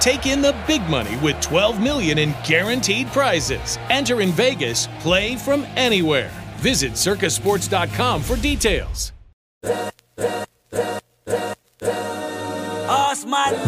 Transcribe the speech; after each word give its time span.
Take 0.00 0.26
in 0.26 0.40
the 0.42 0.54
big 0.66 0.82
money 0.88 1.16
with 1.16 1.40
12 1.40 1.80
million 1.80 2.18
in 2.18 2.34
guaranteed 2.46 3.08
prizes. 3.08 3.78
Enter 3.90 4.20
in 4.20 4.30
Vegas, 4.32 4.88
play 5.00 5.36
from 5.36 5.66
anywhere. 5.76 6.30
Visit 6.56 6.92
circasports.com 6.92 8.22
for 8.22 8.36
details. 8.36 9.12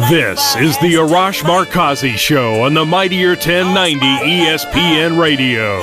This 0.09 0.55
is 0.55 0.77
the 0.79 0.93
Arash 0.93 1.41
Markazi 1.43 2.15
Show 2.15 2.63
on 2.63 2.73
the 2.73 2.85
Mightier 2.85 3.29
1090 3.29 3.99
ESPN 3.99 5.19
Radio. 5.19 5.79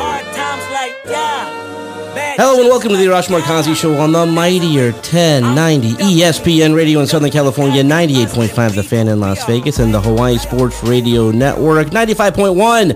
Hello 2.37 2.59
and 2.59 2.69
welcome 2.69 2.91
to 2.91 2.97
the 2.97 3.05
Arash 3.05 3.29
Markazi 3.29 3.77
Show 3.77 3.95
on 3.95 4.11
the 4.11 4.27
Mightier 4.27 4.91
1090 4.91 5.91
ESPN 6.03 6.75
Radio 6.75 6.99
in 6.99 7.07
Southern 7.07 7.31
California, 7.31 7.85
98.5 7.85 8.75
The 8.75 8.83
Fan 8.83 9.07
in 9.07 9.21
Las 9.21 9.45
Vegas, 9.45 9.79
and 9.79 9.95
the 9.95 10.01
Hawaii 10.01 10.37
Sports 10.39 10.83
Radio 10.83 11.31
Network, 11.31 11.89
95.1 11.89 12.91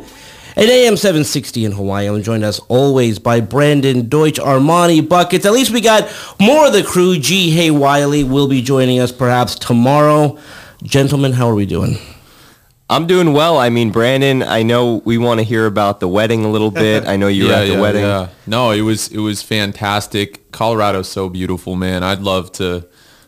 at 0.57 0.65
AM 0.65 0.97
760 0.97 1.65
in 1.67 1.71
Hawaii. 1.71 2.09
I'm 2.09 2.21
joined 2.21 2.45
as 2.45 2.59
always 2.67 3.21
by 3.21 3.41
Brandon 3.41 4.09
Deutsch, 4.09 4.41
Armani 4.41 5.09
Buckets. 5.09 5.47
At 5.47 5.53
least 5.53 5.71
we 5.71 5.83
got 5.83 6.13
more 6.41 6.67
of 6.67 6.73
the 6.73 6.83
crew. 6.83 7.17
Ji 7.17 7.51
Hae 7.51 7.71
Wiley 7.71 8.25
will 8.25 8.49
be 8.49 8.61
joining 8.61 8.99
us 8.99 9.13
perhaps 9.13 9.55
tomorrow. 9.55 10.37
Gentlemen, 10.83 11.33
how 11.33 11.49
are 11.49 11.55
we 11.55 11.65
doing? 11.65 11.97
I'm 12.91 13.07
doing 13.07 13.35
well. 13.35 13.59
I 13.59 13.69
mean, 13.69 13.91
Brandon, 13.91 14.43
I 14.43 14.63
know 14.63 15.03
we 15.05 15.19
want 15.19 15.41
to 15.41 15.45
hear 15.45 15.67
about 15.67 16.01
the 16.01 16.09
wedding 16.09 16.45
a 16.45 16.51
little 16.51 16.71
bit. 16.71 17.07
I 17.07 17.17
know 17.17 17.29
you 17.29 17.45
were 17.45 17.51
yeah, 17.51 17.59
at 17.61 17.67
the 17.67 17.73
yeah, 17.75 17.81
wedding. 17.81 18.03
Yeah. 18.03 18.29
No, 18.47 18.71
it 18.71 18.81
was 18.81 19.09
it 19.09 19.19
was 19.19 19.43
fantastic. 19.43 20.51
Colorado's 20.53 21.09
so 21.09 21.29
beautiful, 21.29 21.77
man. 21.77 22.03
I'd 22.03 22.21
love 22.21 22.51
to 22.53 22.87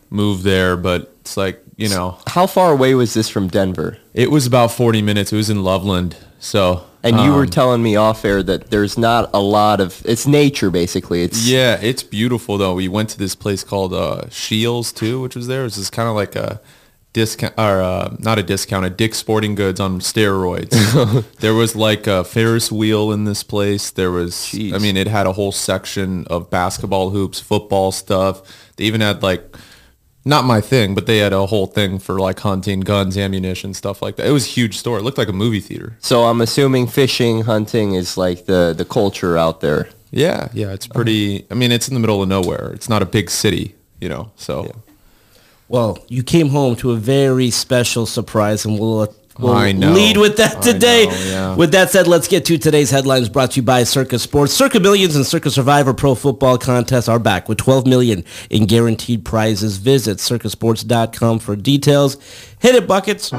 move 0.09 0.43
there, 0.43 0.75
but 0.77 1.13
it's 1.21 1.37
like, 1.37 1.63
you 1.77 1.89
know, 1.89 2.17
How 2.27 2.47
far 2.47 2.71
away 2.71 2.95
was 2.95 3.13
this 3.13 3.29
from 3.29 3.47
Denver? 3.47 3.97
it 4.13 4.29
was 4.29 4.45
about 4.45 4.71
40 4.71 5.01
minutes. 5.01 5.31
It 5.31 5.37
was 5.37 5.49
in 5.49 5.63
Loveland. 5.63 6.17
So, 6.39 6.85
And 7.03 7.19
you 7.19 7.31
were 7.33 7.43
um, 7.43 7.49
telling 7.49 7.83
me 7.83 7.95
off 7.95 8.25
air 8.25 8.43
that 8.43 8.71
there's 8.71 8.97
not 8.97 9.29
a 9.33 9.39
lot 9.39 9.79
of 9.79 10.01
it's 10.05 10.25
nature 10.25 10.71
basically. 10.71 11.23
It's 11.23 11.47
Yeah, 11.47 11.77
it's 11.81 12.03
beautiful 12.03 12.57
though. 12.57 12.73
We 12.73 12.87
went 12.87 13.09
to 13.11 13.17
this 13.19 13.35
place 13.35 13.63
called 13.63 13.93
uh, 13.93 14.27
Scheels 14.29 14.91
too, 14.91 15.21
which 15.21 15.35
was 15.35 15.47
there. 15.47 15.61
It 15.61 15.65
was 15.65 15.75
just 15.75 15.91
kind 15.91 16.09
of 16.09 16.15
like 16.15 16.35
a 16.35 16.59
discount 17.13 17.53
or 17.57 17.81
uh, 17.81 18.15
not 18.19 18.39
a 18.39 18.43
discount, 18.43 18.85
a 18.85 18.89
Dick's 18.89 19.17
Sporting 19.17 19.55
Goods 19.55 19.79
on 19.79 19.99
steroids. 19.99 21.25
there 21.39 21.53
was 21.53 21.75
like 21.75 22.07
a 22.07 22.23
Ferris 22.23 22.71
wheel 22.71 23.11
in 23.11 23.25
this 23.25 23.43
place. 23.43 23.91
There 23.91 24.11
was, 24.11 24.33
Jeez. 24.33 24.73
I 24.73 24.77
mean, 24.77 24.97
it 24.97 25.07
had 25.07 25.27
a 25.27 25.33
whole 25.33 25.51
section 25.51 26.25
of 26.27 26.49
basketball 26.49 27.09
hoops, 27.09 27.39
football 27.39 27.91
stuff. 27.91 28.41
They 28.77 28.85
even 28.85 29.01
had 29.01 29.23
like. 29.23 29.55
Not 30.23 30.45
my 30.45 30.61
thing, 30.61 30.93
but 30.93 31.07
they 31.07 31.17
had 31.17 31.33
a 31.33 31.47
whole 31.47 31.65
thing 31.65 31.97
for 31.97 32.19
like 32.19 32.39
hunting, 32.41 32.81
guns, 32.81 33.17
ammunition, 33.17 33.73
stuff 33.73 34.03
like 34.03 34.17
that. 34.17 34.27
It 34.27 34.31
was 34.31 34.45
a 34.45 34.49
huge 34.49 34.77
store. 34.77 34.99
It 34.99 35.01
looked 35.01 35.17
like 35.17 35.29
a 35.29 35.33
movie 35.33 35.59
theater. 35.59 35.97
so 35.99 36.25
I'm 36.25 36.41
assuming 36.41 36.85
fishing, 36.85 37.41
hunting 37.41 37.95
is 37.95 38.17
like 38.17 38.45
the 38.45 38.71
the 38.77 38.85
culture 38.85 39.35
out 39.35 39.61
there. 39.61 39.89
Yeah, 40.11 40.49
yeah, 40.53 40.73
it's 40.73 40.85
pretty. 40.85 41.47
I 41.49 41.55
mean, 41.55 41.71
it's 41.71 41.87
in 41.87 41.95
the 41.95 41.99
middle 41.99 42.21
of 42.21 42.29
nowhere. 42.29 42.71
It's 42.71 42.87
not 42.87 43.01
a 43.01 43.05
big 43.07 43.31
city, 43.31 43.73
you 43.99 44.09
know. 44.09 44.31
So 44.35 44.71
Well, 45.71 45.97
you 46.09 46.21
came 46.21 46.49
home 46.49 46.75
to 46.77 46.91
a 46.91 46.97
very 46.97 47.49
special 47.49 48.05
surprise, 48.05 48.65
and 48.65 48.77
we'll, 48.77 48.99
uh, 48.99 49.07
we'll 49.39 49.53
lead 49.53 50.17
with 50.17 50.35
that 50.35 50.61
today. 50.61 51.05
know, 51.05 51.11
yeah. 51.13 51.55
With 51.55 51.71
that 51.71 51.91
said, 51.91 52.07
let's 52.07 52.27
get 52.27 52.43
to 52.45 52.57
today's 52.57 52.89
headlines 52.89 53.29
brought 53.29 53.51
to 53.51 53.61
you 53.61 53.63
by 53.63 53.83
Circa 53.85 54.19
Sports. 54.19 54.51
Circa 54.51 54.81
Millions 54.81 55.15
and 55.15 55.25
Circa 55.25 55.49
Survivor 55.49 55.93
Pro 55.93 56.13
Football 56.13 56.57
Contests 56.57 57.07
are 57.07 57.19
back 57.19 57.47
with 57.47 57.57
12 57.57 57.87
million 57.87 58.25
in 58.49 58.65
guaranteed 58.65 59.23
prizes. 59.23 59.77
Visit 59.77 60.17
circasports.com 60.17 61.39
for 61.39 61.55
details. 61.55 62.17
Hit 62.59 62.75
it, 62.75 62.85
buckets. 62.85 63.31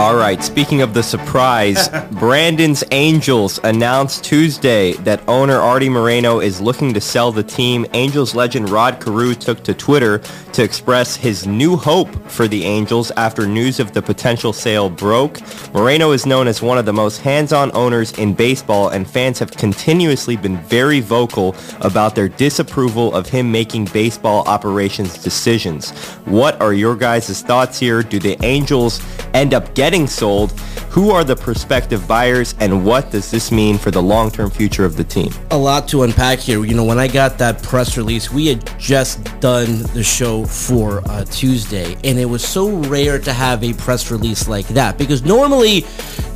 All 0.00 0.16
right, 0.16 0.42
speaking 0.42 0.80
of 0.80 0.94
the 0.94 1.02
surprise, 1.02 1.90
Brandon's 2.12 2.82
Angels 2.90 3.60
announced 3.64 4.24
Tuesday 4.24 4.94
that 4.94 5.22
owner 5.28 5.58
Arte 5.58 5.90
Moreno 5.90 6.40
is 6.40 6.58
looking 6.58 6.94
to 6.94 7.02
sell 7.02 7.30
the 7.30 7.42
team. 7.42 7.84
Angels 7.92 8.34
legend 8.34 8.70
Rod 8.70 8.98
Carew 8.98 9.34
took 9.34 9.62
to 9.64 9.74
Twitter 9.74 10.22
to 10.54 10.62
express 10.62 11.16
his 11.16 11.46
new 11.46 11.76
hope 11.76 12.08
for 12.30 12.48
the 12.48 12.64
Angels 12.64 13.10
after 13.18 13.46
news 13.46 13.78
of 13.78 13.92
the 13.92 14.00
potential 14.00 14.54
sale 14.54 14.88
broke. 14.88 15.38
Moreno 15.74 16.12
is 16.12 16.24
known 16.24 16.48
as 16.48 16.62
one 16.62 16.78
of 16.78 16.86
the 16.86 16.94
most 16.94 17.18
hands-on 17.18 17.70
owners 17.74 18.12
in 18.12 18.32
baseball 18.32 18.88
and 18.88 19.06
fans 19.08 19.38
have 19.38 19.50
continuously 19.50 20.34
been 20.34 20.56
very 20.62 21.00
vocal 21.00 21.54
about 21.82 22.14
their 22.14 22.30
disapproval 22.30 23.14
of 23.14 23.28
him 23.28 23.52
making 23.52 23.84
baseball 23.92 24.48
operations 24.48 25.22
decisions. 25.22 25.90
What 26.24 26.58
are 26.62 26.72
your 26.72 26.96
guys' 26.96 27.42
thoughts 27.42 27.78
here? 27.78 28.02
Do 28.02 28.18
the 28.18 28.42
Angels 28.42 29.02
end 29.34 29.52
up 29.52 29.74
getting 29.74 29.89
sold? 30.06 30.52
Who 30.90 31.10
are 31.10 31.24
the 31.24 31.36
prospective 31.36 32.06
buyers 32.06 32.54
and 32.60 32.84
what 32.84 33.10
does 33.10 33.30
this 33.30 33.50
mean 33.50 33.78
for 33.78 33.90
the 33.90 34.02
long-term 34.02 34.50
future 34.50 34.84
of 34.84 34.96
the 34.96 35.04
team? 35.04 35.32
a 35.50 35.58
lot 35.58 35.88
to 35.88 36.04
unpack 36.04 36.38
here. 36.38 36.64
You 36.64 36.74
know, 36.74 36.84
when 36.84 36.98
I 36.98 37.08
got 37.08 37.38
that 37.38 37.62
press 37.62 37.96
release, 37.96 38.30
we 38.30 38.46
had 38.46 38.78
just 38.78 39.22
done 39.40 39.82
the 39.94 40.04
show 40.04 40.44
for 40.44 41.02
uh, 41.08 41.24
Tuesday, 41.24 41.96
and 42.04 42.18
it 42.18 42.24
was 42.24 42.46
so 42.46 42.68
rare 42.68 43.18
to 43.18 43.32
have 43.32 43.64
a 43.64 43.72
press 43.74 44.10
release 44.10 44.48
like 44.48 44.68
that 44.68 44.96
because 44.96 45.24
normally 45.24 45.84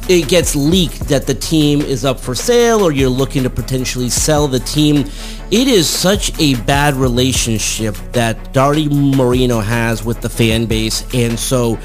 it 0.09 0.29
gets 0.29 0.55
leaked 0.55 1.09
that 1.09 1.27
the 1.27 1.35
team 1.35 1.81
is 1.81 2.05
up 2.05 2.21
for 2.21 2.35
sale 2.35 2.81
or 2.81 2.93
you're 2.93 3.09
looking 3.09 3.43
to 3.45 3.51
potentially 3.51 4.11
sell 4.11 4.49
the 4.49 4.61
team. 4.61 5.07
It 5.51 5.69
is 5.69 5.89
such 5.89 6.39
a 6.41 6.57
bad 6.63 6.95
relationship 6.95 7.95
that 8.13 8.57
Arte 8.57 8.89
Moreno 8.89 9.61
has 9.61 10.05
with 10.05 10.21
the 10.21 10.29
fan 10.29 10.67
base, 10.67 11.05
and 11.15 11.39
so 11.39 11.77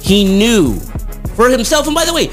he 0.00 0.24
knew 0.24 0.80
for 1.34 1.48
himself. 1.48 1.86
And 1.86 1.94
by 1.94 2.04
the 2.04 2.12
way, 2.14 2.26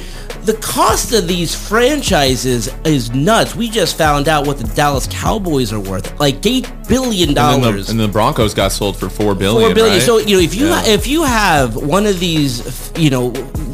the 0.44 0.54
cost 0.62 1.14
of 1.14 1.28
these 1.28 1.54
franchises 1.54 2.70
is 2.86 3.12
nuts. 3.12 3.56
We 3.56 3.70
just 3.70 3.98
found 3.98 4.28
out 4.28 4.48
what 4.48 4.58
the 4.58 4.64
Dallas 4.76 5.08
Cowboys 5.12 5.74
are 5.74 5.80
worth, 5.80 6.18
like 6.20 6.46
eight 6.46 6.72
billion 6.88 7.30
and 7.30 7.36
dollars. 7.36 7.88
the, 7.88 7.92
and 7.92 8.00
the 8.00 8.08
Broncos 8.08 8.54
got 8.54 8.72
sold 8.72 8.98
for 8.98 9.10
four 9.10 9.36
billion. 9.36 9.70
Four 9.70 9.76
billion. 9.76 9.96
right? 9.98 10.02
So 10.06 10.18
you 10.20 10.38
know, 10.38 10.42
if 10.42 10.56
you 10.56 10.68
Yeah. 10.68 10.86
if 10.86 11.08
you 11.08 11.24
have 11.24 11.76
one 11.76 12.06
of 12.06 12.20
these, 12.20 12.92
you 12.98 13.10
know, 13.10 13.32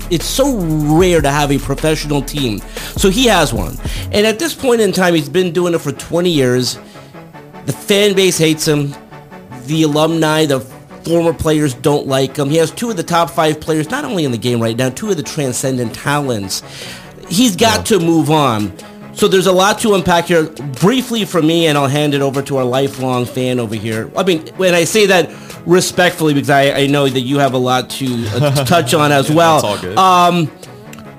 it's 0.09 0.25
so 0.25 0.57
rare 0.97 1.21
to 1.21 1.29
have 1.29 1.51
a 1.51 1.57
professional 1.59 2.21
team. 2.21 2.59
So 2.97 3.09
he 3.09 3.25
has 3.25 3.53
one, 3.53 3.77
and 4.11 4.25
at 4.25 4.39
this 4.39 4.53
point 4.53 4.81
in 4.81 4.91
time, 4.91 5.13
he's 5.15 5.29
been 5.29 5.51
doing 5.51 5.73
it 5.73 5.79
for 5.81 5.91
20 5.91 6.29
years. 6.29 6.77
The 7.65 7.73
fan 7.73 8.15
base 8.15 8.37
hates 8.37 8.67
him. 8.67 8.93
The 9.65 9.83
alumni, 9.83 10.45
the 10.45 10.59
former 11.05 11.33
players 11.33 11.73
don't 11.75 12.07
like 12.07 12.35
him. 12.35 12.49
He 12.49 12.57
has 12.57 12.71
two 12.71 12.89
of 12.89 12.97
the 12.97 13.03
top 13.03 13.29
five 13.29 13.61
players, 13.61 13.89
not 13.89 14.03
only 14.03 14.25
in 14.25 14.31
the 14.31 14.37
game 14.37 14.61
right 14.61 14.75
now, 14.75 14.89
two 14.89 15.09
of 15.11 15.17
the 15.17 15.23
transcendent 15.23 15.93
talents. 15.93 16.63
He's 17.29 17.55
got 17.55 17.85
to 17.87 17.99
move 17.99 18.29
on. 18.29 18.73
So 19.13 19.29
there's 19.29 19.47
a 19.47 19.51
lot 19.51 19.79
to 19.79 19.93
unpack 19.93 20.25
here. 20.25 20.43
Briefly 20.79 21.23
for 21.23 21.41
me, 21.41 21.67
and 21.67 21.77
I'll 21.77 21.87
hand 21.87 22.13
it 22.13 22.21
over 22.21 22.41
to 22.43 22.57
our 22.57 22.65
lifelong 22.65 23.25
fan 23.25 23.59
over 23.59 23.75
here. 23.75 24.11
I 24.15 24.23
mean, 24.23 24.45
when 24.57 24.73
I 24.73 24.83
say 24.83 25.05
that 25.05 25.31
respectfully, 25.65 26.33
because 26.33 26.49
I, 26.49 26.71
I 26.71 26.87
know 26.87 27.07
that 27.07 27.21
you 27.21 27.39
have 27.39 27.53
a 27.53 27.57
lot 27.57 27.89
to 27.91 28.05
uh, 28.27 28.65
touch 28.65 28.93
on 28.93 29.13
as 29.13 29.31
well. 29.31 29.61
That's 29.61 29.83
all 29.83 29.89
good. 29.89 29.97
Um, 29.97 30.51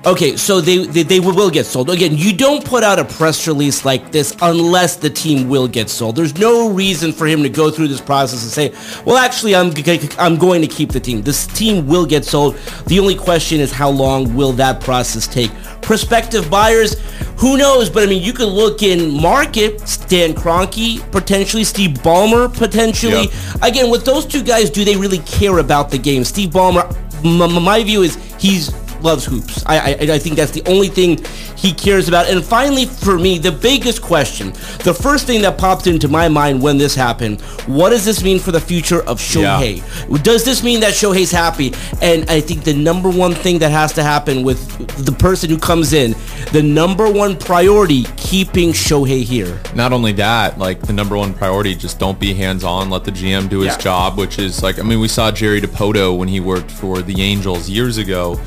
okay, 0.07 0.37
so 0.37 0.61
they, 0.61 0.85
they 0.85 1.03
they 1.03 1.19
will 1.19 1.49
get 1.49 1.65
sold. 1.65 1.89
Again, 1.89 2.17
you 2.17 2.35
don't 2.35 2.63
put 2.63 2.83
out 2.83 2.99
a 2.99 3.05
press 3.05 3.47
release 3.47 3.85
like 3.85 4.11
this 4.11 4.35
unless 4.41 4.95
the 4.95 5.09
team 5.09 5.49
will 5.49 5.67
get 5.67 5.89
sold. 5.89 6.15
There's 6.15 6.37
no 6.37 6.69
reason 6.71 7.11
for 7.11 7.27
him 7.27 7.43
to 7.43 7.49
go 7.49 7.69
through 7.69 7.89
this 7.89 8.01
process 8.01 8.43
and 8.43 8.51
say, 8.51 9.03
"Well, 9.05 9.17
actually, 9.17 9.55
I'm 9.55 9.71
I'm 10.17 10.37
going 10.37 10.61
to 10.61 10.67
keep 10.67 10.91
the 10.91 10.99
team." 10.99 11.21
This 11.21 11.47
team 11.47 11.87
will 11.87 12.05
get 12.05 12.25
sold. 12.25 12.55
The 12.87 12.99
only 12.99 13.15
question 13.15 13.59
is 13.59 13.71
how 13.71 13.89
long 13.89 14.35
will 14.35 14.53
that 14.53 14.81
process 14.81 15.27
take? 15.27 15.51
Prospective 15.81 16.49
buyers, 16.49 16.95
who 17.37 17.57
knows? 17.57 17.89
But 17.89 18.03
I 18.03 18.05
mean, 18.07 18.23
you 18.23 18.33
could 18.33 18.49
look 18.49 18.83
in 18.83 19.21
market, 19.21 19.87
Stan 19.87 20.33
Kroenke, 20.33 20.99
potentially 21.11 21.63
Steve 21.63 21.91
Ballmer, 21.99 22.53
potentially. 22.53 23.27
Yeah. 23.27 23.67
Again, 23.67 23.89
with 23.89 24.03
those 24.03 24.25
two 24.25 24.43
guys, 24.43 24.69
do 24.69 24.83
they 24.83 24.97
really 24.97 25.19
care 25.19 25.59
about 25.59 25.89
the 25.89 25.97
game? 25.97 26.23
Steve 26.25 26.49
Ballmer, 26.49 26.85
m- 27.23 27.63
my 27.63 27.83
view 27.83 28.01
is 28.03 28.15
he's 28.37 28.71
loves 29.01 29.25
hoops. 29.25 29.63
I, 29.65 29.77
I 29.79 29.91
I 30.15 30.19
think 30.19 30.35
that's 30.35 30.51
the 30.51 30.63
only 30.67 30.87
thing 30.87 31.23
he 31.55 31.71
cares 31.73 32.07
about. 32.07 32.29
And 32.29 32.43
finally, 32.43 32.85
for 32.85 33.17
me, 33.17 33.37
the 33.37 33.51
biggest 33.51 34.01
question, 34.01 34.51
the 34.83 34.93
first 34.93 35.25
thing 35.27 35.41
that 35.41 35.57
popped 35.57 35.87
into 35.87 36.07
my 36.07 36.27
mind 36.29 36.61
when 36.61 36.77
this 36.77 36.95
happened, 36.95 37.41
what 37.67 37.89
does 37.89 38.05
this 38.05 38.23
mean 38.23 38.39
for 38.39 38.51
the 38.51 38.59
future 38.61 39.01
of 39.03 39.19
Shohei? 39.19 39.81
Does 40.23 40.43
this 40.45 40.63
mean 40.63 40.79
that 40.81 40.93
Shohei's 40.93 41.31
happy? 41.31 41.73
And 42.01 42.29
I 42.29 42.41
think 42.41 42.63
the 42.63 42.73
number 42.73 43.09
one 43.09 43.33
thing 43.33 43.59
that 43.59 43.71
has 43.71 43.93
to 43.93 44.03
happen 44.03 44.43
with 44.43 44.59
the 45.05 45.11
person 45.11 45.49
who 45.49 45.57
comes 45.57 45.93
in, 45.93 46.15
the 46.51 46.61
number 46.63 47.11
one 47.11 47.37
priority, 47.37 48.03
keeping 48.17 48.71
Shohei 48.71 49.23
here. 49.23 49.59
not 49.75 49.93
only 49.93 50.11
that, 50.13 50.57
like 50.57 50.81
the 50.81 50.93
number 50.93 51.15
one 51.17 51.33
priority, 51.33 51.75
just 51.75 51.99
don't 51.99 52.19
be 52.19 52.33
hands 52.33 52.63
on. 52.63 52.89
Let 52.89 53.03
the 53.03 53.11
GM 53.11 53.49
do 53.49 53.59
his 53.59 53.73
Yeah. 53.75 53.77
job, 53.77 54.17
which 54.17 54.37
is 54.39 54.61
like, 54.63 54.79
I 54.79 54.83
mean, 54.83 54.99
we 54.99 55.07
saw 55.07 55.31
Jerry 55.31 55.61
Dipoto 55.61 56.17
when 56.17 56.27
he 56.27 56.39
worked 56.39 56.71
for 56.71 57.01
the 57.01 57.21
Angels 57.21 57.69
years 57.69 57.97
ago. 57.97 58.39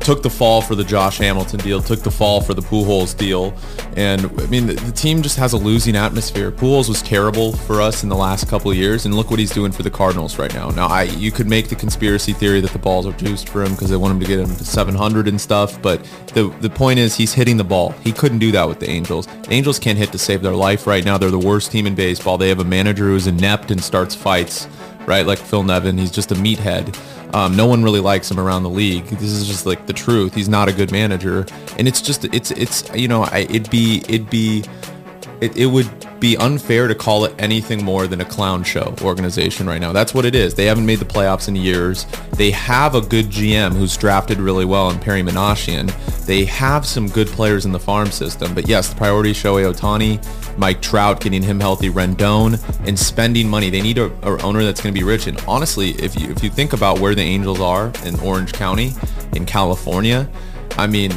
Took 0.00 0.22
the 0.22 0.30
fall 0.30 0.62
for 0.62 0.74
the 0.74 0.84
Josh 0.84 1.18
Hamilton 1.18 1.58
deal, 1.60 1.82
took 1.82 2.00
the 2.00 2.10
fall 2.10 2.40
for 2.40 2.54
the 2.54 2.62
Pujols 2.62 3.16
deal, 3.16 3.56
and 3.96 4.26
I 4.40 4.46
mean 4.46 4.66
the, 4.66 4.74
the 4.74 4.92
team 4.92 5.20
just 5.20 5.36
has 5.36 5.52
a 5.52 5.56
losing 5.56 5.96
atmosphere. 5.96 6.52
Pujols 6.52 6.88
was 6.88 7.02
terrible 7.02 7.52
for 7.52 7.80
us 7.80 8.04
in 8.04 8.08
the 8.08 8.14
last 8.14 8.48
couple 8.48 8.70
of 8.70 8.76
years, 8.76 9.04
and 9.04 9.14
look 9.16 9.30
what 9.30 9.40
he's 9.40 9.50
doing 9.50 9.72
for 9.72 9.82
the 9.82 9.90
Cardinals 9.90 10.38
right 10.38 10.54
now. 10.54 10.70
Now, 10.70 10.86
I 10.86 11.04
you 11.04 11.32
could 11.32 11.48
make 11.48 11.68
the 11.68 11.74
conspiracy 11.74 12.32
theory 12.32 12.60
that 12.60 12.70
the 12.70 12.78
balls 12.78 13.06
are 13.06 13.12
juiced 13.12 13.48
for 13.48 13.64
him 13.64 13.72
because 13.72 13.90
they 13.90 13.96
want 13.96 14.12
him 14.12 14.20
to 14.20 14.26
get 14.26 14.38
him 14.38 14.54
to 14.54 14.64
700 14.64 15.26
and 15.26 15.40
stuff, 15.40 15.80
but 15.82 16.04
the 16.34 16.54
the 16.60 16.70
point 16.70 17.00
is 17.00 17.16
he's 17.16 17.32
hitting 17.32 17.56
the 17.56 17.64
ball. 17.64 17.90
He 18.04 18.12
couldn't 18.12 18.38
do 18.38 18.52
that 18.52 18.68
with 18.68 18.78
the 18.78 18.88
Angels. 18.88 19.26
The 19.26 19.52
Angels 19.52 19.78
can't 19.78 19.98
hit 19.98 20.12
to 20.12 20.18
save 20.18 20.42
their 20.42 20.54
life 20.54 20.86
right 20.86 21.04
now. 21.04 21.18
They're 21.18 21.30
the 21.30 21.38
worst 21.38 21.72
team 21.72 21.86
in 21.86 21.94
baseball. 21.94 22.38
They 22.38 22.48
have 22.48 22.60
a 22.60 22.64
manager 22.64 23.06
who's 23.06 23.26
inept 23.26 23.70
and 23.70 23.82
starts 23.82 24.14
fights, 24.14 24.68
right? 25.06 25.26
Like 25.26 25.38
Phil 25.38 25.62
Nevin, 25.62 25.98
he's 25.98 26.10
just 26.10 26.30
a 26.32 26.34
meathead. 26.34 26.96
Um, 27.32 27.56
no 27.56 27.66
one 27.66 27.82
really 27.82 28.00
likes 28.00 28.30
him 28.30 28.38
around 28.38 28.62
the 28.62 28.70
league. 28.70 29.06
This 29.06 29.32
is 29.32 29.46
just 29.46 29.66
like 29.66 29.86
the 29.86 29.92
truth. 29.92 30.34
He's 30.34 30.48
not 30.48 30.68
a 30.68 30.72
good 30.72 30.92
manager, 30.92 31.46
and 31.78 31.86
it's 31.88 32.00
just 32.00 32.24
it's 32.26 32.50
it's 32.52 32.88
you 32.94 33.08
know 33.08 33.24
I, 33.24 33.40
it'd 33.50 33.70
be 33.70 34.02
it'd 34.08 34.30
be 34.30 34.64
it, 35.40 35.56
it 35.56 35.66
would 35.66 35.88
be 36.20 36.36
unfair 36.38 36.88
to 36.88 36.94
call 36.94 37.24
it 37.24 37.34
anything 37.38 37.84
more 37.84 38.06
than 38.06 38.20
a 38.20 38.24
clown 38.24 38.64
show 38.64 38.94
organization 39.02 39.66
right 39.66 39.80
now. 39.80 39.92
That's 39.92 40.14
what 40.14 40.24
it 40.24 40.34
is. 40.34 40.54
They 40.54 40.64
haven't 40.64 40.86
made 40.86 40.98
the 40.98 41.04
playoffs 41.04 41.48
in 41.48 41.56
years. 41.56 42.06
They 42.32 42.50
have 42.52 42.94
a 42.94 43.00
good 43.00 43.26
GM 43.26 43.72
who's 43.72 43.96
drafted 43.96 44.38
really 44.38 44.64
well 44.64 44.90
in 44.90 44.98
Perry 44.98 45.22
Minasian. 45.22 45.92
They 46.24 46.44
have 46.46 46.86
some 46.86 47.08
good 47.08 47.28
players 47.28 47.66
in 47.66 47.72
the 47.72 47.78
farm 47.78 48.10
system. 48.10 48.54
But 48.54 48.68
yes, 48.68 48.88
the 48.88 48.96
priority 48.96 49.32
Shohei 49.32 49.70
Ohtani, 49.72 50.45
Mike 50.56 50.80
Trout, 50.80 51.20
getting 51.20 51.42
him 51.42 51.60
healthy, 51.60 51.90
Rendon, 51.90 52.60
and 52.86 52.98
spending 52.98 53.48
money. 53.48 53.70
They 53.70 53.82
need 53.82 53.98
a, 53.98 54.06
a 54.22 54.42
owner 54.42 54.64
that's 54.64 54.80
going 54.80 54.94
to 54.94 54.98
be 54.98 55.04
rich. 55.04 55.26
And 55.26 55.38
honestly, 55.46 55.90
if 55.90 56.18
you 56.18 56.30
if 56.30 56.42
you 56.42 56.50
think 56.50 56.72
about 56.72 56.98
where 56.98 57.14
the 57.14 57.22
Angels 57.22 57.60
are 57.60 57.92
in 58.04 58.18
Orange 58.20 58.52
County, 58.52 58.92
in 59.34 59.46
California, 59.46 60.28
I 60.78 60.86
mean, 60.86 61.10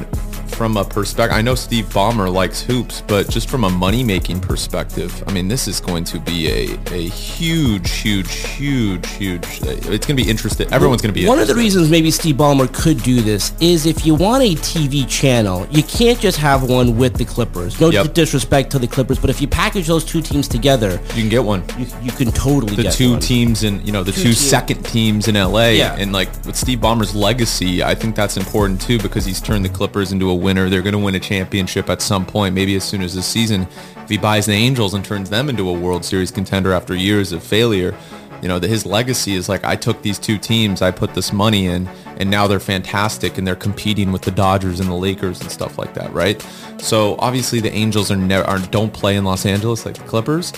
from 0.48 0.76
a 0.78 0.84
perspective, 0.84 1.38
I 1.38 1.42
know 1.42 1.56
Steve 1.56 1.86
Ballmer 1.86 2.32
likes 2.32 2.62
hoops, 2.62 3.02
but 3.08 3.30
just 3.30 3.50
from 3.50 3.64
a 3.64 3.70
money 3.70 4.04
making 4.04 4.42
perspective, 4.42 5.24
I 5.28 5.32
mean, 5.32 5.48
this 5.48 5.68
is 5.68 5.80
going 5.80 6.04
to 6.06 6.20
be 6.20 6.48
a, 6.50 6.78
a 6.92 7.08
huge, 7.08 7.90
huge, 7.92 8.30
huge, 8.36 9.08
huge. 9.12 9.44
It's 9.62 10.06
going 10.06 10.18
to 10.18 10.24
be 10.24 10.30
interesting. 10.30 10.72
Everyone's 10.74 11.02
going 11.02 11.14
to 11.14 11.20
be 11.20 11.26
One 11.28 11.40
of 11.40 11.48
the 11.48 11.56
reasons 11.56 11.90
maybe 11.90 12.12
Steve 12.12 12.36
Ballmer 12.36 12.72
could 12.74 13.02
do 13.04 13.22
this 13.22 13.54
is 13.62 13.86
if 13.86 14.06
you 14.06 14.16
want 14.16 14.44
a 14.44 14.56
TV 14.56 15.08
channel, 15.08 15.66
you 15.72 15.84
can't 15.84 16.20
just 16.20 16.38
have 16.40 16.64
one 16.70 16.98
with 16.98 17.14
the 17.16 17.26
Clippers. 17.26 17.80
No 17.80 17.90
Yep. 17.90 18.14
disrespect 18.14 18.72
to 18.72 18.80
the 18.80 18.88
Clippers, 18.88 19.18
but 19.20 19.30
if 19.30 19.40
you 19.42 19.48
package 19.48 19.88
those 19.88 20.04
two 20.04 20.22
teams 20.22 20.48
together, 20.48 20.92
You 21.16 21.22
can 21.22 21.30
get 21.30 21.44
one. 21.44 21.64
you, 21.78 21.86
you 22.02 22.12
can 22.12 22.32
totally 22.32 22.76
the 22.76 22.90
two 22.92 23.12
one. 23.12 23.20
teams 23.22 23.64
in 23.64 23.86
you 23.86 23.92
know 23.94 24.04
the 24.04 24.12
two, 24.12 24.24
teams. 24.24 24.38
second 24.38 24.84
teams 24.84 25.28
in 25.30 25.36
LA 25.36 25.70
Yeah. 25.70 25.96
and 25.98 26.12
like 26.12 26.30
with 26.46 26.56
Steve 26.58 26.80
Ballmer's 26.80 27.16
legacy 27.16 27.82
I 27.84 27.96
think 27.96 28.16
that's 28.16 28.36
important 28.36 28.82
too 28.82 29.00
because 29.00 29.26
he's 29.26 29.39
turned 29.42 29.66
the 29.66 29.70
Clippers 29.70 30.12
into 30.12 30.30
a 30.30 30.36
winner. 30.36 30.70
They're 30.70 30.82
going 30.82 30.94
to 30.94 31.00
win 31.00 31.16
a 31.16 31.20
championship 31.20 31.90
at 31.90 32.02
some 32.02 32.26
point 32.26 32.56
maybe 32.56 32.76
as 32.76 32.84
soon 32.84 33.02
as 33.02 33.16
this 33.16 33.26
season. 33.26 33.68
If 33.98 34.10
he 34.10 34.18
buys 34.18 34.46
the 34.46 34.54
Angels 34.54 34.94
and 34.94 35.04
turns 35.04 35.30
them 35.30 35.50
into 35.50 35.70
a 35.70 35.74
World 35.74 36.04
Series 36.06 36.32
contender 36.32 36.74
after 36.74 36.96
years 36.96 37.32
of 37.32 37.44
failure 37.44 37.96
you 38.42 38.48
know 38.48 38.60
that 38.60 38.70
his 38.70 38.86
legacy 38.86 39.34
is 39.34 39.50
like 39.50 39.64
I 39.64 39.76
took 39.76 40.02
these 40.02 40.20
two 40.20 40.38
teams 40.38 40.82
I 40.82 40.92
put 40.92 41.14
this 41.14 41.34
money 41.34 41.68
in 41.68 41.88
and 42.18 42.30
now 42.30 42.48
they're 42.48 42.60
fantastic 42.60 43.38
and 43.38 43.46
they're 43.46 43.56
competing 43.56 44.12
with 44.12 44.22
the 44.22 44.32
Dodgers 44.32 44.80
and 44.80 44.90
the 44.90 44.96
Lakers 44.96 45.42
and 45.42 45.52
stuff 45.52 45.78
like 45.78 45.94
that 45.96 46.12
right? 46.14 46.42
So 46.78 47.16
obviously 47.20 47.60
the 47.60 47.72
Angels 47.72 48.12
are 48.12 48.18
never 48.18 48.48
are, 48.48 48.60
don't 48.60 48.94
play 48.94 49.16
in 49.16 49.24
Los 49.26 49.46
Angeles 49.46 49.86
like 49.86 49.96
the 49.96 50.04
Clippers 50.04 50.54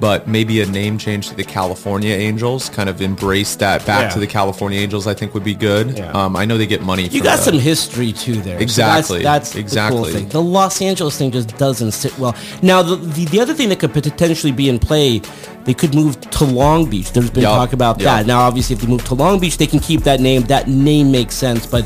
but 0.00 0.26
maybe 0.26 0.60
a 0.62 0.66
name 0.66 0.96
change 0.98 1.28
to 1.28 1.34
the 1.36 1.44
California 1.44 2.14
Angels, 2.14 2.68
kind 2.70 2.88
of 2.88 3.00
embrace 3.02 3.54
that 3.56 3.84
back 3.86 4.04
Yeah. 4.04 4.08
to 4.10 4.18
the 4.18 4.26
California 4.26 4.80
Angels. 4.80 5.06
I 5.06 5.14
think 5.14 5.34
would 5.34 5.44
be 5.44 5.54
good. 5.54 5.98
Yeah. 5.98 6.10
Um, 6.12 6.36
I 6.36 6.44
know 6.46 6.56
they 6.58 6.66
get 6.66 6.82
money. 6.82 7.06
You 7.08 7.22
got 7.22 7.36
the- 7.38 7.44
some 7.44 7.58
history 7.58 8.12
too 8.12 8.36
there. 8.40 8.58
So 8.58 8.62
Exactly. 8.62 9.22
that's, 9.22 9.50
that's 9.50 9.52
The, 9.52 9.60
Exactly. 9.60 10.02
cool 10.02 10.10
thing. 10.12 10.28
the 10.30 10.42
Los 10.42 10.80
Angeles 10.80 11.16
thing 11.18 11.30
just 11.30 11.56
doesn't 11.58 11.92
sit 11.92 12.18
well. 12.18 12.34
Now, 12.62 12.82
the, 12.82 12.96
the 12.96 13.24
the 13.26 13.40
other 13.40 13.54
thing 13.54 13.68
that 13.68 13.78
could 13.78 13.92
potentially 13.92 14.52
be 14.52 14.68
in 14.68 14.78
play, 14.78 15.20
they 15.64 15.74
could 15.74 15.94
move 15.94 16.18
to 16.30 16.44
Long 16.44 16.88
Beach. 16.88 17.12
There's 17.12 17.30
been 17.30 17.42
Yup. 17.42 17.56
talk 17.56 17.72
about 17.74 18.00
Yup. 18.00 18.04
that. 18.06 18.26
Now, 18.26 18.40
obviously, 18.40 18.74
if 18.76 18.80
they 18.82 18.88
move 18.88 19.04
to 19.04 19.14
Long 19.14 19.38
Beach, 19.38 19.58
they 19.58 19.66
can 19.66 19.80
keep 19.80 20.02
that 20.04 20.20
name. 20.20 20.42
That 20.44 20.66
name 20.68 21.12
makes 21.12 21.34
sense, 21.34 21.66
but 21.66 21.84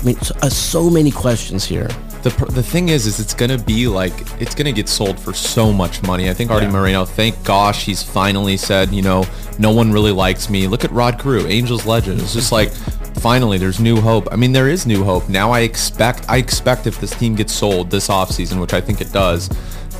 I 0.00 0.02
mean, 0.04 0.16
so, 0.20 0.34
uh, 0.42 0.48
so 0.48 0.88
many 0.88 1.10
questions 1.10 1.64
here. 1.64 1.88
The, 2.22 2.30
the 2.50 2.62
thing 2.62 2.88
is, 2.88 3.06
is 3.06 3.20
it's 3.20 3.34
going 3.34 3.50
to 3.50 3.58
be 3.58 3.86
like, 3.86 4.12
it's 4.40 4.54
going 4.54 4.66
to 4.66 4.72
get 4.72 4.88
sold 4.88 5.20
for 5.20 5.32
so 5.32 5.72
much 5.72 6.02
money. 6.02 6.28
I 6.28 6.34
think 6.34 6.50
Arte 6.50 6.66
Moreno, 6.66 7.04
thank 7.04 7.42
gosh, 7.44 7.84
he's 7.84 8.02
finally 8.02 8.56
said, 8.56 8.92
you 8.92 9.02
know, 9.02 9.24
no 9.58 9.70
one 9.70 9.92
really 9.92 10.12
likes 10.12 10.50
me. 10.50 10.66
Look 10.66 10.84
at 10.84 10.90
Rod 10.90 11.18
Carew, 11.18 11.46
Angels 11.46 11.86
legend. 11.86 12.20
It's 12.20 12.34
just 12.34 12.50
like, 12.50 12.72
finally, 13.20 13.56
there's 13.56 13.78
new 13.78 14.00
hope. 14.00 14.28
I 14.32 14.36
mean, 14.36 14.52
there 14.52 14.68
is 14.68 14.84
new 14.86 15.04
hope. 15.04 15.28
Now 15.28 15.52
I 15.52 15.60
expect, 15.60 16.28
I 16.28 16.38
expect 16.38 16.86
if 16.86 17.00
this 17.00 17.16
team 17.16 17.34
gets 17.34 17.52
sold 17.52 17.90
this 17.90 18.08
offseason, 18.08 18.60
which 18.60 18.72
I 18.72 18.80
think 18.80 19.00
it 19.00 19.12
does, 19.12 19.48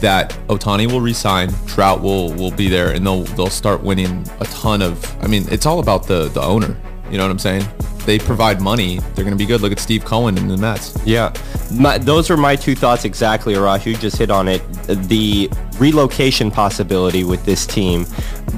that 0.00 0.30
Ohtani 0.48 0.90
will 0.90 1.00
resign, 1.00 1.52
Trout 1.66 2.00
will 2.00 2.32
will 2.34 2.52
be 2.52 2.68
there, 2.68 2.92
and 2.92 3.04
they'll 3.04 3.24
they'll 3.24 3.50
start 3.50 3.82
winning 3.82 4.24
a 4.40 4.44
ton 4.44 4.80
of. 4.80 5.24
I 5.24 5.26
mean, 5.26 5.46
it's 5.50 5.66
all 5.66 5.80
about 5.80 6.06
the 6.06 6.28
the 6.28 6.40
owner. 6.42 6.76
You 7.10 7.16
know 7.16 7.24
what 7.24 7.30
I'm 7.30 7.38
saying? 7.38 7.66
They 8.08 8.18
provide 8.18 8.62
money. 8.62 9.00
They're 9.00 9.22
going 9.22 9.36
to 9.36 9.36
be 9.36 9.44
good. 9.44 9.60
Look 9.60 9.70
at 9.70 9.78
Steve 9.78 10.02
Cohen 10.02 10.38
and 10.38 10.50
the 10.50 10.56
Mets. 10.56 10.98
Yeah, 11.04 11.30
my, 11.70 11.98
those 11.98 12.30
are 12.30 12.38
my 12.38 12.56
two 12.56 12.74
thoughts 12.74 13.04
exactly, 13.04 13.52
Arash. 13.52 13.84
You 13.84 13.94
just 13.98 14.16
hit 14.16 14.30
on 14.30 14.48
it. 14.48 14.62
The 14.86 15.50
relocation 15.78 16.50
possibility 16.50 17.22
with 17.22 17.44
this 17.44 17.66
team. 17.66 18.06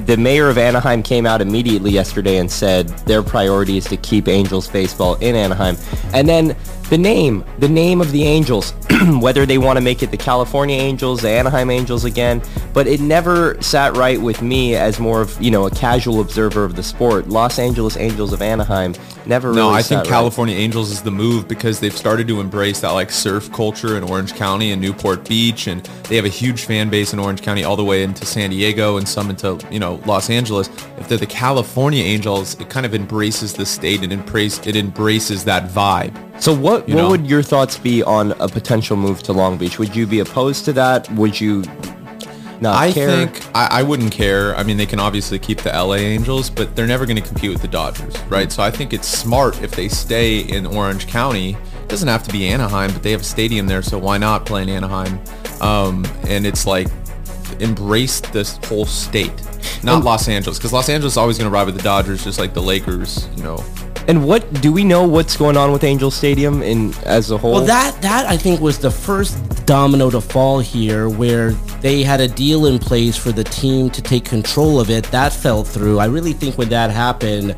The 0.05 0.15
mayor 0.15 0.47
of 0.47 0.57
Anaheim 0.57 1.03
came 1.03 1.25
out 1.25 1.41
immediately 1.41 1.91
yesterday 1.91 2.37
and 2.37 2.49
said 2.49 2.87
their 2.99 3.21
priority 3.21 3.75
is 3.75 3.83
to 3.87 3.97
keep 3.97 4.29
Angels 4.29 4.69
baseball 4.69 5.15
in 5.15 5.35
Anaheim. 5.35 5.75
And 6.13 6.29
then 6.29 6.55
the 6.89 6.97
name, 6.97 7.43
the 7.59 7.69
name 7.69 8.01
of 8.01 8.11
the 8.11 8.23
Angels, 8.23 8.71
whether 9.19 9.45
they 9.45 9.57
want 9.57 9.77
to 9.77 9.81
make 9.81 10.01
it 10.01 10.11
the 10.11 10.17
California 10.17 10.77
Angels, 10.77 11.21
the 11.21 11.29
Anaheim 11.29 11.69
Angels 11.69 12.05
again, 12.05 12.41
but 12.73 12.87
it 12.87 12.99
never 12.99 13.61
sat 13.61 13.95
right 13.95 14.19
with 14.19 14.41
me 14.41 14.75
as 14.75 14.99
more 14.99 15.21
of, 15.21 15.41
you 15.41 15.51
know, 15.51 15.67
a 15.67 15.71
casual 15.71 16.21
observer 16.21 16.63
of 16.63 16.75
the 16.75 16.83
sport. 16.83 17.27
Los 17.29 17.59
Angeles 17.59 17.97
Angels 17.97 18.33
of 18.33 18.41
Anaheim 18.41 18.93
never 19.25 19.53
No, 19.53 19.67
really 19.67 19.77
I 19.77 19.81
sat 19.81 19.89
think 19.89 19.99
right. 19.99 20.09
California 20.09 20.55
Angels 20.55 20.91
is 20.91 21.01
the 21.01 21.11
move 21.11 21.47
because 21.47 21.79
they've 21.79 21.95
started 21.95 22.27
to 22.27 22.39
embrace 22.39 22.81
that 22.81 22.91
like 22.91 23.11
surf 23.11 23.51
culture 23.51 23.97
in 23.97 24.03
Orange 24.03 24.33
County 24.33 24.71
and 24.71 24.81
Newport 24.81 25.27
Beach, 25.27 25.67
and 25.67 25.81
they 26.07 26.15
have 26.15 26.25
a 26.25 26.29
huge 26.29 26.65
fan 26.65 26.89
base 26.89 27.13
in 27.13 27.19
Orange 27.19 27.41
County 27.41 27.63
all 27.63 27.75
the 27.75 27.83
way 27.83 28.03
into 28.03 28.25
San 28.25 28.49
Diego 28.49 28.97
and 28.97 29.07
some 29.07 29.29
into 29.29 29.59
you 29.71 29.79
know 29.79 30.01
Los 30.05 30.29
Angeles. 30.29 30.69
If 30.97 31.07
they're 31.07 31.17
the 31.17 31.25
California 31.25 32.03
Angels, 32.03 32.59
it 32.59 32.69
kind 32.69 32.85
of 32.85 32.93
embraces 32.93 33.53
the 33.53 33.65
state 33.65 34.03
and 34.03 34.11
embrace 34.11 34.65
it 34.65 34.75
embraces 34.75 35.43
that 35.45 35.69
vibe. 35.69 36.15
So 36.41 36.53
what 36.53 36.87
what 36.87 36.89
know? 36.89 37.09
would 37.09 37.27
your 37.27 37.43
thoughts 37.43 37.77
be 37.77 38.03
on 38.03 38.31
a 38.33 38.47
potential 38.47 38.97
move 38.97 39.21
to 39.23 39.33
Long 39.33 39.57
Beach? 39.57 39.77
Would 39.79 39.95
you 39.95 40.07
be 40.07 40.19
opposed 40.19 40.65
to 40.65 40.73
that? 40.73 41.09
Would 41.11 41.39
you 41.39 41.63
I 42.69 42.91
care? 42.91 43.27
think 43.27 43.43
I, 43.55 43.79
I 43.79 43.83
wouldn't 43.83 44.11
care. 44.11 44.55
I 44.55 44.63
mean, 44.63 44.77
they 44.77 44.85
can 44.85 44.99
obviously 44.99 45.39
keep 45.39 45.59
the 45.59 45.71
LA 45.71 45.95
Angels, 45.95 46.49
but 46.49 46.75
they're 46.75 46.87
never 46.87 47.05
going 47.07 47.21
to 47.21 47.27
compete 47.27 47.51
with 47.51 47.61
the 47.61 47.67
Dodgers, 47.67 48.17
right? 48.25 48.51
So 48.51 48.61
I 48.61 48.69
think 48.69 48.93
it's 48.93 49.07
smart 49.07 49.61
if 49.63 49.71
they 49.71 49.87
stay 49.87 50.39
in 50.39 50.67
Orange 50.67 51.07
County. 51.07 51.53
It 51.53 51.89
doesn't 51.89 52.07
have 52.07 52.23
to 52.23 52.31
be 52.31 52.47
Anaheim, 52.47 52.93
but 52.93 53.01
they 53.01 53.11
have 53.11 53.21
a 53.21 53.25
stadium 53.25 53.67
there, 53.67 53.81
so 53.81 53.97
why 53.97 54.17
not 54.17 54.45
play 54.45 54.61
in 54.61 54.69
Anaheim? 54.69 55.19
Um, 55.59 56.05
and 56.27 56.45
it's 56.45 56.67
like 56.67 56.87
embrace 57.59 58.19
this 58.21 58.57
whole 58.65 58.85
state, 58.85 59.33
not 59.83 60.03
Los 60.03 60.27
Angeles, 60.27 60.57
because 60.57 60.71
Los 60.71 60.87
Angeles 60.87 61.13
is 61.13 61.17
always 61.17 61.37
going 61.37 61.49
to 61.49 61.53
ride 61.53 61.65
with 61.65 61.75
the 61.75 61.83
Dodgers, 61.83 62.23
just 62.23 62.39
like 62.39 62.53
the 62.53 62.61
Lakers, 62.61 63.27
you 63.35 63.43
know. 63.43 63.63
And 64.11 64.25
what 64.25 64.59
do 64.61 64.73
we 64.73 64.83
know 64.83 65.07
what's 65.07 65.37
going 65.37 65.55
on 65.55 65.71
with 65.71 65.85
Angel 65.85 66.11
Stadium 66.11 66.61
in 66.61 66.93
as 67.05 67.31
a 67.31 67.37
whole? 67.37 67.53
Well, 67.53 67.63
that 67.63 68.01
that 68.01 68.25
I 68.25 68.35
think 68.35 68.59
was 68.59 68.77
the 68.77 68.91
first 68.91 69.37
domino 69.65 70.09
to 70.09 70.19
fall 70.19 70.59
here, 70.59 71.07
where 71.07 71.51
they 71.79 72.03
had 72.03 72.19
a 72.19 72.27
deal 72.27 72.65
in 72.65 72.77
place 72.77 73.15
for 73.15 73.31
the 73.31 73.45
team 73.45 73.89
to 73.91 74.01
take 74.01 74.25
control 74.25 74.81
of 74.81 74.89
it. 74.89 75.05
That 75.11 75.31
fell 75.31 75.63
through. 75.63 75.99
I 75.99 76.07
really 76.07 76.33
think 76.33 76.57
when 76.57 76.67
that 76.67 76.91
happened, 76.91 77.55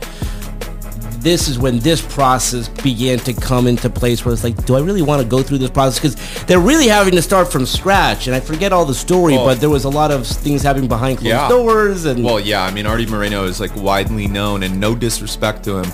this 1.21 1.47
is 1.47 1.57
when 1.57 1.79
this 1.79 2.03
process 2.13 2.67
began 2.67 3.17
to 3.21 3.33
come 3.33 3.65
into 3.65 3.89
place. 3.89 4.23
Where 4.23 4.31
it's 4.31 4.43
like, 4.43 4.63
do 4.67 4.75
I 4.75 4.81
really 4.81 5.01
want 5.01 5.23
to 5.23 5.27
go 5.27 5.41
through 5.41 5.57
this 5.57 5.71
process? 5.71 5.99
Because 5.99 6.43
they're 6.45 6.59
really 6.59 6.87
having 6.87 7.15
to 7.15 7.21
start 7.23 7.51
from 7.51 7.65
scratch. 7.65 8.27
And 8.27 8.35
I 8.35 8.39
forget 8.39 8.71
all 8.71 8.85
the 8.85 8.93
story, 8.93 9.33
Well- 9.33 9.45
but 9.47 9.59
there 9.59 9.71
was 9.71 9.85
a 9.85 9.89
lot 9.89 10.11
of 10.11 10.27
things 10.27 10.61
happening 10.61 10.87
behind 10.87 11.17
closed 11.17 11.29
Yeah. 11.29 11.49
doors. 11.49 12.05
And 12.05 12.23
Well, 12.23 12.39
yeah, 12.39 12.61
I 12.63 12.69
mean, 12.69 12.85
Arte 12.85 13.07
Moreno 13.07 13.45
is 13.45 13.59
like 13.59 13.75
widely 13.75 14.27
known, 14.27 14.61
and 14.61 14.79
no 14.79 14.93
disrespect 14.93 15.63
to 15.63 15.77
him, 15.79 15.91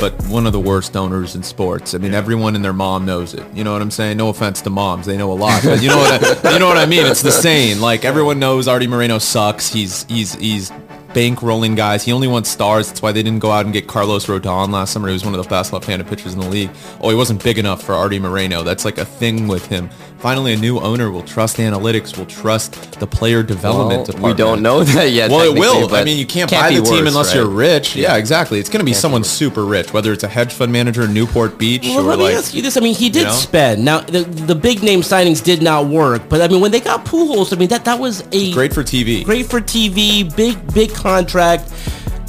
but 0.00 0.12
one 0.26 0.46
of 0.46 0.52
the 0.52 0.60
worst 0.60 0.96
owners 0.96 1.36
in 1.36 1.42
sports. 1.42 1.94
I 1.94 1.98
mean, 1.98 2.14
everyone 2.14 2.56
and 2.56 2.64
their 2.64 2.72
mom 2.72 3.04
knows 3.04 3.34
it. 3.34 3.44
You 3.54 3.62
know 3.62 3.72
what 3.72 3.82
I'm 3.82 3.90
saying? 3.90 4.16
No 4.16 4.30
offense 4.30 4.62
to 4.62 4.70
moms, 4.70 5.06
they 5.06 5.16
know 5.16 5.30
a 5.30 5.34
lot. 5.34 5.62
But 5.62 5.82
you 5.82 5.88
know 5.88 5.98
what 5.98 6.44
I, 6.44 6.52
you 6.52 6.58
know 6.58 6.66
what 6.66 6.78
I 6.78 6.86
mean? 6.86 7.06
It's 7.06 7.22
the 7.22 7.30
same. 7.30 7.80
Like 7.80 8.04
everyone 8.04 8.38
knows 8.38 8.66
Arte 8.66 8.86
Moreno 8.86 9.18
sucks. 9.18 9.72
He's 9.72 10.04
he's 10.04 10.34
he's 10.34 10.72
bankrolling 11.10 11.76
guys. 11.76 12.04
He 12.04 12.12
only 12.12 12.28
wants 12.28 12.48
stars. 12.48 12.88
That's 12.88 13.02
why 13.02 13.12
they 13.12 13.22
didn't 13.22 13.40
go 13.40 13.50
out 13.50 13.64
and 13.64 13.72
get 13.72 13.86
Carlos 13.86 14.26
Rodon 14.26 14.70
last 14.70 14.92
summer. 14.92 15.08
He 15.08 15.12
was 15.12 15.24
one 15.24 15.34
of 15.34 15.42
the 15.42 15.48
best 15.48 15.72
left-handed 15.72 16.06
pitchers 16.06 16.34
in 16.34 16.40
the 16.40 16.48
league. 16.48 16.70
Oh, 17.00 17.10
he 17.10 17.16
wasn't 17.16 17.42
big 17.42 17.58
enough 17.58 17.82
for 17.82 17.94
Arte 17.94 18.18
Moreno. 18.18 18.62
That's 18.62 18.84
like 18.84 18.98
a 18.98 19.04
thing 19.04 19.48
with 19.48 19.66
him. 19.66 19.90
Finally, 20.20 20.52
a 20.52 20.56
new 20.56 20.78
owner 20.78 21.10
will 21.10 21.22
trust 21.22 21.56
analytics, 21.56 22.18
will 22.18 22.26
trust 22.26 23.00
the 23.00 23.06
player 23.06 23.42
development 23.42 24.00
Well, 24.00 24.04
department. 24.04 24.34
we 24.36 24.38
don't 24.38 24.62
know 24.62 24.84
that 24.84 25.10
yet. 25.12 25.30
Well, 25.30 25.50
it 25.54 25.58
will. 25.58 25.94
I 25.94 26.04
mean, 26.04 26.18
you 26.18 26.26
can't, 26.26 26.50
can't 26.50 26.62
buy 26.64 26.68
be 26.68 26.76
the 26.76 26.82
team 26.82 27.06
unless 27.06 27.28
right? 27.28 27.36
you're 27.36 27.48
rich. 27.48 27.96
Yeah, 27.96 28.16
exactly. 28.16 28.58
It's 28.60 28.68
going 28.68 28.80
to 28.80 28.84
be 28.84 28.92
someone 28.92 29.24
super 29.24 29.64
rich, 29.64 29.94
whether 29.94 30.12
it's 30.12 30.22
a 30.22 30.28
hedge 30.28 30.52
fund 30.52 30.72
manager 30.72 31.04
in 31.04 31.14
Newport 31.14 31.56
Beach 31.56 31.84
Well, 31.84 32.00
or 32.00 32.02
let 32.02 32.18
me 32.18 32.24
like. 32.26 32.34
ask 32.34 32.52
you 32.52 32.60
this. 32.60 32.76
I 32.76 32.80
mean, 32.80 32.94
he 32.94 33.08
did 33.08 33.24
know? 33.24 33.32
spend. 33.32 33.82
Now, 33.82 34.00
the, 34.00 34.20
the 34.24 34.54
big 34.54 34.82
name 34.82 35.00
signings 35.00 35.42
did 35.42 35.62
not 35.62 35.86
work, 35.86 36.28
but 36.28 36.42
I 36.42 36.48
mean, 36.48 36.60
when 36.60 36.70
they 36.70 36.80
got 36.80 37.06
Pujols, 37.06 37.54
I 37.54 37.56
mean, 37.56 37.68
that, 37.70 37.86
that 37.86 37.98
was 37.98 38.22
a 38.32 38.52
Great 38.52 38.74
for 38.74 38.82
TV. 38.82 39.24
great 39.24 39.46
for 39.46 39.60
TV, 39.60 40.36
big 40.36 40.74
big 40.74 40.92
contract. 40.94 41.72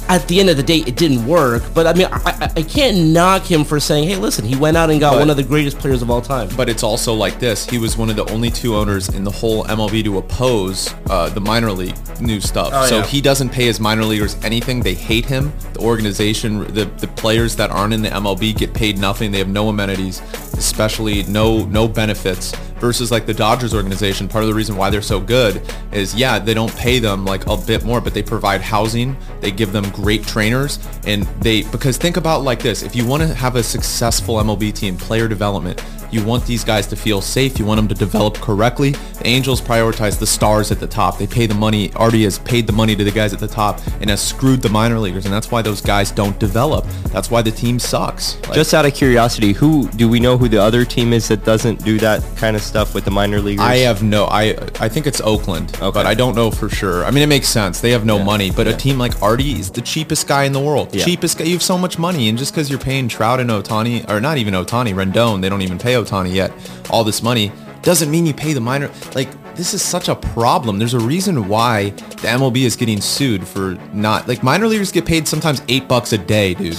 At 0.08 0.26
the 0.28 0.40
end 0.40 0.50
of 0.50 0.56
the 0.56 0.62
day, 0.62 0.78
it 0.78 0.96
didn't 0.96 1.26
work. 1.26 1.62
But 1.74 1.86
I 1.86 1.94
mean, 1.94 2.06
I, 2.10 2.20
I, 2.24 2.52
I 2.56 2.62
can't 2.62 3.12
knock 3.12 3.42
him 3.42 3.64
for 3.64 3.80
saying, 3.80 4.08
"Hey, 4.08 4.16
listen, 4.16 4.44
he 4.44 4.56
went 4.56 4.76
out 4.76 4.90
and 4.90 5.00
got 5.00 5.12
But- 5.12 5.20
one 5.20 5.30
of 5.30 5.36
the 5.36 5.42
greatest 5.42 5.78
players 5.78 6.02
of 6.02 6.10
all 6.10 6.20
time." 6.20 6.48
But 6.56 6.68
it's 6.68 6.82
also 6.82 7.14
like 7.14 7.38
this. 7.38 7.66
He 7.66 7.78
was 7.78 7.96
one 7.96 8.10
of 8.10 8.16
the 8.16 8.28
only 8.30 8.50
two 8.50 8.74
owners 8.74 9.08
in 9.08 9.24
the 9.24 9.30
whole 9.30 9.64
MLB 9.64 10.04
to 10.04 10.18
oppose 10.18 10.92
uh, 11.08 11.28
the 11.30 11.40
minor 11.40 11.72
league 11.72 11.96
new 12.20 12.40
stuff. 12.40 12.70
Oh, 12.72 12.86
so 12.86 12.98
yeah. 12.98 13.06
he 13.06 13.20
doesn't 13.20 13.50
pay 13.50 13.64
his 13.64 13.80
minor 13.80 14.04
leaguers 14.04 14.36
anything. 14.42 14.80
They 14.80 14.94
hate 14.94 15.24
him. 15.24 15.52
The 15.72 15.80
organization, 15.80 16.64
the, 16.74 16.84
the 16.84 17.08
players 17.08 17.56
that 17.56 17.70
aren't 17.70 17.94
in 17.94 18.02
the 18.02 18.10
MLB 18.10 18.56
get 18.56 18.74
paid 18.74 18.98
nothing. 18.98 19.30
They 19.30 19.38
have 19.38 19.48
no 19.48 19.68
amenities, 19.68 20.20
especially 20.54 21.22
no 21.24 21.64
no 21.66 21.88
benefits. 21.88 22.52
Versus 22.82 23.12
like 23.12 23.26
the 23.26 23.32
Dodgers 23.32 23.74
organization, 23.74 24.26
part 24.26 24.42
of 24.42 24.48
the 24.48 24.54
reason 24.54 24.76
why 24.76 24.90
they're 24.90 25.02
so 25.02 25.20
good 25.20 25.62
is 25.92 26.16
yeah, 26.16 26.40
they 26.40 26.52
don't 26.52 26.74
pay 26.74 26.98
them 26.98 27.24
like 27.24 27.46
a 27.46 27.56
bit 27.56 27.84
more, 27.84 28.00
but 28.00 28.12
they 28.12 28.24
provide 28.24 28.60
housing. 28.60 29.16
They 29.40 29.52
give 29.52 29.70
them 29.70 29.88
great 29.90 30.24
trainers, 30.24 30.80
and 31.06 31.22
they 31.40 31.62
because 31.62 31.96
think 31.96 32.16
about 32.16 32.42
like 32.42 32.58
this: 32.58 32.82
if 32.82 32.96
you 32.96 33.06
want 33.06 33.22
to 33.22 33.32
have 33.32 33.54
a 33.54 33.62
successful 33.62 34.34
MLB 34.34 34.74
team, 34.74 34.96
player 34.96 35.28
development, 35.28 35.80
you 36.12 36.24
want 36.24 36.44
these 36.46 36.64
guys 36.64 36.86
to 36.88 36.96
feel 36.96 37.20
safe. 37.20 37.58
You 37.58 37.64
want 37.64 37.78
them 37.78 37.88
to 37.88 37.94
develop 37.94 38.34
correctly. 38.36 38.90
The 38.90 39.26
Angels 39.26 39.60
prioritize 39.60 40.18
the 40.18 40.26
stars 40.26 40.70
at 40.70 40.80
the 40.80 40.86
top. 40.86 41.18
They 41.18 41.26
pay 41.26 41.46
the 41.46 41.54
money. 41.54 41.92
Arte 41.94 42.22
has 42.24 42.38
paid 42.40 42.66
the 42.66 42.72
money 42.72 42.94
to 42.96 43.04
the 43.04 43.10
guys 43.10 43.32
at 43.32 43.38
the 43.40 43.48
top 43.48 43.80
and 44.00 44.10
has 44.10 44.20
screwed 44.20 44.62
the 44.62 44.68
minor 44.68 44.98
leaguers, 44.98 45.24
and 45.24 45.32
that's 45.34 45.50
why 45.50 45.62
those 45.62 45.80
guys 45.80 46.10
don't 46.10 46.38
develop. 46.38 46.84
That's 47.12 47.30
why 47.30 47.42
the 47.42 47.50
team 47.50 47.78
sucks. 47.78 48.36
Like, 48.42 48.54
Just 48.54 48.74
out 48.74 48.84
of 48.86 48.94
curiosity, 48.94 49.52
who 49.52 49.88
do 49.90 50.08
we 50.08 50.20
know 50.20 50.36
who 50.36 50.48
the 50.48 50.60
other 50.62 50.84
team 50.84 51.12
is 51.12 51.28
that 51.28 51.44
doesn't 51.44 51.84
do 51.84 51.98
that 51.98 52.22
kind 52.36 52.56
of 52.56 52.62
stuff 52.62 52.94
with 52.94 53.04
the 53.04 53.10
minor 53.10 53.40
leaguers? 53.40 53.64
I 53.64 53.76
have 53.78 54.02
no. 54.02 54.26
I 54.26 54.56
I 54.80 54.88
think 54.88 55.06
it's 55.06 55.20
Oakland, 55.20 55.74
Okay. 55.80 55.90
but 55.92 56.06
I 56.06 56.14
don't 56.14 56.34
know 56.34 56.50
for 56.50 56.68
sure. 56.68 57.04
I 57.04 57.10
mean, 57.10 57.22
it 57.22 57.28
makes 57.28 57.48
sense. 57.48 57.80
They 57.80 57.90
have 57.92 58.04
no 58.04 58.18
money, 58.18 58.50
but 58.50 58.66
a 58.66 58.74
team 58.76 58.98
like 58.98 59.20
Arte 59.22 59.52
is 59.52 59.70
the 59.70 59.80
cheapest 59.80 60.26
guy 60.26 60.44
in 60.44 60.52
the 60.52 60.60
world. 60.60 60.94
Yeah. 60.94 61.04
Cheapest 61.04 61.38
guy. 61.38 61.44
You 61.44 61.52
have 61.54 61.62
so 61.62 61.78
much 61.78 61.98
money, 61.98 62.28
and 62.28 62.36
just 62.38 62.52
because 62.52 62.68
you're 62.70 62.78
paying 62.78 63.08
Trout 63.08 63.40
and 63.40 63.50
Ohtani, 63.50 64.08
or 64.10 64.20
not 64.20 64.38
even 64.38 64.54
Ohtani, 64.54 64.92
Rendon, 64.94 65.40
they 65.42 65.48
don't 65.48 65.62
even 65.62 65.78
pay 65.78 65.94
Ohtani 66.02 66.34
yet. 66.34 66.52
All 66.90 67.04
this 67.04 67.22
money 67.22 67.52
doesn't 67.82 68.10
mean 68.10 68.26
you 68.26 68.34
pay 68.34 68.52
the 68.52 68.60
minor. 68.60 68.90
Like 69.14 69.28
this 69.54 69.74
is 69.74 69.82
such 69.82 70.08
a 70.08 70.14
problem. 70.14 70.78
There's 70.78 70.94
a 70.94 71.00
reason 71.00 71.48
why 71.48 71.90
the 71.90 72.28
MLB 72.28 72.62
is 72.62 72.76
getting 72.76 73.00
sued 73.00 73.46
for 73.46 73.74
not 73.92 74.28
like 74.28 74.42
minor 74.42 74.66
leaguers 74.66 74.92
get 74.92 75.04
paid 75.04 75.28
sometimes 75.28 75.62
eight 75.68 75.88
bucks 75.88 76.12
a 76.12 76.18
day, 76.18 76.54
dude. 76.54 76.78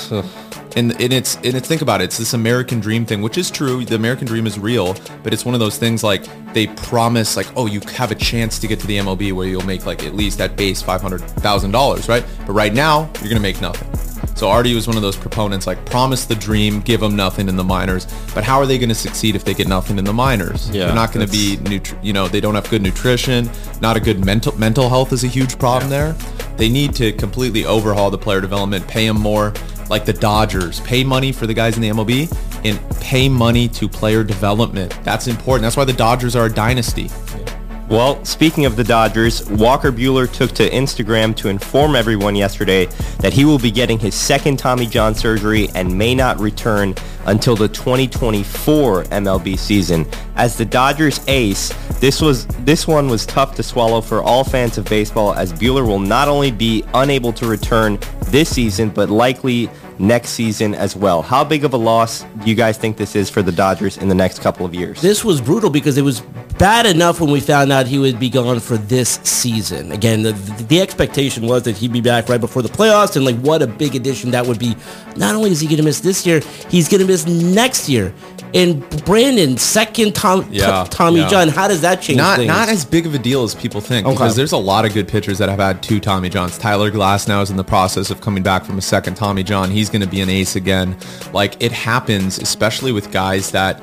And, 0.76 0.92
and 1.00 1.14
it's 1.14 1.36
and 1.36 1.54
it's 1.54 1.68
think 1.68 1.84
about 1.84 2.02
it. 2.02 2.06
It's 2.06 2.18
this 2.18 2.34
American 2.34 2.80
dream 2.80 3.06
thing, 3.06 3.22
which 3.22 3.38
is 3.38 3.52
true. 3.52 3.86
The 3.86 3.94
American 3.96 4.26
dream 4.26 4.48
is 4.48 4.58
real, 4.58 4.96
but 5.22 5.32
it's 5.32 5.46
one 5.46 5.54
of 5.54 5.60
those 5.60 5.78
things 5.78 6.04
like 6.04 6.26
they 6.54 6.66
promise 6.66 7.38
like, 7.38 7.48
oh, 7.56 7.68
you 7.68 7.80
have 7.96 8.10
a 8.10 8.16
chance 8.16 8.58
to 8.58 8.68
get 8.68 8.80
to 8.80 8.88
the 8.88 8.98
MLB 8.98 9.34
where 9.34 9.48
you'll 9.48 9.66
make 9.66 9.86
like 9.86 10.04
at 10.04 10.16
least 10.16 10.40
that 10.40 10.56
base 10.56 10.82
five 10.82 11.02
hundred 11.02 11.22
thousand 11.22 11.72
dollars, 11.72 12.10
right? 12.10 12.26
But 12.48 12.54
right 12.54 12.74
now 12.74 13.12
you're 13.20 13.30
gonna 13.30 13.40
make 13.40 13.62
nothing. 13.62 14.13
So 14.36 14.50
Arte 14.50 14.74
was 14.76 14.88
one 14.88 14.96
of 14.96 15.02
those 15.02 15.16
proponents 15.16 15.68
like 15.68 15.86
promise 15.86 16.26
the 16.26 16.36
dream, 16.36 16.82
give 16.82 17.00
them 17.00 17.16
nothing 17.16 17.48
in 17.48 17.56
the 17.56 17.64
minors. 17.64 18.08
But 18.34 18.44
how 18.44 18.58
are 18.60 18.66
they 18.66 18.78
going 18.78 18.90
to 18.90 18.96
succeed 18.96 19.36
if 19.36 19.44
they 19.46 19.54
get 19.54 19.68
nothing 19.68 19.98
in 19.98 20.06
the 20.06 20.14
minors? 20.14 20.70
Yeah, 20.72 20.88
They're 20.88 20.96
not 20.96 21.14
going 21.14 21.26
to 21.26 21.32
be, 21.32 21.58
nutri- 21.58 22.04
you 22.04 22.14
know, 22.14 22.28
they 22.28 22.42
don't 22.42 22.56
have 22.56 22.70
good 22.70 22.82
nutrition. 22.82 23.50
Not 23.82 23.96
a 23.96 24.00
good 24.00 24.26
mental 24.26 24.58
mental 24.58 24.90
health 24.90 25.14
is 25.14 25.24
a 25.24 25.28
huge 25.28 25.58
problem 25.60 25.90
there. 25.90 26.14
They 26.58 26.70
need 26.70 26.94
to 26.96 27.14
completely 27.14 27.66
overhaul 27.66 28.10
the 28.12 28.18
player 28.18 28.42
development, 28.42 28.88
pay 28.88 29.08
them 29.08 29.20
more, 29.20 29.54
like 29.90 30.06
the 30.06 30.14
Dodgers, 30.14 30.80
pay 30.82 31.04
money 31.04 31.32
for 31.32 31.46
the 31.48 31.54
guys 31.54 31.76
in 31.76 31.82
the 31.82 31.90
MLB 31.90 32.32
and 32.66 32.80
pay 33.00 33.28
money 33.30 33.68
to 33.70 33.88
player 33.90 34.24
development. 34.24 34.98
That's 35.04 35.28
important. 35.28 35.64
That's 35.64 35.76
why 35.78 35.86
the 35.86 35.94
Dodgers 35.94 36.36
are 36.36 36.46
a 36.46 36.54
dynasty. 36.54 37.10
Well, 37.90 38.24
speaking 38.24 38.66
of 38.66 38.78
the 38.78 38.84
Dodgers, 38.84 39.48
Walker 39.50 39.92
Buehler 39.92 40.32
took 40.32 40.52
to 40.54 40.70
Instagram 40.70 41.36
to 41.36 41.50
inform 41.50 41.96
everyone 41.96 42.36
yesterday 42.36 42.86
that 43.20 43.34
he 43.34 43.44
will 43.44 43.60
be 43.60 43.72
getting 43.72 44.00
his 44.00 44.16
second 44.16 44.58
Tommy 44.58 44.86
John 44.88 45.14
surgery 45.14 45.68
and 45.76 45.96
may 45.96 46.16
not 46.16 46.40
return 46.40 46.96
until 47.26 47.58
the 47.58 47.68
2024 47.68 49.04
MLB 49.04 49.60
season. 49.60 50.06
As 50.36 50.58
the 50.58 50.66
Dodgers 50.66 51.20
ace, 51.28 51.74
this 52.00 52.22
was 52.22 52.48
this 52.66 52.88
one 52.88 53.10
was 53.10 53.26
tough 53.26 53.54
to 53.56 53.64
swallow 53.64 54.00
for 54.00 54.24
all 54.24 54.44
fans 54.44 54.78
of 54.78 54.86
baseball 54.86 55.34
as 55.34 55.52
Buehler 55.52 55.86
will 55.86 56.00
not 56.00 56.28
only 56.28 56.52
be 56.52 56.84
unable 56.94 57.34
to 57.34 57.46
return 57.46 58.00
this 58.28 58.50
season 58.50 58.90
but 58.90 59.10
likely 59.10 59.70
next 60.00 60.32
season 60.32 60.74
as 60.76 60.96
well. 60.96 61.22
How 61.22 61.44
big 61.44 61.64
of 61.64 61.74
a 61.74 61.78
loss 61.78 62.24
do 62.44 62.50
you 62.50 62.56
guys 62.56 62.78
think 62.78 62.98
this 62.98 63.16
is 63.16 63.30
for 63.30 63.42
the 63.42 63.52
Dodgers 63.52 63.98
in 63.98 64.08
the 64.08 64.16
next 64.16 64.40
couple 64.40 64.66
of 64.66 64.74
years? 64.74 65.02
this 65.02 65.24
was 65.24 65.42
brutal 65.42 65.70
because 65.70 65.98
it 65.98 66.02
was 66.02 66.22
bad 66.58 66.86
enough 66.86 67.20
when 67.20 67.30
we 67.30 67.40
found 67.40 67.72
out 67.72 67.86
he 67.88 68.00
would 68.00 68.20
be 68.20 68.30
gone 68.30 68.60
for 68.60 68.78
this 68.78 69.20
season. 69.24 69.92
Again, 69.92 70.24
the, 70.24 70.32
the 70.70 70.82
expectation 70.82 71.46
was 71.46 71.64
that 71.64 71.78
he'd 71.78 71.92
be 71.92 72.02
back 72.02 72.30
right 72.30 72.40
before 72.40 72.62
the 72.62 72.70
playoffs, 72.70 73.16
and 73.16 73.26
like 73.26 73.38
what 73.38 73.62
a 73.62 73.68
big 73.68 73.96
addition 73.96 74.32
that 74.32 74.46
would 74.46 74.60
be. 74.60 74.76
Not 75.16 75.36
only 75.36 75.52
is 75.52 75.60
he 75.60 75.68
going 75.68 75.78
to 75.78 75.84
miss 75.84 76.00
this 76.00 76.26
year, 76.26 76.42
he's 76.70 76.88
going 76.90 77.02
to 77.02 77.08
miss 77.08 77.26
next 77.28 77.90
year. 77.90 78.14
And 78.54 78.88
Brandon, 79.06 79.58
second 79.58 80.14
Tom, 80.16 80.48
Yeah, 80.52 80.86
Tommy 80.90 81.22
yeah. 81.22 81.28
John, 81.28 81.48
how 81.50 81.68
does 81.68 81.82
that 81.82 82.02
change 82.02 82.18
not 82.18 82.38
things? 82.38 82.48
not 82.48 82.70
as 82.70 82.86
big 82.86 83.06
of 83.06 83.16
a 83.16 83.18
deal 83.20 83.44
as 83.44 83.56
people 83.56 83.82
think 83.82 84.06
Okay. 84.06 84.14
because 84.14 84.36
there's 84.36 84.52
a 84.52 84.58
lot 84.58 84.86
of 84.86 84.94
good 84.94 85.08
pitchers 85.08 85.40
that 85.40 85.50
have 85.50 85.60
had 85.60 85.82
two 85.82 86.00
Tommy 86.00 86.30
Johns. 86.30 86.58
Tyler 86.58 86.92
Glasnow 86.92 87.42
is 87.42 87.50
in 87.50 87.58
the 87.58 87.64
process 87.64 88.12
of 88.12 88.22
coming 88.22 88.44
back 88.44 88.64
from 88.64 88.78
a 88.78 88.82
second 88.82 89.16
Tommy 89.16 89.44
John. 89.44 89.72
He's 89.72 89.90
going 89.90 90.02
to 90.04 90.08
be 90.08 90.22
an 90.22 90.30
ace 90.30 90.56
again. 90.56 90.96
Like 91.34 91.62
it 91.62 91.72
happens, 91.72 92.38
especially 92.40 92.92
with 92.92 93.12
guys 93.12 93.52
that. 93.52 93.82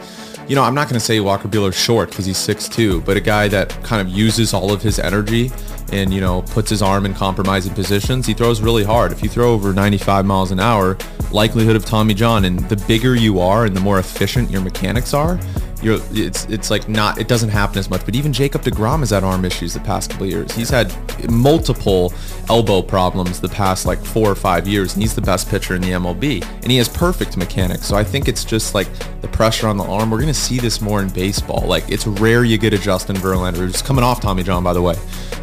You 0.49 0.57
know, 0.57 0.65
I'm 0.65 0.75
not 0.75 0.89
going 0.89 0.99
to 0.99 1.05
say 1.05 1.21
Walker 1.21 1.47
Buehler's 1.47 1.77
short 1.77 2.11
because 2.11 2.27
he's 2.27 2.37
6'2", 2.37 3.05
but 3.05 3.17
a 3.17 3.21
guy 3.21 3.47
that 3.49 3.71
kind 3.85 4.07
of 4.07 4.13
uses 4.13 4.53
all 4.53 4.73
of 4.73 4.83
his 4.83 4.99
energy 4.99 5.53
and, 5.93 6.13
you 6.13 6.21
know, 6.21 6.43
puts 6.43 6.71
his 6.71 6.83
arm 6.83 7.07
in 7.07 7.15
compromising 7.15 7.75
positions, 7.75 8.27
he 8.27 8.35
throws 8.35 8.61
really 8.61 8.85
hard. 8.85 9.13
If 9.13 9.23
you 9.23 9.29
throw 9.29 9.53
over 9.53 9.73
95 9.73 10.27
miles 10.27 10.51
an 10.51 10.61
hour, 10.61 10.97
likelihood 11.31 11.77
of 11.77 11.85
Tommy 11.85 12.15
John, 12.15 12.45
and 12.45 12.59
the 12.69 12.77
bigger 12.89 13.15
you 13.15 13.41
are 13.41 13.65
and 13.65 13.77
the 13.77 13.81
more 13.81 13.99
efficient 13.99 14.51
your 14.51 14.61
mechanics 14.61 15.15
are, 15.15 15.39
you're 15.83 16.01
it's 16.13 16.45
it's 16.47 16.71
like 16.71 16.89
not 16.89 17.19
it 17.19 17.29
doesn't 17.29 17.49
happen 17.49 17.79
as 17.79 17.89
much. 17.91 18.05
But 18.05 18.15
even 18.15 18.33
Jacob 18.33 18.63
deGrom 18.63 19.01
has 19.01 19.11
had 19.11 19.25
arm 19.25 19.45
issues 19.45 19.75
the 19.75 19.81
past 19.81 20.11
couple 20.11 20.27
years. 20.27 20.53
He's 20.53 20.71
had 20.71 20.93
multiple 21.31 22.13
elbow 22.49 22.83
problems 22.83 23.41
the 23.41 23.49
past 23.49 23.87
like 23.87 23.99
four 24.05 24.31
or 24.31 24.35
five 24.35 24.67
years, 24.69 24.95
and 24.95 25.03
he's 25.03 25.15
the 25.15 25.23
best 25.23 25.49
pitcher 25.49 25.75
in 25.75 25.83
the 25.83 25.91
MLB. 25.91 26.45
And 26.63 26.71
he 26.71 26.77
has 26.79 26.89
perfect 26.89 27.37
mechanics. 27.37 27.87
So 27.87 27.97
I 27.97 28.05
think 28.05 28.29
it's 28.29 28.45
just 28.45 28.75
like 28.75 28.89
the 29.21 29.29
pressure 29.29 29.69
on 29.69 29.77
the 29.77 29.85
arm. 29.85 30.11
We're 30.11 30.21
gonna 30.21 30.35
see 30.35 30.59
this 30.59 30.81
more 30.81 31.03
in 31.03 31.09
baseball. 31.09 31.67
Like 31.67 31.89
it's 31.91 32.07
rare 32.07 32.45
you 32.45 32.59
get 32.59 32.73
a 32.75 32.79
Justin 32.79 33.17
Verlander 33.17 33.57
who's 33.57 33.83
coming 33.83 34.05
off 34.05 34.21
Tommy 34.21 34.43
John, 34.43 34.63
by 34.63 34.73
the 34.73 34.83
way. 34.83 34.97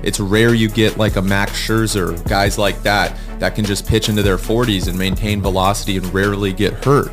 It's 0.03 0.19
rare 0.19 0.53
you 0.53 0.69
get 0.69 0.97
like 0.97 1.15
a 1.15 1.21
Max 1.21 1.53
Scherzer, 1.53 2.25
guys 2.27 2.57
like 2.57 2.81
that 2.83 3.17
that 3.39 3.55
can 3.55 3.65
just 3.65 3.87
pitch 3.87 4.09
into 4.09 4.23
their 4.23 4.37
40s 4.37 4.87
and 4.87 4.97
maintain 4.97 5.41
velocity 5.41 5.97
and 5.97 6.13
rarely 6.13 6.53
get 6.53 6.73
hurt. 6.85 7.11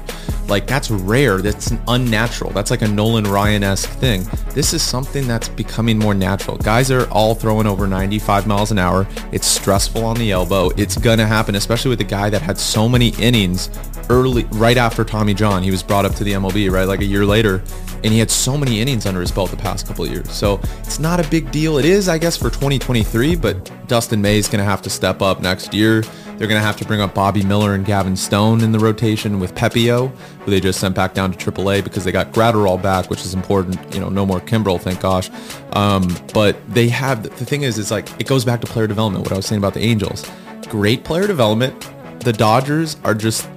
Like 0.48 0.66
that's 0.66 0.90
rare. 0.90 1.40
That's 1.40 1.72
unnatural. 1.88 2.50
That's 2.50 2.70
like 2.70 2.82
a 2.82 2.88
Nolan 2.88 3.24
Ryan-esque 3.24 3.88
thing. 3.88 4.24
This 4.50 4.74
is 4.74 4.82
something 4.82 5.26
that's 5.26 5.48
becoming 5.48 5.98
more 5.98 6.14
natural. 6.14 6.56
Guys 6.58 6.90
are 6.90 7.08
all 7.10 7.34
throwing 7.34 7.66
over 7.66 7.86
95 7.86 8.46
miles 8.46 8.70
an 8.70 8.78
hour. 8.78 9.06
It's 9.32 9.46
stressful 9.46 10.04
on 10.04 10.16
the 10.16 10.32
elbow. 10.32 10.70
It's 10.76 10.96
gonna 10.96 11.26
happen, 11.26 11.54
especially 11.54 11.90
with 11.90 12.00
a 12.00 12.04
guy 12.04 12.30
that 12.30 12.42
had 12.42 12.58
so 12.58 12.88
many 12.88 13.08
innings 13.18 13.70
early, 14.10 14.44
right 14.52 14.76
after 14.76 15.04
Tommy 15.04 15.34
John. 15.34 15.62
He 15.62 15.70
was 15.70 15.82
brought 15.82 16.04
up 16.04 16.14
to 16.16 16.24
the 16.24 16.32
MLB, 16.32 16.70
right, 16.70 16.86
like 16.86 17.00
a 17.00 17.04
year 17.04 17.24
later, 17.24 17.62
and 18.04 18.12
he 18.12 18.18
had 18.18 18.30
so 18.30 18.56
many 18.56 18.80
innings 18.80 19.06
under 19.06 19.20
his 19.20 19.32
belt 19.32 19.50
the 19.50 19.56
past 19.56 19.86
couple 19.86 20.04
of 20.04 20.10
years. 20.10 20.30
So 20.30 20.60
it's 20.80 20.98
not 20.98 21.24
a 21.24 21.28
big 21.28 21.50
deal. 21.50 21.78
It 21.78 21.84
is, 21.84 22.08
I 22.08 22.18
guess, 22.18 22.36
for 22.36 22.50
2023, 22.50 23.34
but 23.36 23.88
Dustin 23.88 24.22
May 24.22 24.38
is 24.38 24.46
gonna 24.46 24.64
have 24.64 24.82
to 24.82 24.90
step 24.90 25.22
up 25.22 25.40
next 25.40 25.74
year. 25.74 26.04
They're 26.36 26.48
going 26.48 26.60
to 26.60 26.66
have 26.66 26.76
to 26.78 26.84
bring 26.84 27.00
up 27.00 27.14
Bobby 27.14 27.44
Miller 27.44 27.74
and 27.74 27.86
Gavin 27.86 28.16
Stone 28.16 28.62
in 28.62 28.72
the 28.72 28.78
rotation 28.78 29.38
with 29.38 29.54
Pepiot, 29.54 30.10
who 30.40 30.50
they 30.50 30.58
just 30.58 30.80
sent 30.80 30.94
back 30.94 31.14
down 31.14 31.32
to 31.32 31.38
AAA 31.38 31.84
because 31.84 32.04
they 32.04 32.10
got 32.10 32.32
Graterol 32.32 32.82
back, 32.82 33.08
which 33.08 33.20
is 33.20 33.34
important. 33.34 33.94
You 33.94 34.00
know, 34.00 34.08
no 34.08 34.26
more 34.26 34.40
Kimbrel, 34.40 34.80
thank 34.80 35.00
gosh. 35.00 35.30
Um, 35.74 36.08
but 36.32 36.56
they 36.68 36.88
have, 36.88 37.22
the 37.22 37.44
thing 37.44 37.62
is, 37.62 37.78
it's 37.78 37.92
like, 37.92 38.08
it 38.20 38.26
goes 38.26 38.44
back 38.44 38.60
to 38.62 38.66
player 38.66 38.88
development, 38.88 39.22
what 39.22 39.32
I 39.32 39.36
was 39.36 39.46
saying 39.46 39.60
about 39.60 39.74
the 39.74 39.80
Angels. 39.80 40.28
Great 40.68 41.04
player 41.04 41.28
development. 41.28 41.88
The 42.20 42.32
Dodgers 42.32 42.96
are 43.04 43.14
just, 43.14 43.48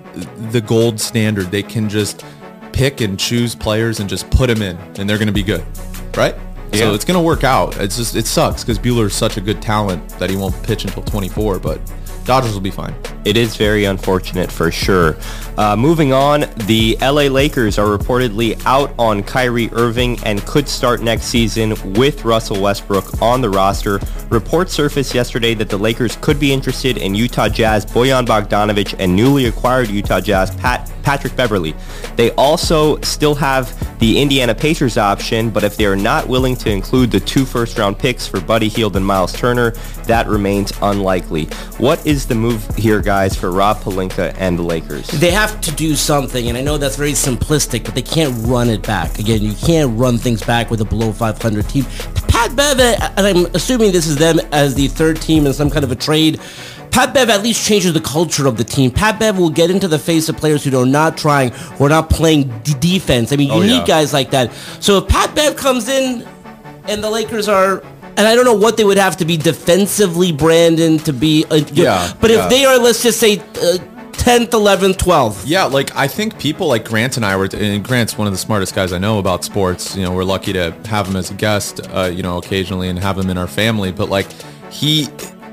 the 0.52 0.62
gold 0.62 1.00
standard. 1.00 1.48
They 1.48 1.64
can 1.64 1.90
just 1.90 2.24
pick 2.78 3.02
and 3.02 3.20
choose 3.20 3.56
players 3.56 4.00
and 4.00 4.08
just 4.08 4.30
put 4.30 4.48
them 4.48 4.62
in, 4.62 4.78
and 5.00 5.10
they're 5.10 5.18
going 5.18 5.28
to 5.28 5.34
be 5.34 5.42
good, 5.42 5.66
right? 6.16 6.36
Yeah. 6.72 6.80
So 6.80 6.94
it's 6.94 7.06
going 7.06 7.18
to 7.18 7.26
work 7.26 7.44
out. 7.44 7.76
It's 7.78 7.98
just 7.98 8.16
it 8.16 8.28
sucks 8.28 8.64
because 8.64 8.78
Buehler 8.78 9.08
is 9.08 9.16
such 9.16 9.38
a 9.38 9.42
good 9.42 9.64
talent 9.64 10.08
that 10.20 10.30
he 10.30 10.36
won't 10.36 10.62
pitch 10.62 10.86
until 10.86 11.02
24, 11.02 11.58
but 11.58 11.82
Dodgers 12.24 12.54
will 12.54 12.62
be 12.62 12.70
fine. 12.70 12.94
It 13.28 13.36
is 13.36 13.58
very 13.58 13.84
unfortunate 13.84 14.50
for 14.50 14.72
sure. 14.72 15.18
Uh, 15.58 15.76
moving 15.76 16.14
on, 16.14 16.46
the 16.66 16.96
LA 17.02 17.24
Lakers 17.24 17.78
are 17.78 17.88
reportedly 17.88 18.58
out 18.66 18.94
on 18.98 19.22
Kyrie 19.22 19.70
Irving 19.74 20.18
and 20.24 20.42
could 20.46 20.70
start 20.70 21.02
next 21.02 21.26
season 21.26 21.76
with 21.96 22.24
Russell 22.24 22.62
Westbrook 22.62 23.22
on 23.22 23.42
the 23.42 23.50
roster. 23.50 24.00
Reports 24.30 24.72
surfaced 24.72 25.14
yesterday 25.14 25.54
that 25.56 25.68
the 25.68 25.78
Lakers 25.78 26.16
could 26.16 26.40
be 26.40 26.54
interested 26.54 26.96
in 26.96 27.16
Utah 27.16 27.50
Jazz 27.50 27.86
Bojan 27.86 28.26
Bogdanovic 28.26 28.96
and 28.98 29.14
newly 29.14 29.48
acquired 29.48 29.90
Utah 29.90 30.22
Jazz 30.22 30.56
Pat 30.56 30.90
Patrick 31.08 31.38
Beverley. 31.38 31.74
They 32.18 32.32
also 32.32 33.00
still 33.00 33.34
have 33.36 33.74
the 34.00 34.22
Indiana 34.22 34.54
Pacers 34.54 34.98
option, 34.98 35.50
but 35.50 35.64
if 35.64 35.78
they 35.78 35.86
are 35.86 35.96
not 35.96 36.28
willing 36.28 36.54
to 36.58 36.70
include 36.70 37.12
the 37.12 37.22
two 37.22 37.46
first-round 37.46 37.98
picks 37.98 38.28
for 38.28 38.42
Buddy 38.42 38.68
Hield 38.68 38.98
and 38.98 39.06
Miles 39.06 39.32
Turner, 39.32 39.72
that 40.04 40.28
remains 40.28 40.74
unlikely. 40.82 41.46
What 41.78 42.06
is 42.06 42.26
the 42.26 42.36
move 42.36 42.62
here, 42.76 43.02
guys, 43.02 43.17
for 43.40 43.52
Rob 43.52 43.78
Pelinka 43.82 44.34
and 44.38 44.58
the 44.60 44.64
Lakers? 44.64 45.08
They 45.08 45.32
have 45.32 45.60
to 45.62 45.72
do 45.72 45.96
something, 45.96 46.48
and 46.48 46.58
I 46.58 46.62
know 46.62 46.78
that's 46.78 46.96
very 46.96 47.14
simplistic, 47.14 47.84
but 47.86 47.96
they 47.96 48.02
can't 48.02 48.34
run 48.48 48.70
it 48.70 48.84
back. 48.86 49.18
Again, 49.20 49.42
you 49.42 49.54
can't 49.56 49.98
run 49.98 50.18
things 50.18 50.42
back 50.44 50.70
with 50.70 50.82
a 50.82 50.86
below 50.86 51.12
500 51.12 51.68
team. 51.68 51.86
Pat 52.28 52.56
Bev, 52.56 52.80
and 52.80 53.28
I'm 53.28 53.46
assuming 53.56 53.92
this 53.92 54.06
is 54.08 54.16
them 54.18 54.40
as 54.52 54.76
the 54.76 54.88
third 54.88 55.20
team 55.22 55.46
in 55.46 55.54
some 55.54 55.70
kind 55.70 55.84
of 55.84 55.92
a 55.92 55.96
trade. 55.96 56.40
Pat 56.92 57.14
Bev 57.14 57.30
at 57.30 57.44
least 57.44 57.68
changes 57.68 57.94
the 57.94 58.02
culture 58.02 58.48
of 58.48 58.58
the 58.58 58.64
team. 58.64 58.90
Pat 58.92 59.20
Bev 59.20 59.38
will 59.38 59.50
get 59.50 59.70
into 59.70 59.88
the 59.88 60.00
face 60.00 60.30
of 60.30 60.38
players 60.38 60.64
who 60.64 60.76
are 60.80 60.86
not 60.86 61.18
trying, 61.18 61.50
who 61.52 61.86
are 61.86 61.90
not 61.90 62.10
playing 62.10 62.44
d- 62.64 62.74
defense. 62.80 63.32
I 63.32 63.36
mean, 63.36 63.48
you 63.50 63.54
Oh, 63.56 63.62
need 63.62 63.78
yeah. 63.80 63.86
guys 63.86 64.14
like 64.14 64.32
that. 64.32 64.52
So 64.80 64.98
if 65.00 65.08
Pat 65.08 65.34
Bev 65.36 65.56
comes 65.56 65.90
in 65.90 66.28
and 66.88 67.04
the 67.04 67.10
Lakers 67.10 67.48
are, 67.48 67.84
and 68.18 68.28
I 68.28 68.36
don't 68.36 68.46
know 68.46 68.56
what 68.56 68.78
they 68.78 68.84
would 68.84 68.98
have 68.98 69.18
to 69.18 69.26
be 69.26 69.38
defensively, 69.38 70.32
Brandon, 70.32 70.98
to 71.00 71.14
be, 71.14 71.46
a, 71.50 71.60
Yeah, 71.60 72.12
but 72.20 72.32
yeah. 72.32 72.44
if 72.44 72.50
they 72.50 72.66
are, 72.66 72.78
let's 72.78 73.04
just 73.04 73.20
say, 73.20 73.38
uh, 73.38 73.78
10th, 74.14 74.50
11th, 74.50 74.98
12th. 74.98 75.44
Yeah, 75.46 75.66
like 75.66 75.96
I 75.96 76.08
think 76.08 76.38
people 76.38 76.68
like 76.68 76.84
Grant 76.84 77.16
and 77.16 77.26
I 77.26 77.38
were, 77.38 77.48
and 77.54 77.84
Grant's 77.84 78.18
one 78.18 78.28
of 78.28 78.34
the 78.34 78.38
smartest 78.38 78.76
guys 78.76 78.92
I 78.92 78.98
know 78.98 79.20
about 79.20 79.46
sports. 79.46 79.96
You 79.96 80.04
know, 80.04 80.12
we're 80.12 80.26
lucky 80.26 80.52
to 80.54 80.72
have 80.86 81.08
him 81.08 81.16
as 81.16 81.32
a 81.32 81.34
guest, 81.36 81.80
uh, 81.92 82.12
you 82.14 82.24
know, 82.24 82.38
occasionally 82.38 82.90
and 82.90 83.00
have 83.00 83.18
him 83.18 83.30
in 83.30 83.38
our 83.38 83.48
family. 83.48 83.92
But 83.92 84.10
like 84.10 84.28
he, 84.72 85.08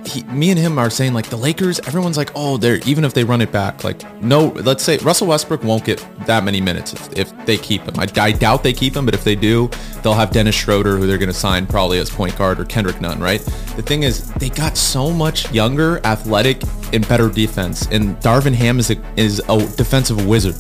he, 0.07 0.23
me 0.25 0.51
and 0.51 0.59
him 0.59 0.79
are 0.79 0.91
saying 0.91 1.15
like 1.15 1.29
the 1.29 1.37
Lakers. 1.37 1.81
Everyone's 1.81 2.17
like, 2.17 2.31
oh, 2.35 2.57
they're 2.57 2.79
even 2.87 3.05
if 3.05 3.15
they 3.15 3.25
run 3.25 3.41
it 3.41 3.53
back, 3.53 3.85
like 3.85 4.03
no. 4.23 4.49
Let's 4.49 4.83
say 4.83 4.99
Russell 4.99 5.27
Westbrook 5.29 5.63
won't 5.63 5.85
get 5.85 6.05
that 6.27 6.45
many 6.45 6.61
minutes 6.61 6.93
if, 6.93 7.19
if 7.19 7.47
they 7.47 7.57
keep 7.57 7.83
him. 7.83 7.95
I, 7.99 8.07
I 8.21 8.33
doubt 8.33 8.63
they 8.63 8.73
keep 8.73 8.97
him, 8.97 9.05
but 9.05 9.15
if 9.15 9.25
they 9.25 9.35
do, 9.35 9.71
they'll 10.03 10.15
have 10.15 10.31
Dennis 10.31 10.55
Schroeder, 10.55 10.97
who 10.97 11.07
they're 11.07 11.19
going 11.19 11.29
to 11.29 11.35
sign 11.35 11.67
probably 11.67 11.99
as 11.99 12.11
point 12.11 12.37
guard, 12.37 12.61
or 12.61 12.65
Kendrick 12.65 13.01
Nunn. 13.01 13.21
Right. 13.21 13.41
The 13.77 13.83
thing 13.83 14.03
is, 14.03 14.31
they 14.35 14.51
got 14.51 14.77
so 14.77 15.11
much 15.11 15.51
younger, 15.53 16.01
athletic, 16.05 16.63
and 16.93 17.07
better 17.09 17.29
defense. 17.29 17.87
And 17.91 18.17
Darvin 18.21 18.55
Ham 18.55 18.79
is 18.79 18.91
a, 18.91 18.97
is 19.17 19.41
a 19.49 19.59
defensive 19.77 20.27
wizard. 20.27 20.57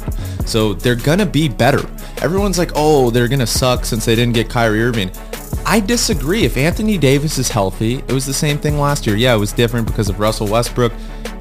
So 0.46 0.74
they're 0.74 0.94
going 0.94 1.18
to 1.18 1.26
be 1.26 1.48
better. 1.48 1.88
Everyone's 2.22 2.58
like, 2.58 2.72
oh, 2.74 3.10
they're 3.10 3.28
going 3.28 3.38
to 3.40 3.46
suck 3.46 3.84
since 3.84 4.04
they 4.04 4.14
didn't 4.14 4.34
get 4.34 4.48
Kyrie 4.48 4.82
Irving. 4.82 5.10
I 5.66 5.80
disagree. 5.80 6.44
If 6.44 6.56
Anthony 6.56 6.99
Davis 6.99 7.38
is 7.38 7.49
healthy, 7.49 7.97
it 7.97 8.12
was 8.12 8.26
the 8.26 8.35
same 8.35 8.59
thing 8.59 8.78
last 8.78 9.06
year. 9.06 9.16
Yeah, 9.16 9.35
it 9.35 9.38
was 9.38 9.52
different 9.52 9.87
because 9.87 10.09
of 10.09 10.21
Russell 10.21 10.47
Westbrook. 10.47 10.92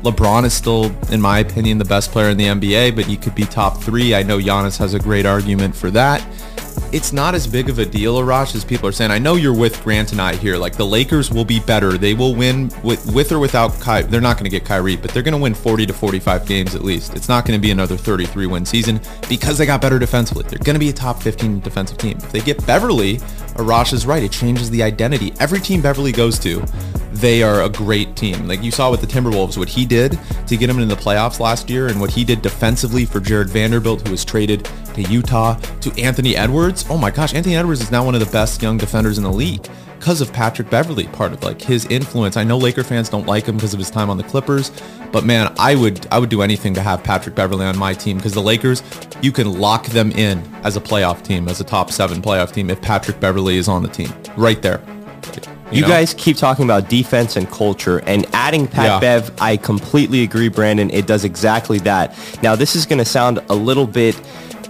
LeBron 0.03 0.43
is 0.43 0.53
still, 0.53 0.85
in 1.11 1.21
my 1.21 1.39
opinion, 1.39 1.77
the 1.77 1.85
best 1.85 2.11
player 2.11 2.29
in 2.29 2.37
the 2.37 2.45
NBA, 2.45 2.95
but 2.95 3.05
he 3.05 3.15
could 3.15 3.35
be 3.35 3.43
top 3.43 3.81
three. 3.81 4.13
I 4.13 4.23
know 4.23 4.37
Giannis 4.37 4.77
has 4.77 4.93
a 4.93 4.99
great 4.99 5.25
argument 5.25 5.75
for 5.75 5.89
that. 5.91 6.25
It's 6.91 7.11
not 7.11 7.33
as 7.33 7.47
big 7.47 7.69
of 7.69 7.79
a 7.79 7.85
deal, 7.85 8.19
Arash, 8.19 8.55
as 8.55 8.63
people 8.63 8.87
are 8.87 8.91
saying. 8.91 9.11
I 9.11 9.17
know 9.17 9.35
you're 9.35 9.55
with 9.55 9.81
Grant 9.83 10.11
and 10.11 10.21
I 10.21 10.35
here. 10.35 10.57
Like 10.57 10.75
the 10.75 10.85
Lakers 10.85 11.31
will 11.31 11.45
be 11.45 11.59
better. 11.59 11.97
They 11.97 12.13
will 12.13 12.35
win 12.35 12.71
with, 12.83 13.11
with 13.13 13.31
or 13.31 13.39
without 13.39 13.79
Kyrie. 13.79 14.03
They're 14.03 14.21
not 14.21 14.37
going 14.37 14.43
to 14.43 14.49
get 14.49 14.63
Kyrie, 14.63 14.95
but 14.95 15.11
they're 15.11 15.23
going 15.23 15.33
to 15.33 15.39
win 15.39 15.55
40 15.55 15.87
to 15.87 15.93
45 15.93 16.45
games 16.45 16.75
at 16.75 16.83
least. 16.83 17.15
It's 17.15 17.29
not 17.29 17.45
going 17.45 17.57
to 17.57 17.61
be 17.61 17.71
another 17.71 17.97
33 17.97 18.45
win 18.45 18.65
season 18.65 19.01
because 19.27 19.57
they 19.57 19.65
got 19.65 19.81
better 19.81 19.97
defensively. 19.97 20.43
They're 20.43 20.59
going 20.59 20.75
to 20.75 20.79
be 20.79 20.89
a 20.89 20.93
top 20.93 21.21
15 21.21 21.61
defensive 21.61 21.97
team. 21.97 22.17
If 22.17 22.31
they 22.31 22.41
get 22.41 22.63
Beverley, 22.67 23.17
Arash 23.55 23.93
is 23.93 24.05
right. 24.05 24.21
It 24.21 24.31
changes 24.31 24.69
the 24.69 24.83
identity. 24.83 25.33
Every 25.39 25.59
team 25.59 25.81
Beverley 25.81 26.11
goes 26.11 26.37
to, 26.39 26.63
they 27.11 27.43
are 27.43 27.63
a 27.63 27.69
great 27.69 28.15
team. 28.15 28.47
Like 28.47 28.63
you 28.63 28.71
saw 28.71 28.91
with 28.91 29.01
the 29.01 29.07
Timberwolves, 29.07 29.57
what 29.57 29.69
he 29.73 29.85
did 29.85 30.19
to 30.47 30.57
get 30.57 30.69
him 30.69 30.79
into 30.79 30.93
the 30.93 31.01
playoffs 31.01 31.39
last 31.39 31.69
year 31.69 31.87
and 31.87 31.99
what 31.99 32.09
he 32.09 32.23
did 32.23 32.41
defensively 32.41 33.05
for 33.05 33.19
Jared 33.19 33.49
Vanderbilt, 33.49 34.05
who 34.05 34.11
was 34.11 34.23
traded 34.23 34.69
to 34.93 35.01
Utah, 35.03 35.55
to 35.81 36.01
Anthony 36.01 36.35
Edwards. 36.35 36.85
Oh 36.89 36.97
my 36.97 37.11
gosh, 37.11 37.33
Anthony 37.33 37.55
Edwards 37.55 37.81
is 37.81 37.91
now 37.91 38.05
one 38.05 38.13
of 38.13 38.19
the 38.19 38.31
best 38.31 38.61
young 38.61 38.77
defenders 38.77 39.17
in 39.17 39.23
the 39.23 39.31
league 39.31 39.67
because 40.03 40.19
of 40.19 40.33
Patrick 40.33 40.69
Beverley, 40.69 41.07
part 41.07 41.31
of 41.31 41.41
like 41.43 41.61
his 41.61 41.85
influence. 41.85 42.35
I 42.35 42.43
know 42.43 42.57
Laker 42.57 42.83
fans 42.83 43.07
don't 43.07 43.25
like 43.25 43.45
him 43.45 43.55
because 43.55 43.73
of 43.73 43.79
his 43.79 43.89
time 43.89 44.09
on 44.09 44.17
the 44.17 44.23
Clippers, 44.23 44.69
but 45.13 45.23
man, 45.23 45.53
I 45.57 45.75
would 45.75 46.05
I 46.11 46.19
would 46.19 46.29
do 46.29 46.41
anything 46.41 46.73
to 46.73 46.81
have 46.81 47.01
Patrick 47.03 47.35
Beverley 47.35 47.65
on 47.65 47.77
my 47.77 47.93
team 47.93 48.17
because 48.17 48.33
the 48.33 48.41
Lakers, 48.41 48.83
you 49.21 49.31
can 49.31 49.59
lock 49.59 49.85
them 49.87 50.11
in 50.11 50.43
as 50.63 50.75
a 50.75 50.81
playoff 50.81 51.23
team, 51.23 51.47
as 51.47 51.61
a 51.61 51.63
top 51.63 51.89
seven 51.89 52.21
playoff 52.21 52.51
team 52.51 52.69
if 52.69 52.81
Patrick 52.81 53.21
Beverley 53.21 53.55
is 53.55 53.69
on 53.69 53.81
the 53.81 53.87
team. 53.87 54.11
Right 54.35 54.61
there. 54.61 54.81
You, 55.73 55.81
know? 55.81 55.87
guys 55.87 56.13
keep 56.13 56.37
talking 56.37 56.65
about 56.65 56.89
defense 56.89 57.35
and 57.35 57.49
culture 57.49 57.99
and 58.05 58.25
adding 58.33 58.67
Pat 58.67 58.85
Yeah. 58.85 58.99
Bev. 58.99 59.31
I 59.39 59.57
completely 59.57 60.23
agree, 60.23 60.47
Brandon. 60.49 60.89
It 60.89 61.07
does 61.07 61.23
exactly 61.23 61.79
that. 61.79 62.17
Now, 62.41 62.55
this 62.55 62.75
is 62.75 62.85
going 62.85 62.99
to 62.99 63.05
sound 63.05 63.41
a 63.49 63.55
little 63.55 63.87
bit 63.87 64.19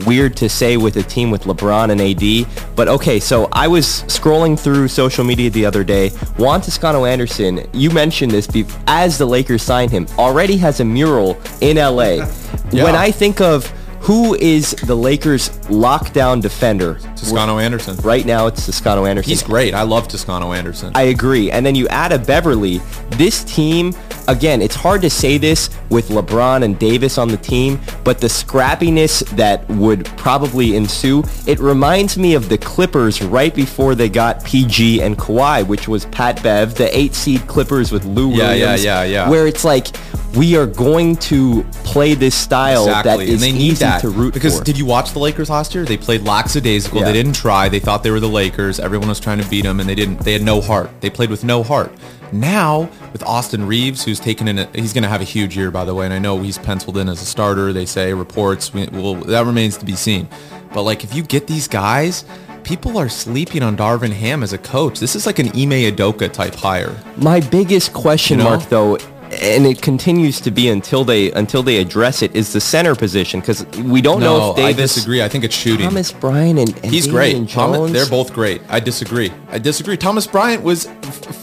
weird 0.06 0.36
to 0.38 0.50
say 0.50 0.78
with 0.78 0.98
a 0.98 1.04
team 1.04 1.32
with 1.32 1.44
LeBron 1.44 1.92
and 1.92 2.02
AD, 2.02 2.76
but 2.76 2.88
okay, 2.88 3.20
so 3.20 3.48
I 3.52 3.68
was 3.68 3.86
scrolling 4.08 4.60
through 4.60 4.88
social 4.88 5.24
media 5.24 5.50
the 5.50 5.66
other 5.66 5.84
day. 5.84 6.10
Juan 6.38 6.62
Toscano 6.62 7.06
Anderson, 7.06 7.68
you 7.74 7.92
mentioned 7.92 8.32
this 8.32 8.48
as 8.88 9.18
the 9.18 9.26
Lakers 9.26 9.62
signed 9.62 9.92
him, 9.92 10.08
already 10.18 10.58
has 10.58 10.80
a 10.80 10.86
mural 10.86 11.38
in 11.62 11.78
LA. 11.78 12.28
Yeah. 12.72 12.86
When 12.86 12.96
I 12.96 13.12
think 13.12 13.40
of 13.40 13.68
who 14.00 14.34
is 14.36 14.72
the 14.72 14.96
Lakers 14.96 15.50
lockdown 15.70 16.42
defender, 16.42 17.00
Toscano 17.24 17.60
Anderson. 17.60 17.96
right 17.98 18.26
now 18.26 18.48
it's 18.48 18.66
Toscano 18.66 19.06
Anderson. 19.06 19.30
He's 19.30 19.44
great. 19.44 19.74
I 19.74 19.84
love 19.84 20.08
Toscano 20.08 20.54
Anderson. 20.54 20.92
I 20.96 21.04
agree. 21.04 21.52
And 21.52 21.66
then 21.66 21.76
you 21.76 21.88
add 21.90 22.12
a 22.12 22.20
Beverley. 22.20 22.80
This 23.12 23.44
team, 23.44 23.94
again, 24.28 24.62
it's 24.62 24.76
hard 24.76 25.02
to 25.02 25.10
say 25.10 25.38
this 25.38 25.70
with 25.90 26.10
LeBron 26.10 26.64
and 26.64 26.78
Davis 26.80 27.18
on 27.18 27.28
the 27.28 27.38
team, 27.38 27.80
but 28.04 28.20
the 28.20 28.28
scrappiness 28.28 29.28
that 29.36 29.68
would 29.70 30.06
probably 30.18 30.76
ensue, 30.76 31.24
it 31.48 31.60
reminds 31.60 32.18
me 32.18 32.34
of 32.34 32.50
the 32.50 32.58
Clippers 32.58 33.22
right 33.22 33.54
before 33.54 33.96
they 33.96 34.10
got 34.10 34.44
PG 34.44 35.02
and 35.02 35.18
Kawhi, 35.18 35.66
which 35.68 35.88
was 35.88 36.06
Pat 36.06 36.42
Bev, 36.42 36.76
the 36.76 36.96
eight 36.98 37.14
seed 37.14 37.46
Clippers 37.48 37.92
with 37.92 38.06
Lou 38.06 38.30
Yeah, 38.32 38.36
yeah, 38.38 38.48
Williams. 38.66 38.84
yeah, 38.86 39.04
yeah. 39.04 39.30
Where 39.30 39.48
it's 39.48 39.64
like, 39.64 39.88
we 40.36 40.56
are 40.56 40.66
going 40.66 41.16
to 41.18 41.64
play 41.84 42.16
this 42.16 42.34
style 42.34 42.86
that 42.86 43.02
Exactly, 43.06 43.26
is 43.28 43.34
and 43.34 43.42
they 43.42 43.52
need 43.52 43.74
easy 43.74 43.86
that 43.86 44.02
to 44.02 44.10
root 44.10 44.34
because 44.34 44.58
for. 44.58 44.64
did 44.64 44.78
you 44.80 44.86
watch 44.86 45.12
the 45.14 45.20
Lakers 45.20 45.50
last 45.50 45.76
year? 45.76 45.86
They 45.86 45.98
played 45.98 46.24
lackadaisical. 46.24 47.00
Yeah. 47.02 47.06
They 47.12 47.13
didn't 47.14 47.34
try. 47.34 47.70
They 47.70 47.80
thought 47.80 48.04
they 48.04 48.12
were 48.12 48.20
the 48.20 48.28
Lakers. 48.30 48.80
Everyone 48.80 49.08
was 49.10 49.20
trying 49.20 49.40
to 49.42 49.48
beat 49.50 49.64
them, 49.64 49.80
and 49.80 49.88
they 49.88 49.96
didn't. 49.96 50.18
They 50.20 50.34
had 50.34 50.42
no 50.42 50.60
heart. 50.62 50.90
They 51.02 51.10
played 51.10 51.30
with 51.30 51.44
no 51.44 51.64
heart. 51.64 51.92
Now 52.32 52.90
with 53.12 53.24
Austin 53.24 53.66
Reaves, 53.68 54.04
who's 54.04 54.20
taken 54.20 54.48
in, 54.48 54.60
a, 54.60 54.66
he's 54.74 54.92
going 54.94 55.04
to 55.04 55.10
have 55.10 55.22
a 55.22 55.26
huge 55.26 55.56
year, 55.56 55.70
by 55.72 55.86
the 55.86 55.94
way. 55.94 56.06
And 56.06 56.14
I 56.14 56.20
know 56.20 56.40
he's 56.42 56.58
penciled 56.58 56.98
in 56.98 57.08
as 57.08 57.22
a 57.22 57.26
starter. 57.26 57.72
They 57.72 57.86
say 57.86 58.14
reports. 58.14 58.74
We- 58.74 58.88
Well, 58.88 59.16
that 59.16 59.46
remains 59.46 59.78
to 59.78 59.86
be 59.86 59.96
seen. 59.96 60.28
But 60.74 60.82
like, 60.84 61.04
if 61.04 61.14
you 61.16 61.24
get 61.24 61.48
these 61.48 61.68
guys. 61.68 62.26
People 62.64 62.98
are 62.98 63.10
sleeping 63.10 63.62
on 63.62 63.76
Darvin 63.76 64.14
Ham 64.14 64.42
as 64.42 64.54
a 64.54 64.58
coach. 64.58 64.98
This 65.02 65.18
is 65.18 65.26
like 65.26 65.38
an 65.38 65.48
Ime 65.50 65.92
Udoka 65.92 66.32
type 66.32 66.56
hire. 66.56 66.96
My 67.18 67.42
biggest 67.42 67.92
question 67.92 68.38
You 68.38 68.46
know? 68.46 68.50
mark, 68.52 68.70
though, 68.70 68.98
and 69.42 69.66
it 69.66 69.82
continues 69.82 70.40
to 70.42 70.52
be 70.52 70.70
until 70.70 71.04
they 71.04 71.32
until 71.32 71.64
they 71.64 71.78
address 71.78 72.22
it, 72.22 72.36
is 72.36 72.54
the 72.54 72.62
center 72.62 72.96
position 72.96 73.40
because 73.40 73.66
we 73.78 74.02
don't 74.02 74.20
know 74.20 74.52
if 74.52 74.56
Davis, 74.58 74.74
I 74.74 74.82
disagree. 74.82 75.22
I 75.24 75.30
think 75.30 75.44
it's 75.44 75.56
shooting. 75.56 75.88
Thomas 75.88 76.12
Bryant, 76.12 76.60
and, 76.60 76.70
and 76.84 76.86
He's 76.86 77.08
great. 77.08 77.50
Thomas, 77.50 77.92
they're 77.92 78.10
both 78.10 78.34
great. 78.34 78.62
I 78.70 78.80
disagree. 78.80 79.32
I 79.50 79.60
disagree. 79.60 79.98
Thomas 79.98 80.28
Bryant 80.28 80.64
was 80.64 80.86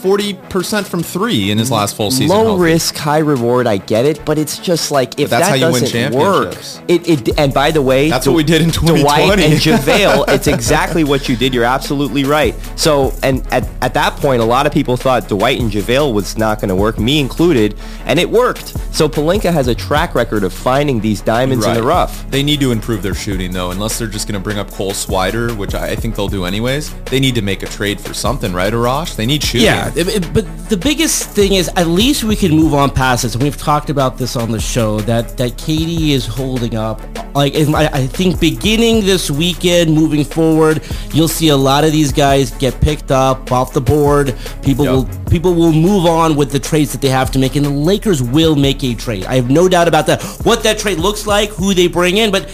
forty 0.01 0.33
percent 0.33 0.87
from 0.87 1.03
three 1.03 1.51
in 1.51 1.57
his 1.57 1.71
last 1.71 1.95
full 1.95 2.11
season. 2.11 2.29
low 2.29 2.43
healthy. 2.43 2.63
risk, 2.63 2.95
high 2.95 3.19
reward. 3.19 3.67
I 3.67 3.77
get 3.77 4.05
it, 4.05 4.23
but 4.25 4.37
it's 4.37 4.57
just 4.57 4.91
like 4.91 5.19
if 5.19 5.29
that's 5.29 5.47
that 5.47 5.59
how 5.59 5.67
you 5.67 5.79
doesn't 5.79 6.13
work, 6.13 6.55
it, 6.87 7.07
it. 7.07 7.39
And 7.39 7.53
by 7.53 7.71
the 7.71 7.81
way, 7.81 8.09
That's 8.09 8.27
what 8.27 8.35
we 8.35 8.43
did 8.43 8.61
in 8.61 8.69
Dwight 8.69 9.37
2020. 9.37 9.43
and 9.43 9.53
JaVale. 9.61 10.25
it's 10.29 10.47
exactly 10.47 11.03
what 11.03 11.27
you 11.29 11.35
did. 11.35 11.53
You're 11.53 11.65
absolutely 11.65 12.23
right. 12.23 12.55
So, 12.75 13.13
and 13.23 13.45
at, 13.53 13.67
at 13.81 13.93
that 13.93 14.15
point, 14.17 14.41
a 14.41 14.45
lot 14.45 14.65
of 14.65 14.73
people 14.73 14.97
thought 14.97 15.27
Dwight 15.27 15.59
and 15.59 15.71
JaVale 15.71 16.13
was 16.13 16.37
not 16.37 16.59
going 16.59 16.69
to 16.69 16.75
work, 16.75 16.99
me 16.99 17.19
included, 17.19 17.75
and 18.05 18.19
it 18.19 18.29
worked. 18.29 18.75
So 18.95 19.07
Pelinka 19.07 19.51
has 19.53 19.67
a 19.67 19.75
track 19.75 20.15
record 20.15 20.43
of 20.43 20.53
finding 20.53 20.99
these 20.99 21.21
diamonds 21.21 21.65
in 21.65 21.73
the 21.73 21.83
rough. 21.83 22.29
They 22.29 22.43
need 22.43 22.59
to 22.61 22.71
improve 22.71 23.01
their 23.03 23.13
shooting 23.15 23.51
though, 23.51 23.71
unless 23.71 23.97
they're 23.99 24.07
just 24.07 24.27
going 24.27 24.39
to 24.39 24.43
bring 24.43 24.57
up 24.59 24.69
Cole 24.71 24.91
Swider, 24.91 25.55
which 25.55 25.75
I 25.75 25.91
I 25.91 25.95
think 25.95 26.15
they'll 26.15 26.27
do 26.27 26.45
anyways. 26.45 26.93
They 27.05 27.19
need 27.19 27.35
to 27.35 27.41
make 27.41 27.63
a 27.63 27.67
trade 27.67 27.99
for 27.99 28.13
something, 28.13 28.53
right, 28.53 28.71
Arash? 28.71 29.15
They 29.15 29.25
need 29.25 29.43
shooting. 29.43 29.65
Yeah, 29.65 29.91
it- 29.95 30.07
it- 30.07 30.33
but 30.33 30.45
the 30.69 30.77
biggest 30.77 31.23
thing 31.29 31.53
is 31.53 31.69
at 31.75 31.87
least 31.87 32.23
we 32.23 32.35
can 32.35 32.51
move 32.55 32.73
on 32.73 32.89
past 32.91 33.23
this, 33.23 33.33
and 33.33 33.43
we've 33.43 33.57
talked 33.57 33.89
about 33.89 34.17
this 34.17 34.35
on 34.35 34.51
the 34.51 34.59
show 34.59 34.99
that 35.01 35.37
that 35.37 35.57
KD 35.57 36.11
is 36.11 36.25
holding 36.25 36.75
up. 36.75 37.01
Like, 37.35 37.55
I, 37.55 37.85
I 37.93 38.07
think 38.07 38.39
beginning 38.41 39.05
this 39.05 39.31
weekend, 39.31 39.93
moving 39.93 40.23
forward, 40.25 40.81
you'll 41.13 41.27
see 41.29 41.47
a 41.49 41.55
lot 41.57 41.83
of 41.85 41.91
these 41.93 42.11
guys 42.11 42.51
get 42.51 42.79
picked 42.81 43.09
up 43.11 43.51
off 43.51 43.71
the 43.73 43.79
board. 43.81 44.35
People 44.61 44.85
Yeah. 44.85 44.91
will 44.91 45.09
people 45.29 45.53
will 45.53 45.71
move 45.71 46.05
on 46.05 46.35
with 46.35 46.51
the 46.51 46.59
trades 46.59 46.91
that 46.91 46.99
they 47.01 47.07
have 47.09 47.31
to 47.31 47.39
make, 47.39 47.55
and 47.55 47.65
the 47.65 47.70
Lakers 47.77 48.21
will 48.21 48.55
make 48.55 48.83
a 48.83 48.93
trade. 48.95 49.25
I 49.25 49.35
have 49.35 49.49
no 49.49 49.67
doubt 49.69 49.87
about 49.87 50.07
that. 50.07 50.21
What 50.43 50.63
that 50.63 50.77
trade 50.79 50.97
looks 50.99 51.25
like, 51.25 51.49
who 51.49 51.73
they 51.73 51.87
bring 51.87 52.17
in, 52.17 52.31
but 52.31 52.49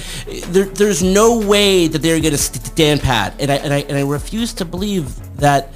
there, 0.47 0.65
there's 0.65 1.03
no 1.03 1.39
way 1.39 1.87
that 1.87 2.01
they're 2.01 2.19
going 2.19 2.31
to 2.31 2.37
stand 2.37 3.01
pat, 3.01 3.33
and 3.39 3.51
I, 3.51 3.55
and 3.55 3.73
I 3.73 3.79
and 3.79 3.97
I 3.97 4.01
refuse 4.01 4.53
to 4.53 4.65
believe 4.65 5.37
that. 5.37 5.73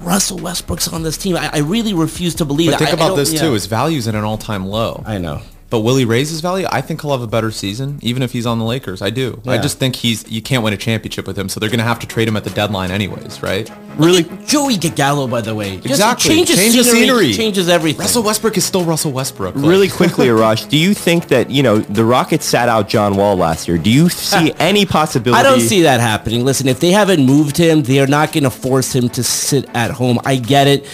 Russell 0.00 0.38
Westbrook's 0.38 0.86
on 0.86 1.02
this 1.02 1.16
team. 1.18 1.36
I, 1.36 1.50
I 1.54 1.58
really 1.58 1.92
refuse 1.92 2.36
to 2.36 2.44
believe 2.44 2.70
But 2.70 2.78
that. 2.78 2.84
think 2.90 2.96
about 2.96 3.16
this 3.16 3.32
yeah. 3.32 3.40
too. 3.40 3.54
His 3.54 3.66
value's 3.66 4.06
at 4.06 4.14
an 4.14 4.22
all-time 4.22 4.64
low. 4.64 5.02
I 5.04 5.18
know. 5.18 5.42
But 5.70 5.80
will 5.80 5.96
he 5.96 6.06
raise 6.06 6.30
his 6.30 6.40
value? 6.40 6.66
I 6.72 6.80
think 6.80 7.02
he'll 7.02 7.10
have 7.10 7.20
a 7.20 7.26
better 7.26 7.50
season, 7.50 7.98
even 8.00 8.22
if 8.22 8.32
he's 8.32 8.46
on 8.46 8.58
the 8.58 8.64
Lakers. 8.64 9.02
I 9.02 9.10
do. 9.10 9.42
I 9.46 9.58
just 9.58 9.78
think 9.78 9.96
he's 9.96 10.26
you 10.30 10.40
can't 10.40 10.64
win 10.64 10.72
a 10.72 10.78
championship 10.78 11.26
with 11.26 11.38
him, 11.38 11.50
so 11.50 11.60
they're 11.60 11.68
going 11.68 11.78
to 11.78 11.84
have 11.84 11.98
to 11.98 12.06
trade 12.06 12.26
him 12.26 12.36
at 12.38 12.44
the 12.44 12.50
deadline 12.50 12.90
anyways, 12.90 13.42
right? 13.42 13.70
Really, 13.98 14.22
Joey 14.46 14.76
Gallo, 14.78 15.26
by 15.26 15.40
the 15.42 15.54
way, 15.54 15.74
Just 15.76 15.86
Exactly. 15.86 16.30
changes 16.36 16.56
Change 16.56 16.76
the 16.76 16.84
scenery, 16.84 17.00
scenery. 17.26 17.32
changes 17.34 17.68
everything. 17.68 18.00
Russell 18.00 18.22
Westbrook 18.22 18.56
is 18.56 18.64
still 18.64 18.84
Russell 18.84 19.12
Westbrook. 19.12 19.56
Like- 19.56 19.64
Really 19.66 19.88
quickly, 19.88 20.26
Arash, 20.28 20.68
do 20.70 20.78
you 20.78 20.94
think 20.94 21.28
that, 21.28 21.50
you 21.50 21.62
know, 21.62 21.78
the 21.80 22.04
Rockets 22.04 22.46
sat 22.46 22.68
out 22.70 22.88
John 22.88 23.16
Wall 23.16 23.36
last 23.36 23.66
year? 23.68 23.76
Do 23.76 23.90
you 23.90 24.08
see 24.08 24.52
any 24.58 24.86
possibility? 24.86 25.38
I 25.38 25.42
don't 25.42 25.60
see 25.60 25.82
that 25.82 26.00
happening. 26.00 26.44
Listen, 26.44 26.68
if 26.68 26.80
they 26.80 26.92
haven't 26.92 27.26
moved 27.26 27.56
him, 27.58 27.82
they 27.82 27.98
are 27.98 28.06
not 28.06 28.32
going 28.32 28.44
to 28.44 28.50
force 28.50 28.94
him 28.94 29.08
to 29.10 29.22
sit 29.22 29.68
at 29.74 29.90
home. 29.90 30.18
I 30.24 30.36
get 30.36 30.66
it. 30.68 30.86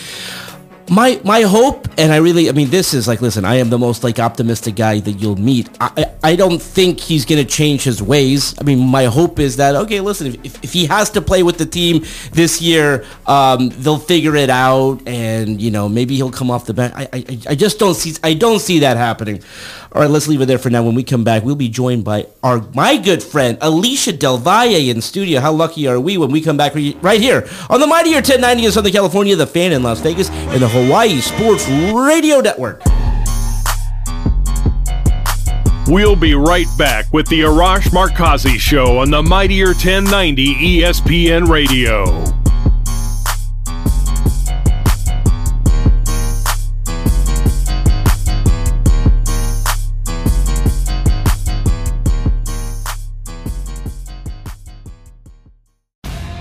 My 0.91 1.19
my 1.25 1.43
hope, 1.43 1.89
and 1.97 2.13
I 2.13 2.17
really, 2.17 2.51
I 2.51 2.53
mean, 2.53 2.69
this 2.69 2.93
is 2.93 3.09
like, 3.09 3.23
listen, 3.23 3.45
I 3.47 3.55
am 3.57 3.71
the 3.71 3.79
most 3.79 4.05
like 4.05 4.19
optimistic 4.19 4.77
guy 4.77 5.01
that 5.01 5.13
you'll 5.13 5.37
meet. 5.37 5.71
I 5.81 5.91
I 5.97 6.33
I 6.33 6.37
don't 6.37 6.61
think 6.61 7.01
he's 7.01 7.25
going 7.25 7.43
to 7.43 7.51
change 7.51 7.85
his 7.85 8.03
ways. 8.03 8.55
I 8.61 8.65
mean, 8.65 8.81
my 8.81 9.05
hope 9.05 9.39
is 9.39 9.57
that 9.57 9.75
okay, 9.77 10.01
listen, 10.01 10.39
if, 10.45 10.63
if, 10.63 10.73
he 10.73 10.85
has 10.87 11.09
to 11.11 11.23
play 11.23 11.43
with 11.43 11.57
the 11.57 11.65
team 11.65 12.05
this 12.33 12.61
year, 12.61 13.05
um, 13.27 13.71
they'll 13.71 13.99
figure 13.99 14.37
it 14.37 14.51
out, 14.51 15.01
and 15.07 15.61
you 15.61 15.71
know, 15.71 15.89
maybe 15.89 16.17
he'll 16.17 16.31
come 16.31 16.51
off 16.51 16.67
the 16.67 16.75
bench. 16.75 16.93
I, 16.95 17.09
I 17.13 17.39
I 17.51 17.55
just 17.55 17.79
don't 17.79 17.95
see 17.95 18.15
I 18.23 18.35
don't 18.35 18.61
see 18.61 18.81
that 18.81 18.99
happening. 18.99 19.43
All 19.95 20.01
right, 20.01 20.11
let's 20.11 20.27
leave 20.27 20.41
it 20.41 20.47
there 20.47 20.59
for 20.59 20.71
now. 20.71 20.83
When 20.83 20.97
we 20.97 21.05
come 21.05 21.23
back, 21.23 21.45
we'll 21.45 21.55
be 21.55 21.69
joined 21.69 22.03
by 22.05 22.27
our 22.43 22.61
my 22.75 22.97
good 22.97 23.23
friend 23.23 23.57
Alysha 23.61 24.19
Del 24.19 24.39
Valle 24.39 24.91
in 24.91 25.01
studio. 25.01 25.39
How 25.39 25.53
lucky 25.53 25.87
are 25.87 26.01
we 26.01 26.19
when 26.19 26.33
we 26.33 26.41
come 26.41 26.57
back 26.57 26.75
re- 26.75 26.97
right 27.01 27.21
here 27.21 27.49
on 27.71 27.79
the 27.79 27.87
Mightier 27.87 28.17
1090 28.17 28.67
in 28.67 28.73
Southern 28.73 28.91
California, 28.91 29.37
the 29.37 29.47
Fan 29.47 29.71
in 29.71 29.85
Las 29.85 30.01
Vegas, 30.01 30.31
and 30.31 30.61
the 30.61 30.69
Hawaii 30.69 31.21
Sports 31.21 31.69
Radio 31.69 32.41
Network. 32.41 32.83
We'll 35.87 36.17
be 36.17 36.35
right 36.35 36.67
back 36.77 37.13
with 37.13 37.29
the 37.29 37.43
Arash 37.43 37.91
Markazi 37.91 38.59
Show 38.59 38.99
on 38.99 39.11
the 39.11 39.23
Mightier 39.23 39.67
1090 39.67 40.81
ESPN 40.81 41.47
Radio. 41.49 42.34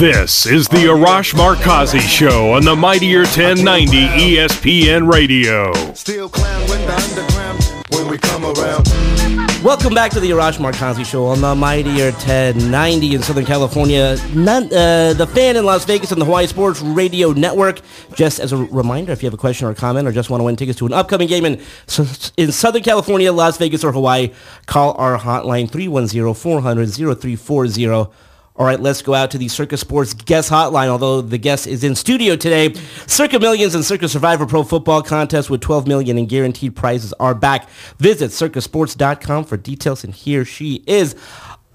This 0.00 0.46
is 0.46 0.66
the 0.66 0.86
Arash 0.86 1.34
Markazi 1.34 2.00
Show 2.00 2.54
on 2.54 2.64
the 2.64 2.74
Mightier 2.74 3.18
1090 3.18 4.06
ESPN 4.06 5.12
Radio. 5.12 5.74
Still 5.92 6.30
clown 6.30 6.66
when 6.70 6.80
the 6.86 6.94
underground 6.94 7.62
when 7.90 8.08
we 8.08 8.16
come 8.16 8.46
around. 8.46 8.88
Welcome 9.62 9.92
back 9.92 10.10
to 10.12 10.20
the 10.20 10.30
Arash 10.30 10.56
Markazi 10.56 11.04
Show 11.04 11.26
on 11.26 11.42
the 11.42 11.54
Mightier 11.54 12.12
1090 12.12 13.14
in 13.14 13.22
Southern 13.22 13.44
California, 13.44 14.16
None, 14.34 14.72
uh, 14.72 15.12
the 15.12 15.26
fan 15.26 15.56
in 15.56 15.66
Las 15.66 15.84
Vegas 15.84 16.12
and 16.12 16.18
the 16.18 16.24
Hawaii 16.24 16.46
Sports 16.46 16.80
Radio 16.80 17.32
Network. 17.32 17.82
Just 18.14 18.40
as 18.40 18.52
a 18.52 18.56
reminder, 18.56 19.12
if 19.12 19.22
you 19.22 19.26
have 19.26 19.34
a 19.34 19.36
question 19.36 19.66
or 19.66 19.70
a 19.72 19.74
comment 19.74 20.08
or 20.08 20.12
just 20.12 20.30
want 20.30 20.40
to 20.40 20.46
win 20.46 20.56
tickets 20.56 20.78
to 20.78 20.86
an 20.86 20.94
upcoming 20.94 21.28
game 21.28 21.44
in, 21.44 21.60
in 22.38 22.52
Southern 22.52 22.82
California, 22.82 23.30
Las 23.34 23.58
Vegas, 23.58 23.84
or 23.84 23.92
Hawaii, 23.92 24.32
call 24.64 24.94
our 24.94 25.18
hotline 25.18 25.70
310-400-0340. 25.70 28.10
All 28.60 28.66
right, 28.66 28.78
let's 28.78 29.00
go 29.00 29.14
out 29.14 29.30
to 29.30 29.38
the 29.38 29.48
Circa 29.48 29.78
Sports 29.78 30.12
guest 30.12 30.50
hotline, 30.50 30.88
although 30.88 31.22
the 31.22 31.38
guest 31.38 31.66
is 31.66 31.82
in 31.82 31.94
studio 31.94 32.36
today. 32.36 32.74
Circa 33.06 33.38
Millions 33.38 33.74
and 33.74 33.82
Circa 33.82 34.06
Survivor 34.06 34.44
Pro 34.44 34.64
Football 34.64 35.00
Contest 35.02 35.48
with 35.48 35.62
12 35.62 35.86
million 35.86 36.18
in 36.18 36.26
guaranteed 36.26 36.76
prizes 36.76 37.14
are 37.14 37.34
back. 37.34 37.70
Visit 37.96 38.32
circasports.com 38.32 39.44
for 39.44 39.56
details, 39.56 40.04
and 40.04 40.14
here 40.14 40.44
she 40.44 40.84
is, 40.86 41.16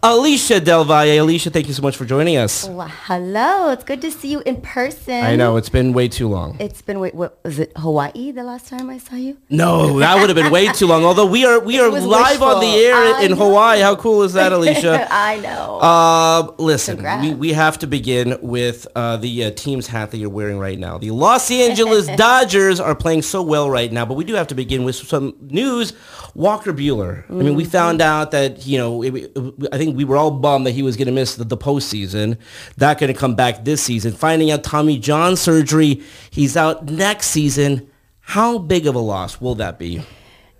Alysha 0.03 0.63
Del 0.63 0.84
Valle. 0.86 1.08
Alysha, 1.17 1.51
thank 1.51 1.67
you 1.67 1.73
so 1.73 1.81
much 1.81 1.97
for 1.97 2.05
joining 2.05 2.38
us. 2.38 2.67
Well, 2.69 2.88
hello. 2.88 3.71
It's 3.71 3.84
good 3.84 4.01
to 4.01 4.12
see 4.12 4.27
you 4.29 4.41
in 4.45 4.62
person. 4.62 5.15
I 5.23 5.36
know, 5.36 5.58
it's 5.58 5.69
been 5.69 5.93
way 5.93 6.08
too 6.08 6.27
long. 6.27 6.58
It's 6.60 6.84
been 6.84 6.99
wait, 6.99 7.15
what 7.15 7.39
was 7.43 7.58
it 7.58 7.71
Hawaii 7.75 8.29
the 8.31 8.43
last 8.43 8.67
time 8.67 8.91
I 8.91 8.99
saw 8.99 9.15
you? 9.15 9.38
No, 9.49 9.97
that 9.99 10.19
would 10.19 10.29
have 10.29 10.36
been 10.36 10.51
way 10.51 10.67
too 10.67 10.86
long. 10.86 11.03
Although 11.05 11.25
we 11.25 11.43
are 11.45 11.60
we 11.60 11.77
It 11.79 11.81
are 11.81 11.89
live 11.89 12.43
on 12.43 12.60
the 12.62 12.67
air 12.67 12.93
I 13.15 13.23
in 13.23 13.31
know. 13.31 13.38
Hawaii. 13.38 13.79
How 13.81 13.95
cool 13.95 14.21
is 14.21 14.34
that, 14.34 14.51
Alysha? 14.51 15.08
I 15.10 15.38
know. 15.39 15.79
Uh, 15.79 16.51
listen, 16.60 16.97
Congrats. 16.97 17.23
we, 17.27 17.34
we 17.34 17.53
have 17.53 17.79
to 17.79 17.88
begin 17.88 18.38
with 18.43 18.86
uh, 18.95 19.17
the 19.17 19.45
uh, 19.45 19.51
team's 19.55 19.88
hat 19.88 20.12
that 20.12 20.17
you're 20.17 20.29
wearing 20.29 20.60
right 20.60 20.77
now. 20.77 20.99
The 20.99 21.10
Los 21.12 21.49
Angeles 21.49 22.05
Dodgers 22.15 22.79
are 22.79 22.93
playing 22.93 23.23
so 23.23 23.41
well 23.41 23.71
right 23.71 23.91
now, 23.91 24.05
but 24.05 24.13
we 24.13 24.23
do 24.23 24.36
have 24.36 24.47
to 24.47 24.55
begin 24.55 24.84
with 24.84 24.95
some 24.97 25.36
news. 25.41 25.93
Walker 26.36 26.73
Buehler. 26.73 27.23
I 27.29 27.34
mean, 27.34 27.55
we 27.55 27.63
Mm-hmm. 27.63 27.71
found 27.71 28.01
out 28.01 28.31
that, 28.31 28.67
you 28.67 28.77
know, 28.77 29.01
it, 29.01 29.15
it- 29.15 29.31
I 29.71 29.77
think 29.77 29.85
we 29.93 30.06
were 30.06 30.17
all 30.17 30.32
bummed 30.32 30.65
that 30.65 30.71
he 30.71 30.82
was 30.82 30.98
going 30.98 31.08
to 31.08 31.12
miss 31.13 31.36
the, 31.36 31.43
the 31.43 31.58
postseason. 31.58 32.38
Not 32.78 32.98
going 32.98 33.13
to 33.13 33.19
come 33.19 33.36
back 33.36 33.65
this 33.65 33.84
season. 33.84 34.13
Finding 34.13 34.50
out 34.52 34.63
Tommy 34.63 34.98
John 34.98 35.36
surgery, 35.36 36.02
he's 36.32 36.58
out 36.58 36.86
next 36.86 37.28
season. 37.28 37.89
How 38.21 38.58
big 38.58 38.88
of 38.88 38.95
a 38.95 39.00
loss 39.00 39.39
will 39.39 39.56
that 39.56 39.78
be? 39.78 40.02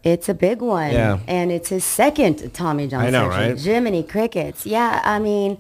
It's 0.04 0.30
a 0.30 0.36
big 0.36 0.62
one. 0.62 0.92
Yeah. 0.92 1.20
And 1.28 1.52
it's 1.52 1.70
his 1.70 1.84
second 1.84 2.54
Tommy 2.54 2.88
John 2.88 3.06
I 3.06 3.10
know, 3.10 3.30
surgery. 3.32 3.54
right? 3.54 3.60
Jiminy 3.60 4.04
Crickets. 4.04 4.66
Yeah, 4.66 5.02
I 5.04 5.18
mean, 5.18 5.58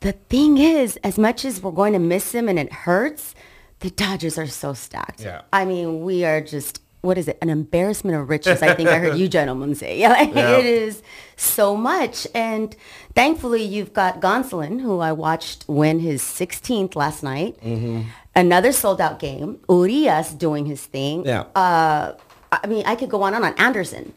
the 0.00 0.12
thing 0.12 0.56
is, 0.56 0.96
as 1.04 1.18
much 1.18 1.44
as 1.44 1.62
we're 1.62 1.70
going 1.70 1.92
to 1.92 1.98
miss 1.98 2.32
him 2.32 2.48
and 2.48 2.58
it 2.58 2.72
hurts, 2.72 3.34
the 3.80 3.90
Dodgers 3.90 4.38
are 4.38 4.46
so 4.46 4.72
stacked. 4.72 5.20
Yeah. 5.20 5.42
I 5.52 5.66
mean, 5.66 6.02
we 6.02 6.24
are 6.24 6.40
just, 6.40 6.80
what 7.04 7.18
is 7.18 7.28
it, 7.28 7.38
an 7.42 7.50
embarrassment 7.50 8.16
of 8.16 8.28
riches, 8.28 8.62
I 8.62 8.74
think 8.74 8.88
I 8.88 8.98
heard 8.98 9.16
you 9.16 9.28
gentlemen 9.38 9.74
say. 9.74 9.98
Yeah, 10.04 10.10
like, 10.10 10.34
Yeah. 10.34 10.58
It 10.58 10.66
is 10.66 11.02
so 11.36 11.76
much. 11.76 12.26
And 12.34 12.74
thankfully, 13.14 13.62
you've 13.62 13.92
got 13.92 14.20
Gonsolin, 14.20 14.80
who 14.80 14.98
I 15.00 15.12
watched 15.12 15.64
win 15.68 16.00
his 16.00 16.22
16th 16.22 16.96
last 16.96 17.22
night. 17.22 17.60
Mm-hmm. 17.62 18.08
Another 18.34 18.72
sold 18.72 19.00
out 19.00 19.18
game. 19.18 19.60
Urias 19.68 20.32
doing 20.32 20.66
his 20.66 20.84
thing. 20.84 21.24
Yeah. 21.24 21.42
Uh, 21.54 22.14
I 22.50 22.66
mean, 22.66 22.84
I 22.86 22.96
could 22.96 23.10
go 23.10 23.22
on 23.22 23.34
and 23.34 23.44
on. 23.44 23.54
Anderson, 23.54 24.12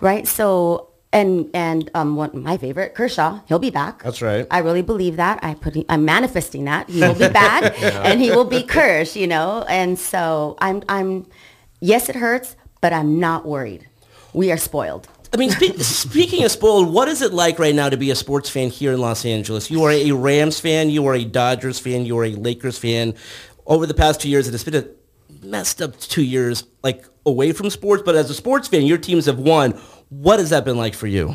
right? 0.00 0.26
So, 0.26 0.88
and 1.12 1.50
and 1.52 1.90
um, 1.94 2.16
one 2.16 2.30
my 2.42 2.56
favorite, 2.56 2.94
Kershaw, 2.94 3.40
he'll 3.46 3.58
be 3.58 3.70
back. 3.70 4.02
That's 4.02 4.22
right. 4.22 4.46
I 4.50 4.58
really 4.58 4.82
believe 4.82 5.16
that. 5.16 5.38
I 5.42 5.54
put, 5.54 5.76
I'm 5.88 6.04
manifesting 6.04 6.64
that 6.64 6.88
he 6.88 7.00
will 7.00 7.14
be 7.14 7.28
back, 7.44 7.80
and 7.82 8.20
he 8.20 8.30
will 8.30 8.44
be 8.46 8.62
Kersh, 8.62 9.14
you 9.20 9.26
know. 9.26 9.64
And 9.68 9.98
so 9.98 10.56
I'm, 10.60 10.82
I'm, 10.88 11.26
yes, 11.82 12.08
it 12.08 12.16
hurts, 12.16 12.56
but 12.80 12.92
I'm 12.92 13.20
not 13.20 13.44
worried. 13.44 13.88
We 14.32 14.50
are 14.50 14.56
spoiled. 14.56 15.08
I 15.34 15.36
mean, 15.36 15.50
spe- 15.50 15.78
speaking 15.80 16.44
of 16.44 16.50
spoiled, 16.50 16.92
what 16.92 17.08
is 17.08 17.20
it 17.20 17.32
like 17.32 17.58
right 17.58 17.74
now 17.74 17.88
to 17.90 17.96
be 17.96 18.10
a 18.10 18.14
sports 18.14 18.48
fan 18.48 18.68
here 18.70 18.92
in 18.92 19.00
Los 19.00 19.24
Angeles? 19.24 19.70
You 19.70 19.84
are 19.84 19.90
a 19.90 20.12
Rams 20.12 20.60
fan, 20.60 20.88
you 20.88 21.06
are 21.06 21.14
a 21.14 21.24
Dodgers 21.24 21.78
fan, 21.78 22.06
you 22.06 22.18
are 22.18 22.24
a 22.24 22.34
Lakers 22.34 22.78
fan. 22.78 23.14
Over 23.66 23.86
the 23.86 23.94
past 23.94 24.20
two 24.20 24.28
years, 24.28 24.48
it 24.48 24.52
has 24.52 24.64
been 24.64 24.74
a 24.74 25.46
messed 25.46 25.82
up 25.82 25.98
two 25.98 26.22
years 26.22 26.64
like 26.82 27.04
away 27.26 27.52
from 27.52 27.70
sports, 27.70 28.02
but 28.04 28.14
as 28.14 28.30
a 28.30 28.34
sports 28.34 28.68
fan, 28.68 28.82
your 28.82 28.98
teams 28.98 29.26
have 29.26 29.38
won. 29.38 29.72
What 30.08 30.38
has 30.38 30.50
that 30.50 30.64
been 30.64 30.76
like 30.76 30.94
for 30.94 31.06
you? 31.06 31.34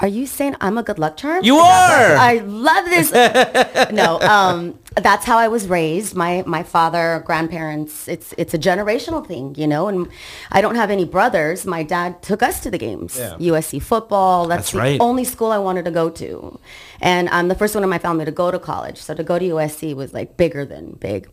Are 0.00 0.08
you 0.08 0.26
saying 0.26 0.56
I'm 0.60 0.76
a 0.76 0.82
good 0.82 0.98
luck 0.98 1.16
charm? 1.16 1.44
You 1.44 1.56
are. 1.56 2.16
I 2.16 2.42
love 2.44 2.84
this. 2.86 3.12
no, 3.92 4.20
um, 4.20 4.76
that's 4.96 5.24
how 5.24 5.38
I 5.38 5.46
was 5.46 5.68
raised. 5.68 6.16
My 6.16 6.42
my 6.46 6.64
father, 6.64 7.22
grandparents. 7.24 8.08
It's 8.08 8.34
it's 8.36 8.52
a 8.54 8.58
generational 8.58 9.24
thing, 9.24 9.54
you 9.54 9.68
know. 9.68 9.86
And 9.86 10.08
I 10.50 10.60
don't 10.62 10.74
have 10.74 10.90
any 10.90 11.04
brothers. 11.04 11.64
My 11.64 11.84
dad 11.84 12.22
took 12.22 12.42
us 12.42 12.58
to 12.64 12.72
the 12.72 12.78
games. 12.78 13.16
Yeah. 13.16 13.36
USC 13.38 13.80
football. 13.80 14.48
That's, 14.48 14.62
That's 14.62 14.72
the 14.72 14.78
right. 14.78 15.00
only 15.00 15.22
school 15.22 15.52
I 15.52 15.58
wanted 15.58 15.84
to 15.84 15.92
go 15.92 16.10
to, 16.10 16.58
and 17.00 17.28
I'm 17.28 17.46
the 17.46 17.54
first 17.54 17.76
one 17.76 17.84
in 17.84 17.90
my 17.90 17.98
family 18.00 18.24
to 18.24 18.32
go 18.32 18.50
to 18.50 18.58
college. 18.58 18.98
So 18.98 19.14
to 19.14 19.22
go 19.22 19.38
to 19.38 19.44
USC 19.44 19.94
was 19.94 20.12
like 20.12 20.36
bigger 20.36 20.64
than 20.64 20.94
big. 20.94 21.30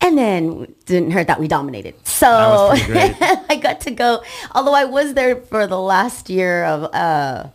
And 0.00 0.16
then 0.16 0.72
didn't 0.84 1.10
hurt 1.10 1.26
that 1.26 1.40
we 1.40 1.48
dominated. 1.48 1.94
So 2.06 2.28
was 2.70 2.82
great. 2.86 3.16
I 3.20 3.56
got 3.56 3.80
to 3.80 3.90
go. 3.90 4.22
Although 4.54 4.74
I 4.74 4.84
was 4.84 5.14
there 5.14 5.34
for 5.34 5.66
the 5.66 5.80
last 5.80 6.30
year 6.30 6.64
of. 6.64 6.94
Uh, 6.94 7.48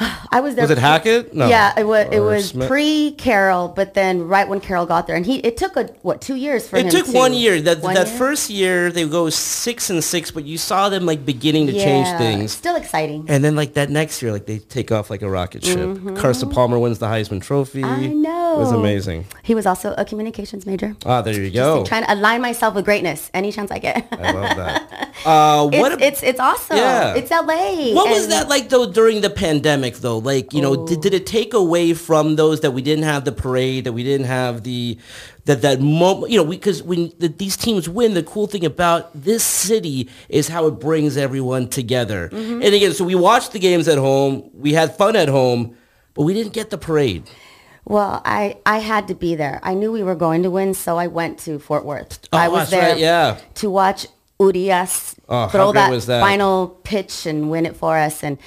I 0.30 0.40
was 0.40 0.54
there. 0.54 0.64
Was 0.64 0.70
it 0.70 0.78
Hackett? 0.78 1.34
No. 1.34 1.48
Yeah, 1.48 1.72
it 1.78 1.84
was. 1.84 2.06
It 2.12 2.20
was 2.20 2.50
Smith? 2.50 2.68
pre 2.68 3.12
Carroll, 3.12 3.68
but 3.68 3.94
then 3.94 4.28
right 4.28 4.48
when 4.48 4.60
Carroll 4.60 4.86
got 4.86 5.06
there, 5.06 5.16
and 5.16 5.24
he 5.26 5.38
it 5.38 5.56
took 5.56 5.76
a 5.76 5.84
what 6.02 6.20
two 6.20 6.34
years 6.36 6.68
for 6.68 6.76
him. 6.76 6.82
To 6.82 6.88
It 6.88 6.90
took 7.00 7.06
to- 7.06 7.16
one 7.18 7.32
year. 7.34 7.60
That 7.60 7.80
One 7.80 7.94
that 7.94 8.06
year? 8.08 8.16
first 8.18 8.50
year 8.50 8.90
they 8.92 9.08
go 9.08 9.30
six 9.30 9.90
and 9.90 10.02
six, 10.04 10.30
but 10.30 10.44
you 10.44 10.58
saw 10.58 10.88
them 10.88 11.06
like 11.06 11.24
beginning 11.24 11.66
to 11.66 11.72
change 11.72 12.08
things. 12.18 12.52
Still 12.52 12.76
exciting. 12.76 13.24
And 13.28 13.42
then 13.42 13.56
like 13.56 13.74
that 13.74 13.90
next 13.90 14.22
year, 14.22 14.32
like 14.32 14.46
they 14.46 14.58
take 14.58 14.92
off 14.92 15.10
like 15.10 15.22
a 15.22 15.30
rocket 15.30 15.64
ship. 15.64 16.16
Carson 16.16 16.50
Palmer 16.50 16.78
wins 16.78 16.98
the 16.98 17.06
Heisman 17.06 17.42
Trophy. 17.42 17.82
Mm-hmm. 17.82 18.02
I 18.02 18.06
know. 18.06 18.56
It 18.56 18.58
was 18.60 18.72
amazing. 18.72 19.26
He 19.42 19.54
was 19.54 19.66
also 19.66 19.94
a 19.96 20.04
communications 20.04 20.66
major. 20.66 20.96
Ah, 21.06 21.22
there 21.22 21.34
you 21.34 21.50
go. 21.50 21.84
Trying 21.84 22.04
to 22.04 22.12
align 22.12 22.40
myself 22.40 22.74
with 22.74 22.84
greatness 22.84 23.30
any 23.34 23.50
chance 23.52 23.70
I 23.70 23.78
get. 23.78 24.06
I 24.12 24.32
love 24.32 24.56
that. 24.56 25.04
Uh, 25.26 25.68
it's, 25.72 25.80
what 25.80 26.00
it's 26.00 26.22
it's 26.22 26.38
awesome. 26.38 26.76
Yeah. 26.76 27.14
It's 27.14 27.28
LA. 27.28 27.92
What 27.92 28.08
was 28.08 28.28
that 28.28 28.48
like 28.48 28.68
though 28.68 28.86
during 28.90 29.20
the 29.20 29.28
pandemic 29.28 29.87
though? 29.96 30.18
Like, 30.18 30.52
you 30.52 30.62
know, 30.62 30.86
did, 30.86 31.00
did 31.00 31.14
it 31.14 31.26
take 31.26 31.54
away 31.54 31.94
from 31.94 32.36
those 32.36 32.60
that 32.60 32.72
we 32.72 32.82
didn't 32.82 33.04
have 33.04 33.24
the 33.24 33.32
parade, 33.32 33.84
that 33.84 33.92
we 33.92 34.02
didn't 34.04 34.26
have 34.26 34.62
the 34.62 34.98
that 35.46 35.62
that 35.62 35.80
moment, 35.80 36.30
you 36.30 36.38
know, 36.38 36.44
because 36.44 36.82
when 36.82 37.12
the, 37.18 37.28
these 37.28 37.56
teams 37.56 37.88
win, 37.88 38.14
the 38.14 38.22
cool 38.22 38.46
thing 38.46 38.64
about 38.64 39.10
this 39.14 39.42
city 39.42 40.08
is 40.28 40.48
how 40.48 40.66
it 40.66 40.72
brings 40.72 41.16
everyone 41.16 41.68
together. 41.68 42.28
Mm-hmm. 42.28 42.62
And 42.62 42.74
again, 42.74 42.92
so 42.92 43.04
we 43.04 43.14
watched 43.14 43.52
the 43.52 43.58
games 43.58 43.88
at 43.88 43.98
home, 43.98 44.50
we 44.52 44.74
had 44.74 44.96
fun 44.96 45.16
at 45.16 45.28
home, 45.28 45.76
but 46.14 46.24
we 46.24 46.34
didn't 46.34 46.52
get 46.52 46.70
the 46.70 46.78
parade. 46.78 47.28
Well, 47.84 48.20
I, 48.26 48.58
I 48.66 48.78
had 48.80 49.08
to 49.08 49.14
be 49.14 49.34
there. 49.34 49.60
I 49.62 49.72
knew 49.72 49.90
we 49.90 50.02
were 50.02 50.14
going 50.14 50.42
to 50.42 50.50
win, 50.50 50.74
so 50.74 50.98
I 50.98 51.06
went 51.06 51.38
to 51.40 51.58
Fort 51.58 51.86
Worth. 51.86 52.18
Oh, 52.30 52.36
I 52.36 52.48
was 52.48 52.68
there 52.68 52.90
right, 52.90 52.98
yeah. 52.98 53.38
to 53.54 53.70
watch 53.70 54.06
Urias 54.38 55.16
Oh, 55.28 55.46
throw 55.48 55.72
that, 55.72 55.90
that? 55.90 56.20
final 56.20 56.68
pitch 56.84 57.26
and 57.26 57.50
win 57.50 57.66
it 57.66 57.76
for 57.76 57.98
us. 57.98 58.24
And 58.24 58.38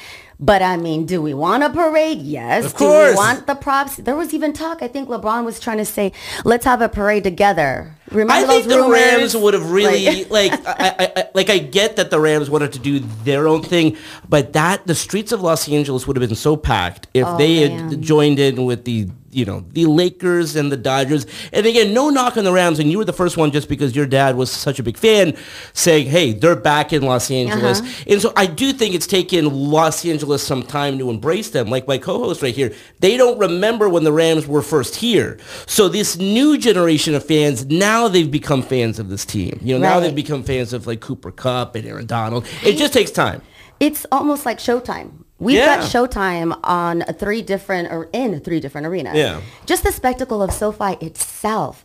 but 0.42 0.62
I 0.62 0.76
mean, 0.78 1.06
do 1.06 1.22
we 1.22 1.34
want 1.34 1.64
a 1.64 1.70
parade? 1.70 2.18
Yes. 2.20 2.66
Of 2.66 2.74
course. 2.76 3.10
Do 3.10 3.12
we 3.12 3.16
want 3.16 3.48
the 3.48 3.56
props? 3.56 3.98
There 3.98 4.16
was 4.16 4.34
even 4.34 4.54
talk. 4.54 4.82
I 4.82 4.88
think 4.88 5.08
LeBron 5.08 5.46
was 5.46 5.60
trying 5.60 5.78
to 5.78 5.86
say, 5.86 6.12
"Let's 6.44 6.66
have 6.66 6.82
a 6.82 6.90
parade 6.90 7.24
together." 7.24 7.96
Remember 8.12 8.34
I 8.34 8.44
think 8.46 8.68
the 8.68 8.76
rumors? 8.78 8.92
Rams 9.00 9.38
would 9.38 9.54
have 9.54 9.72
really 9.72 10.26
Like- 10.30 10.52
like, 10.52 10.68
I, 10.68 10.96
I, 11.00 11.12
I, 11.16 11.24
like 11.34 11.50
I 11.50 11.60
get 11.60 11.96
that 11.96 12.10
the 12.10 12.20
Rams 12.20 12.50
wanted 12.50 12.74
to 12.74 12.80
do 12.80 13.00
their 13.24 13.48
own 13.48 13.62
thing, 13.64 13.96
but 14.28 14.52
that 14.54 14.86
the 14.88 14.96
streets 14.96 15.32
of 15.32 15.42
Los 15.42 15.70
Angeles 15.70 16.08
would 16.08 16.18
have 16.18 16.28
been 16.28 16.36
so 16.36 16.58
packed 16.58 17.08
if 17.14 17.26
they 17.38 17.58
had 17.70 17.72
Oh, 17.94 17.96
joined 17.98 18.40
in 18.40 18.66
with 18.66 18.84
the 18.84 19.08
you 19.34 19.46
know 19.46 19.64
the 19.72 19.86
Lakers 19.86 20.58
and 20.58 20.70
the 20.70 20.76
Dodgers. 20.76 21.26
And 21.54 21.66
again, 21.66 21.94
no 21.94 22.10
knock 22.10 22.36
on 22.36 22.44
the 22.44 22.52
Rams, 22.52 22.80
and 22.80 22.92
you 22.92 22.98
were 22.98 23.06
the 23.06 23.14
first 23.14 23.38
one 23.38 23.52
just 23.52 23.70
because 23.70 23.96
your 23.96 24.06
dad 24.06 24.36
was 24.36 24.52
such 24.52 24.78
a 24.80 24.84
big 24.84 24.98
fan, 24.98 25.38
saying, 25.74 26.08
"Hey, 26.08 26.34
they're 26.34 26.56
back 26.58 26.92
in 26.92 27.04
Los 27.04 27.32
Angeles." 27.32 27.80
Uh-huh. 27.80 28.04
And 28.08 28.22
so 28.22 28.34
I 28.36 28.46
do 28.46 28.74
think 28.74 28.94
it's 28.94 29.08
taken 29.08 29.46
Los 29.72 30.06
Angeles 30.06 30.31
some 30.40 30.64
time 30.64 30.98
to 31.00 31.10
embrace 31.10 31.50
them. 31.50 31.70
Like 31.70 31.88
my 31.88 31.98
co-host 31.98 32.42
right 32.42 32.54
here, 32.56 32.74
they 33.00 33.18
don't 33.18 33.38
remember 33.38 33.90
when 33.90 34.04
the 34.04 34.12
Rams 34.14 34.48
were 34.48 34.62
first 34.62 34.96
here. 34.96 35.38
So 35.68 35.90
this 35.90 36.18
new 36.18 36.58
generation 36.58 37.14
of 37.16 37.26
fans 37.26 37.66
now 37.66 38.08
they've 38.08 38.30
become 38.32 38.62
fans 38.62 39.00
of 39.00 39.10
this 39.10 39.26
team. 39.26 39.60
You 39.62 39.76
know, 39.76 39.82
now 39.82 40.00
they've 40.00 40.16
become 40.16 40.44
fans 40.44 40.74
of 40.74 40.88
like 40.88 41.02
Cooper 41.02 41.32
Kupp 41.32 41.76
and 41.76 41.86
Aaron 41.88 42.06
Donald. 42.06 42.46
It 42.64 42.78
just 42.78 42.94
takes 42.94 43.12
time. 43.12 43.42
It's 43.80 44.06
almost 44.12 44.46
like 44.46 44.60
Showtime. 44.60 45.12
We've 45.40 45.58
Yeah. 45.58 45.78
got 45.78 45.86
Showtime 45.86 46.56
on 46.64 47.02
three 47.18 47.42
different 47.42 47.92
or 47.92 48.10
in 48.14 48.40
three 48.42 48.60
different 48.60 48.86
arenas. 48.86 49.16
Yeah. 49.16 49.42
Just 49.66 49.84
the 49.84 49.92
spectacle 49.92 50.44
of 50.44 50.52
SoFi 50.54 51.04
itself. 51.04 51.84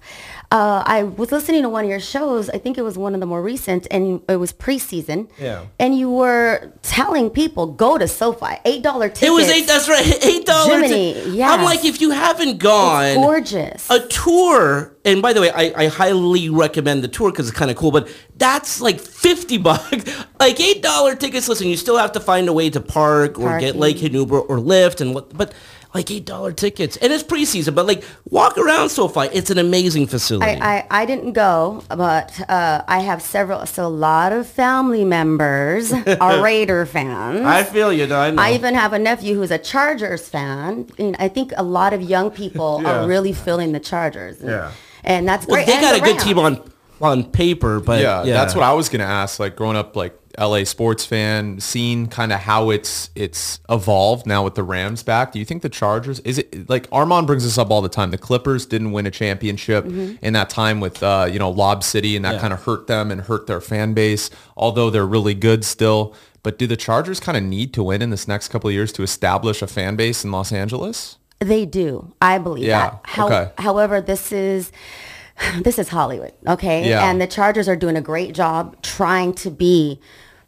Uh, 0.51 0.83
I 0.87 1.03
was 1.03 1.33
listening 1.33 1.63
to 1.63 1.69
one 1.69 1.85
of 1.85 1.91
your 1.91 2.01
shows. 2.01 2.49
I 2.51 2.59
think 2.59 2.79
it 2.79 2.83
was 2.83 2.97
one 2.97 3.15
of 3.15 3.21
the 3.21 3.27
more 3.27 3.43
recent, 3.43 3.87
and 3.91 4.23
it 4.29 4.37
was 4.37 4.53
preseason. 4.53 5.29
Yeah. 5.41 5.67
And 5.81 5.99
you 5.99 6.11
were 6.11 6.73
telling 6.83 7.31
people 7.31 7.67
go 7.67 7.99
to 7.99 8.07
SoFi, 8.07 8.57
eight 8.65 8.83
dollar 8.83 9.09
tickets. 9.09 9.23
It 9.23 9.31
was 9.31 9.49
eight. 9.49 9.67
That's 9.67 9.89
right, 9.89 10.25
eight 10.25 10.47
dollars. 10.47 10.91
Yeah. 11.35 11.51
I'm 11.51 11.65
like, 11.65 11.85
if 11.85 12.01
you 12.01 12.11
haven't 12.13 12.59
gone, 12.59 13.05
It's 13.07 13.17
gorgeous. 13.17 13.91
a 13.91 14.07
tour 14.09 14.95
and 15.05 15.23
by 15.23 15.33
the 15.33 15.41
way 15.41 15.51
I, 15.51 15.85
I 15.85 15.87
highly 15.89 16.49
recommend 16.49 17.03
the 17.05 17.09
tour 17.09 17.31
because 17.31 17.49
it's 17.49 17.57
kind 17.57 17.71
of 17.71 17.77
cool 17.77 17.93
but 17.93 18.09
that's 18.37 18.81
like 18.81 19.01
50 19.01 19.59
bucks 19.69 20.25
like 20.41 20.59
eight 20.61 20.83
dollar 20.83 21.15
tickets 21.15 21.49
listen 21.49 21.69
you 21.69 21.77
still 21.77 21.97
have 21.97 22.13
to 22.13 22.21
find 22.21 22.49
a 22.49 22.53
way 22.53 22.71
to 22.71 22.81
park 22.81 23.39
or 23.39 23.59
get 23.59 23.75
Parking. 23.75 23.81
like 23.81 24.03
an 24.03 24.13
uber 24.15 24.41
or 24.41 24.59
lyft 24.59 25.01
and 25.01 25.15
what 25.15 25.37
but 25.37 25.55
like 25.97 26.11
eight 26.11 26.25
dollar 26.25 26.53
tickets 26.53 26.97
and 26.99 27.13
it's 27.13 27.23
preseason 27.25 27.75
but 27.75 27.87
like 27.87 28.05
walk 28.31 28.57
around 28.59 28.89
SoFi 28.91 29.27
it's 29.39 29.51
an 29.51 29.59
amazing 29.59 30.07
facility 30.07 30.61
I, 30.61 30.77
I, 30.79 31.03
I 31.03 31.07
didn't 31.07 31.33
go, 31.33 31.83
but 31.89 32.29
uh, 32.49 32.83
I 32.87 33.01
have 33.01 33.21
several, 33.23 33.65
so 33.67 33.87
a 33.87 33.89
lot 33.89 34.33
of 34.33 34.47
family 34.47 35.05
members 35.05 35.93
are 36.21 36.43
Raider 36.43 36.87
fans. 36.87 37.41
I 37.47 37.63
feel 37.65 37.93
you 37.93 38.05
I 38.05 38.31
know 38.31 38.43
I 38.43 38.53
even 38.55 38.75
have 38.75 38.93
a 38.93 38.99
nephew 38.99 39.35
who's 39.35 39.51
a 39.51 39.59
Chargers 39.59 40.29
fan. 40.29 40.89
And 40.99 41.17
I 41.19 41.29
think 41.29 41.53
a 41.57 41.63
lot 41.63 41.93
of 41.93 42.01
young 42.03 42.31
people 42.31 42.81
Yeah. 42.87 43.03
are 43.05 43.09
really 43.09 43.33
feeling 43.33 43.73
the 43.73 43.81
Chargers. 43.81 44.41
And, 44.41 44.51
Yeah. 44.51 44.73
and 45.05 45.27
that's 45.29 45.47
well 45.47 45.57
great. 45.57 45.67
they 45.67 45.73
And 45.75 45.83
got 45.83 45.99
the 45.99 46.03
a 46.11 46.13
good 46.13 46.21
team 46.21 46.39
on 46.39 46.61
on 47.01 47.25
paper 47.25 47.79
but 47.81 48.01
yeah, 48.01 48.25
yeah, 48.25 48.33
that's 48.35 48.55
what 48.55 48.65
I 48.65 48.73
was 48.73 48.89
gonna 48.89 49.05
ask. 49.05 49.39
Like 49.39 49.55
growing 49.57 49.77
up, 49.77 49.97
like 49.97 50.15
LA 50.39 50.65
sports 50.65 51.05
fan, 51.07 51.61
seeing 51.61 52.07
kind 52.07 52.33
of 52.33 52.41
how 52.41 52.71
it's 52.71 53.11
it's 53.15 53.61
evolved 53.69 54.27
now 54.27 54.45
with 54.45 54.55
the 54.55 54.63
Rams 54.63 55.03
back. 55.03 55.33
Do 55.33 55.39
you 55.39 55.45
think 55.45 55.63
the 55.63 55.69
Chargers 55.69 56.21
is 56.21 56.39
it 56.39 56.69
like 56.69 56.87
Armand 56.93 57.27
brings 57.27 57.45
this 57.45 57.59
up 57.59 57.71
all 57.71 57.83
the 57.83 57.89
time? 57.89 58.11
The 58.11 58.19
Clippers 58.19 58.67
didn't 58.67 58.93
win 58.93 59.07
a 59.07 59.11
championship 59.11 59.85
in 59.87 60.33
that 60.35 60.51
time 60.51 60.81
with 60.81 61.03
uh, 61.03 61.29
you 61.31 61.39
know 61.39 61.51
Lob 61.51 61.83
City, 61.83 62.17
and 62.17 62.25
that 62.25 62.29
Mm-hmm. 62.29 62.35
Yeah. 62.37 62.41
kind 62.41 62.53
of 62.53 62.65
hurt 62.65 62.87
them 62.87 63.11
and 63.11 63.21
hurt 63.23 63.47
their 63.47 63.61
fan 63.61 63.95
base. 63.95 64.31
Although 64.57 64.91
they're 64.91 65.07
really 65.07 65.35
good 65.35 65.65
still. 65.65 66.15
But 66.43 66.59
do 66.59 66.67
the 66.69 66.77
Chargers 66.77 67.19
kind 67.19 67.37
of 67.37 67.43
need 67.43 67.75
to 67.75 67.83
win 67.83 68.03
in 68.03 68.11
this 68.11 68.29
next 68.29 68.49
couple 68.49 68.69
of 68.69 68.75
years 68.75 68.93
to 68.93 69.03
establish 69.03 69.63
a 69.63 69.67
fan 69.67 69.97
base 69.97 70.23
in 70.23 70.31
Los 70.31 70.53
Angeles? 70.53 71.17
They 71.41 71.67
do. 71.67 72.15
I 72.23 72.39
believe 72.39 72.65
Yeah, 72.67 72.91
that. 72.91 73.01
How, 73.03 73.27
okay. 73.27 73.51
However, 73.59 74.01
this 74.01 74.31
is 74.31 74.71
this 75.63 75.79
is 75.79 75.89
Hollywood, 75.89 76.33
okay? 76.47 76.89
Yeah. 76.89 77.11
And 77.11 77.21
the 77.21 77.27
Chargers 77.27 77.69
are 77.69 77.77
doing 77.77 77.97
a 77.97 78.01
great 78.01 78.33
job 78.35 78.81
trying 78.83 79.33
to 79.35 79.51
be 79.51 80.01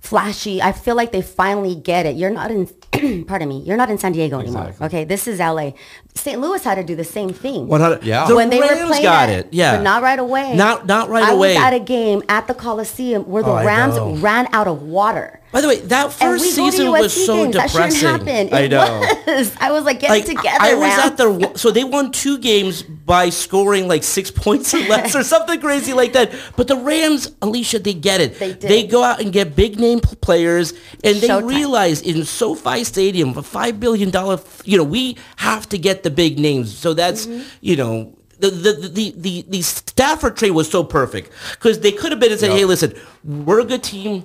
flashy. 0.09 0.63
I 0.63 0.73
feel 0.73 0.97
like 0.97 1.13
they 1.13 1.23
finally 1.23 1.75
get 1.75 2.07
it. 2.07 2.17
You're 2.17 2.31
not 2.31 2.51
in 2.51 2.67
pardon 3.27 3.49
me. 3.49 3.59
You're 3.67 3.77
not 3.77 3.91
in 3.91 3.99
San 3.99 4.13
Diego 4.13 4.41
anymore. 4.41 4.75
Okay? 4.81 5.05
This 5.05 5.29
is 5.29 5.39
LA. 5.39 5.73
St. 6.19 6.41
Louis 6.41 6.63
had 6.63 6.75
to 6.77 6.85
do 6.85 6.95
the 6.97 7.05
same 7.05 7.31
thing. 7.33 7.69
100 7.69 8.03
Yeah. 8.05 8.27
the 8.27 8.37
when 8.37 8.51
they 8.51 8.61
Rams 8.61 8.81
were 8.81 8.87
playing 8.89 9.03
got 9.03 9.29
at- 9.29 9.39
it 9.39 9.49
yeah 9.53 9.77
but 9.77 9.83
not 9.83 10.03
right 10.03 10.19
away. 10.19 10.55
not 10.55 10.87
not 10.87 11.09
right 11.09 11.25
I 11.25 11.33
away 11.33 11.55
was 11.55 11.63
at 11.65 11.73
a 11.75 11.81
game 11.81 12.23
at 12.29 12.47
the 12.47 12.55
Coliseum 12.55 13.23
where 13.23 13.43
the 13.43 13.51
Oh, 13.51 13.65
Rams 13.65 13.99
ran 14.23 14.49
out 14.53 14.67
of 14.69 14.83
water. 14.83 15.41
by 15.53 15.61
the 15.63 15.69
way 15.69 15.81
that 15.81 16.13
first 16.13 16.45
we 16.45 16.51
go 16.57 16.67
to 16.67 16.73
season 16.73 16.91
was 16.91 17.27
so 17.27 17.37
games. 17.45 17.55
That 17.57 17.69
depressing 17.71 18.01
shouldn't 18.01 18.29
happen. 18.29 18.55
I 18.55 18.67
know 18.69 19.01
was. 19.27 19.53
I 19.61 19.73
was 19.73 19.85
like, 19.85 20.01
get 20.01 20.11
it 20.13 20.27
together, 20.27 20.59
I 20.61 20.75
was 20.75 20.83
Rams. 20.83 21.05
at 21.05 21.17
their 21.17 21.57
so 21.57 21.71
they 21.71 21.85
won 21.85 22.13
two 22.13 22.37
games 22.39 22.83
by 22.83 23.31
scoring 23.31 23.89
like 23.89 24.03
six 24.05 24.31
points 24.45 24.75
or 24.75 24.81
less 24.81 25.15
or 25.17 25.23
something 25.23 25.61
crazy 25.61 25.93
like 25.95 26.13
that. 26.13 26.33
But 26.57 26.69
the 26.69 26.77
Rams, 26.77 27.31
Alysha, 27.41 27.83
they 27.83 27.95
get 27.95 28.21
it. 28.21 28.39
They 28.39 28.53
did. 28.53 28.61
They 28.71 28.87
go 28.87 29.03
out 29.03 29.21
and 29.23 29.33
get 29.33 29.57
big 29.57 29.79
name 29.81 30.01
players, 30.01 30.73
and 31.03 31.17
they 31.17 31.29
Showtime. 31.29 31.49
realize 31.49 32.03
in 32.03 32.25
SoFi 32.25 32.85
Stadium, 32.85 33.37
a 33.39 33.43
five 33.43 33.81
billion 33.81 34.11
dollar, 34.11 34.39
you 34.65 34.77
know, 34.77 34.85
we 34.85 35.17
have 35.37 35.67
to 35.71 35.79
get 35.79 36.03
the 36.03 36.08
big 36.11 36.39
names. 36.39 36.77
So 36.77 36.95
that's 36.95 37.27
Mm-hmm. 37.27 37.43
you 37.61 37.77
know. 37.77 38.15
The, 38.41 38.51
the, 38.51 38.73
the, 38.89 39.15
the, 39.17 39.45
the 39.49 39.63
Stafford 39.63 40.37
trade 40.37 40.53
was 40.53 40.71
so 40.71 40.85
perfect 40.85 41.33
because 41.53 41.81
they 41.81 41.91
could 41.91 42.13
have 42.13 42.21
been 42.21 42.31
and 42.31 42.39
said, 42.39 42.53
hey, 42.53 42.65
listen, 42.65 42.95
we're 43.25 43.59
a 43.59 43.65
good 43.65 43.83
team, 43.83 44.25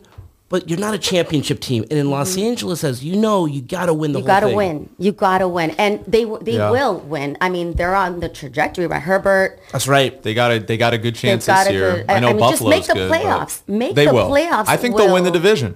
but 0.50 0.70
you're 0.70 0.78
not 0.78 0.94
a 0.94 1.00
championship 1.00 1.60
team. 1.60 1.82
And 1.90 1.94
in 1.94 2.12
Los 2.12 2.38
Angeles, 2.38 2.84
as 2.84 3.04
you 3.04 3.16
know, 3.16 3.48
you 3.48 3.60
got 3.60 3.88
to 3.88 3.94
win 3.96 4.12
the 4.12 4.20
Mm-hmm. 4.20 4.28
You 4.28 4.32
whole 4.32 4.36
got 4.36 4.40
to 4.42 4.46
thing. 4.50 4.56
win. 4.56 4.90
You 5.00 5.12
got 5.14 5.38
to 5.40 5.48
win, 5.48 5.72
and 5.80 6.06
they 6.06 6.26
they 6.44 6.58
Yeah. 6.58 6.70
will 6.70 7.00
win. 7.00 7.38
I 7.42 7.50
mean, 7.50 7.74
they're 7.74 7.96
on 7.96 8.20
the 8.20 8.30
trajectory. 8.30 8.88
by 8.88 9.00
Herbert. 9.00 9.60
That's 9.72 9.88
right. 9.88 10.22
They 10.22 10.36
got 10.36 10.52
a 10.52 10.60
they 10.60 10.78
got 10.78 10.94
a 10.94 11.00
good 11.00 11.16
chance 11.16 11.48
got 11.48 11.64
this 11.64 11.74
year. 11.74 11.96
good- 11.96 12.12
I 12.12 12.20
know 12.20 12.28
I 12.30 12.34
mean, 12.34 12.50
just 12.52 12.64
make 12.64 12.86
the 12.86 12.94
good, 12.94 13.12
playoffs. 13.12 13.68
Make 13.68 13.96
they 13.96 14.06
the 14.06 14.14
will. 14.14 14.30
playoffs 14.30 14.66
I 14.68 14.78
think 14.78 14.96
they'll 14.96 15.12
win 15.12 15.24
the 15.24 15.32
division. 15.32 15.76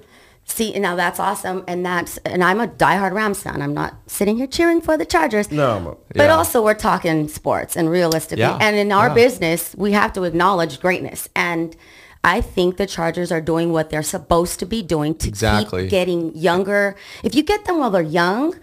See, 0.49 0.71
now 0.79 0.95
that's 0.95 1.19
awesome, 1.19 1.63
and 1.67 1.85
that's 1.85 2.17
and 2.19 2.41
I'm 2.43 2.59
a 2.61 2.67
diehard 2.67 3.11
Rams 3.13 3.43
fan. 3.43 3.61
I'm 3.61 3.73
not 3.73 3.95
sitting 4.07 4.37
here 4.37 4.47
cheering 4.47 4.79
for 4.81 4.97
the 4.97 5.05
Chargers. 5.05 5.51
No, 5.51 5.75
I'm 5.75 5.87
a- 5.87 5.95
but 6.15 6.29
also 6.29 6.63
we're 6.63 6.73
talking 6.73 7.27
sports 7.27 7.75
and 7.75 7.89
realistically, 7.89 8.41
Yeah, 8.43 8.57
and 8.61 8.75
in 8.77 8.91
our 8.93 9.09
yeah. 9.09 9.13
business, 9.13 9.75
we 9.77 9.91
have 9.91 10.13
to 10.13 10.23
acknowledge 10.23 10.79
greatness. 10.79 11.27
And 11.35 11.75
I 12.23 12.41
think 12.41 12.77
the 12.77 12.87
Chargers 12.87 13.29
are 13.31 13.41
doing 13.41 13.71
what 13.73 13.89
they're 13.89 14.01
supposed 14.01 14.57
to 14.59 14.65
be 14.65 14.81
doing 14.81 15.15
to 15.15 15.27
Exactly. 15.27 15.83
keep 15.83 15.91
getting 15.91 16.33
younger. 16.35 16.95
If 17.23 17.35
you 17.35 17.43
get 17.43 17.65
them 17.65 17.79
while 17.79 17.89
they're 17.91 18.01
young, 18.01 18.55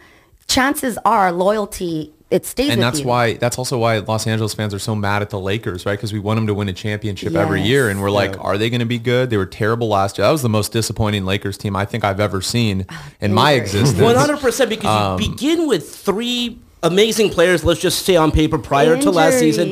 chances 0.48 0.98
are 1.04 1.30
loyalty 1.32 2.12
it 2.30 2.46
stays 2.46 2.70
and 2.70 2.78
with 2.78 2.86
that's 2.86 3.00
you. 3.00 3.06
why 3.06 3.34
that's 3.34 3.58
also 3.58 3.78
why 3.78 3.98
Los 3.98 4.26
Angeles 4.26 4.54
fans 4.54 4.74
are 4.74 4.78
so 4.78 4.94
mad 4.94 5.22
at 5.22 5.30
the 5.30 5.38
Lakers, 5.38 5.86
right? 5.86 5.92
Because 5.92 6.12
we 6.12 6.18
want 6.18 6.38
them 6.38 6.46
to 6.46 6.54
win 6.54 6.68
a 6.68 6.72
championship 6.72 7.34
every 7.34 7.62
year, 7.62 7.90
and 7.90 8.00
we're 8.00 8.10
like, 8.10 8.42
are 8.42 8.58
they 8.58 8.70
going 8.70 8.80
to 8.80 8.86
be 8.86 8.98
good? 8.98 9.30
They 9.30 9.36
were 9.36 9.46
terrible 9.46 9.88
last 9.88 10.18
year. 10.18 10.26
That 10.26 10.32
was 10.32 10.42
the 10.42 10.48
most 10.48 10.72
disappointing 10.72 11.24
Lakers 11.24 11.56
team 11.58 11.76
I 11.76 11.84
think 11.84 12.02
I've 12.02 12.20
ever 12.20 12.40
seen 12.40 12.86
in 13.20 13.32
my 13.34 13.52
existence. 13.52 14.00
One 14.00 14.16
hundred 14.16 14.38
percent 14.38 14.70
because 14.70 14.86
Um, 14.86 15.20
you 15.20 15.30
begin 15.30 15.68
with 15.68 15.94
three 15.94 16.58
amazing 16.82 17.30
players. 17.30 17.64
Let's 17.64 17.80
just 17.80 18.04
say 18.04 18.16
on 18.16 18.30
paper 18.30 18.58
prior 18.58 19.00
to 19.00 19.10
last 19.10 19.38
season. 19.38 19.68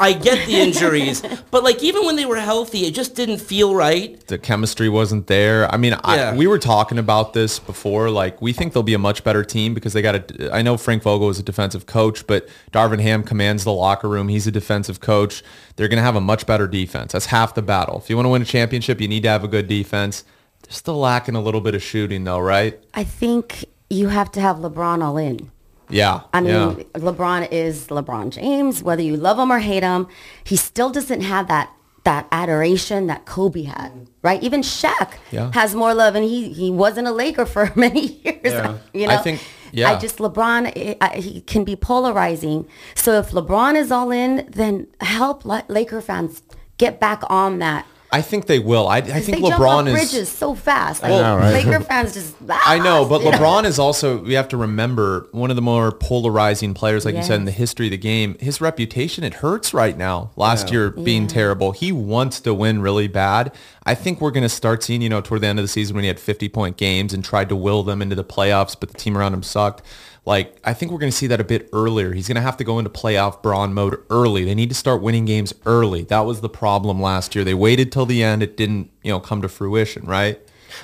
I 0.00 0.12
get 0.12 0.46
the 0.46 0.54
injuries, 0.56 1.22
but 1.50 1.64
like 1.64 1.82
even 1.82 2.04
when 2.04 2.16
they 2.16 2.26
were 2.26 2.36
healthy, 2.36 2.86
it 2.86 2.94
just 2.94 3.14
didn't 3.14 3.38
feel 3.38 3.74
right. 3.74 4.24
the 4.26 4.38
chemistry 4.38 4.88
wasn't 4.88 5.26
there. 5.26 5.72
I 5.72 5.76
mean, 5.76 5.92
Yeah. 5.92 6.00
I, 6.32 6.36
we 6.36 6.46
were 6.46 6.58
talking 6.58 6.98
about 6.98 7.32
this 7.32 7.58
before. 7.58 8.10
Like, 8.10 8.40
we 8.42 8.52
think 8.52 8.72
they'll 8.72 8.82
be 8.82 8.94
a 8.94 8.98
much 8.98 9.24
better 9.24 9.44
team 9.44 9.74
because 9.74 9.92
they 9.92 10.02
got 10.02 10.14
a. 10.14 10.54
I 10.54 10.62
know 10.62 10.76
Frank 10.76 11.02
Vogel 11.02 11.30
is 11.30 11.38
a 11.38 11.42
defensive 11.42 11.86
coach, 11.86 12.26
but 12.26 12.48
Darvin 12.72 13.00
Ham 13.00 13.22
commands 13.22 13.64
the 13.64 13.72
locker 13.72 14.08
room. 14.08 14.28
He's 14.28 14.46
a 14.46 14.52
defensive 14.52 15.00
coach. 15.00 15.42
They're 15.76 15.88
going 15.88 15.98
to 15.98 16.02
have 16.04 16.16
a 16.16 16.20
much 16.20 16.46
better 16.46 16.66
defense. 16.66 17.12
That's 17.12 17.26
half 17.26 17.54
the 17.54 17.62
battle. 17.62 17.98
If 17.98 18.10
you 18.10 18.16
want 18.16 18.26
to 18.26 18.30
win 18.30 18.42
a 18.42 18.46
championship, 18.46 19.00
you 19.00 19.08
need 19.08 19.22
to 19.24 19.28
have 19.28 19.44
a 19.44 19.48
good 19.48 19.68
defense. 19.68 20.24
They're 20.62 20.72
still 20.72 20.98
lacking 20.98 21.34
a 21.34 21.40
little 21.40 21.60
bit 21.60 21.74
of 21.74 21.82
shooting, 21.82 22.24
though, 22.24 22.38
right? 22.38 22.78
I 22.94 23.04
think 23.04 23.64
you 23.90 24.08
have 24.08 24.30
to 24.32 24.40
have 24.40 24.56
LeBron 24.56 25.02
all 25.02 25.18
in. 25.18 25.50
Yeah. 25.94 26.20
I 26.32 26.40
mean, 26.40 26.52
yeah. 26.54 26.74
LeBron 27.00 27.48
is 27.52 27.86
LeBron 27.88 28.30
James. 28.30 28.82
Whether 28.82 29.02
you 29.02 29.16
love 29.16 29.38
him 29.38 29.50
or 29.52 29.60
hate 29.60 29.82
him, 29.82 30.06
he 30.44 30.56
still 30.56 30.90
doesn't 30.90 31.22
have 31.22 31.46
that 31.48 31.70
that 32.04 32.26
adoration 32.32 33.06
that 33.06 33.24
Kobe 33.24 33.62
had, 33.62 33.90
right? 34.20 34.42
Even 34.42 34.60
Shaq 34.60 35.14
Yeah. 35.30 35.50
has 35.54 35.74
more 35.74 35.94
love, 35.94 36.14
and 36.16 36.24
he 36.24 36.52
he 36.52 36.70
wasn't 36.70 37.06
a 37.08 37.12
Laker 37.12 37.46
for 37.54 37.72
many 37.76 38.04
years. 38.24 38.54
You 38.92 39.06
know, 39.08 39.14
I 39.14 39.16
think- 39.18 39.40
yeah. 39.72 39.90
I 39.92 39.98
just 39.98 40.18
LeBron 40.18 40.72
eh, 40.76 40.94
I- 41.00 41.16
he 41.20 41.40
can 41.40 41.64
be 41.64 41.76
polarizing. 41.76 42.66
So 42.94 43.10
if 43.22 43.30
LeBron 43.30 43.74
is 43.76 43.90
all 43.90 44.10
in, 44.10 44.46
then 44.50 44.86
help 45.00 45.44
Laker 45.46 46.00
fans 46.00 46.42
get 46.78 47.00
back 47.00 47.22
on 47.30 47.58
that. 47.60 47.86
I 48.14 48.22
think 48.22 48.46
they 48.46 48.58
will. 48.60 48.86
I, 48.86 48.98
I 48.98 49.00
'Cause 49.00 49.10
think 49.26 49.42
they 49.42 49.48
jump 49.48 49.54
off 49.60 49.60
LeBron 49.60 49.86
is. 49.88 49.92
bridges 49.94 50.28
so 50.28 50.54
fast. 50.54 51.02
Like, 51.02 51.10
know, 51.10 51.36
right? 51.36 51.52
Laker 51.64 51.80
fans 51.80 52.14
just. 52.14 52.34
I 52.48 52.78
know, 52.78 53.04
but 53.04 53.22
Yeah. 53.22 53.32
LeBron 53.32 53.64
is 53.64 53.78
also, 53.78 54.18
we 54.18 54.34
have 54.34 54.48
to 54.48 54.56
remember, 54.56 55.26
one 55.32 55.50
of 55.50 55.56
the 55.56 55.62
more 55.62 55.90
polarizing 55.90 56.74
players, 56.74 57.04
like 57.04 57.16
you 57.16 57.22
said, 57.22 57.40
in 57.40 57.44
the 57.44 57.50
history 57.50 57.86
of 57.86 57.90
the 57.90 57.98
game. 57.98 58.36
His 58.38 58.60
reputation, 58.60 59.24
it 59.24 59.34
hurts 59.34 59.74
right 59.74 59.98
now. 59.98 60.30
Last 60.36 60.70
year 60.70 60.90
being 60.90 61.22
Yeah. 61.22 61.28
terrible. 61.28 61.72
He 61.72 61.90
wants 61.92 62.38
to 62.40 62.54
win 62.54 62.80
really 62.82 63.08
bad. 63.08 63.52
I 63.84 63.94
think 63.94 64.20
we're 64.20 64.30
going 64.30 64.42
to 64.44 64.48
start 64.48 64.82
seeing, 64.82 65.02
you 65.02 65.08
know, 65.08 65.20
toward 65.20 65.40
the 65.40 65.46
end 65.48 65.58
of 65.58 65.64
the 65.64 65.68
season 65.68 65.94
when 65.96 66.04
he 66.04 66.08
had 66.08 66.18
50-point 66.18 66.76
games 66.76 67.12
and 67.12 67.24
tried 67.24 67.48
to 67.48 67.56
will 67.56 67.82
them 67.82 68.00
into 68.00 68.14
the 68.14 68.24
playoffs, 68.24 68.76
but 68.78 68.90
the 68.92 68.98
team 68.98 69.18
around 69.18 69.34
him 69.34 69.42
sucked. 69.42 69.82
Like, 70.26 70.56
I 70.64 70.72
think 70.72 70.90
we're 70.90 70.98
going 70.98 71.12
to 71.12 71.16
see 71.16 71.26
that 71.26 71.40
a 71.40 71.44
bit 71.44 71.68
earlier. 71.72 72.12
He's 72.12 72.26
going 72.28 72.36
to 72.36 72.40
have 72.40 72.56
to 72.56 72.64
go 72.64 72.78
into 72.78 72.90
playoff 72.90 73.42
brawn 73.42 73.74
mode 73.74 74.02
early. 74.08 74.44
They 74.44 74.54
need 74.54 74.70
to 74.70 74.74
start 74.74 75.02
winning 75.02 75.26
games 75.26 75.52
early. 75.66 76.02
That 76.04 76.20
was 76.20 76.40
the 76.40 76.48
problem 76.48 77.00
last 77.00 77.34
year. 77.34 77.44
They 77.44 77.52
waited 77.54 77.92
till 77.92 78.06
the 78.06 78.22
end. 78.22 78.42
It 78.42 78.56
didn't, 78.56 78.90
you 79.02 79.10
know, 79.12 79.20
come 79.20 79.42
to 79.42 79.48
fruition, 79.50 80.06
right? 80.06 80.40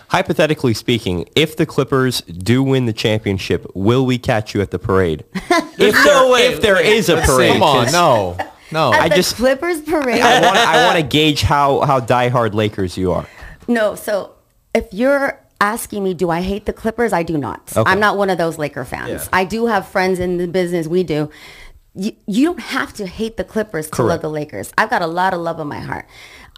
Hypothetically 0.09 0.75
speaking, 0.75 1.29
if 1.35 1.57
the 1.57 1.65
Clippers 1.67 2.21
do 2.21 2.63
win 2.63 2.87
the 2.87 2.93
championship, 2.93 3.67
will 3.75 4.05
we 4.07 4.19
catch 4.19 4.55
you 4.55 4.61
at 4.61 4.71
the 4.71 4.79
parade? 4.79 5.25
if 5.35 5.79
No 5.79 6.05
there, 6.05 6.31
way. 6.33 6.47
if 6.47 6.61
there 6.61 6.81
is 6.81 7.09
a 7.09 7.17
parade. 7.23 7.55
Come 7.55 7.63
on, 7.63 7.85
'cause 7.87 7.93
no. 7.93 8.37
No. 8.73 8.93
At 8.93 9.01
I 9.01 9.09
the 9.09 9.15
just- 9.17 9.37
Clippers 9.37 9.81
parade. 9.81 10.21
I 10.21 10.41
want 10.43 10.57
I 10.57 10.87
want 10.87 10.97
to 10.99 11.03
gauge 11.03 11.43
how 11.43 11.81
how 11.81 11.99
diehard 11.99 12.55
Lakers 12.55 12.97
you 12.97 13.11
are. 13.13 13.27
No, 13.67 13.95
so 13.97 14.33
if 14.75 14.87
you're 14.93 15.41
asking 15.61 16.03
me, 16.05 16.15
do 16.15 16.31
I 16.31 16.41
hate 16.41 16.67
the 16.67 16.73
Clippers? 16.73 17.13
I 17.13 17.23
do 17.23 17.37
not. 17.39 17.73
Okay. 17.77 17.91
I'm 17.91 18.01
not 18.01 18.17
one 18.17 18.31
of 18.31 18.39
those 18.39 18.59
Laker 18.59 18.85
fans. 18.85 19.29
I 19.33 19.45
do 19.45 19.67
have 19.67 19.87
friends 19.87 20.19
in 20.19 20.39
the 20.39 20.49
business. 20.49 20.87
We 20.87 21.03
do. 21.05 21.31
You, 21.95 22.13
you 22.27 22.47
don't 22.47 22.61
have 22.61 22.93
to 22.95 23.07
hate 23.07 23.37
the 23.37 23.45
Clippers 23.45 23.91
to 23.91 24.03
love 24.03 24.23
the 24.23 24.31
Lakers. 24.31 24.73
I've 24.79 24.91
got 24.91 25.03
a 25.03 25.07
lot 25.07 25.35
of 25.35 25.41
love 25.41 25.59
in 25.61 25.67
my 25.67 25.81
heart. 25.81 26.07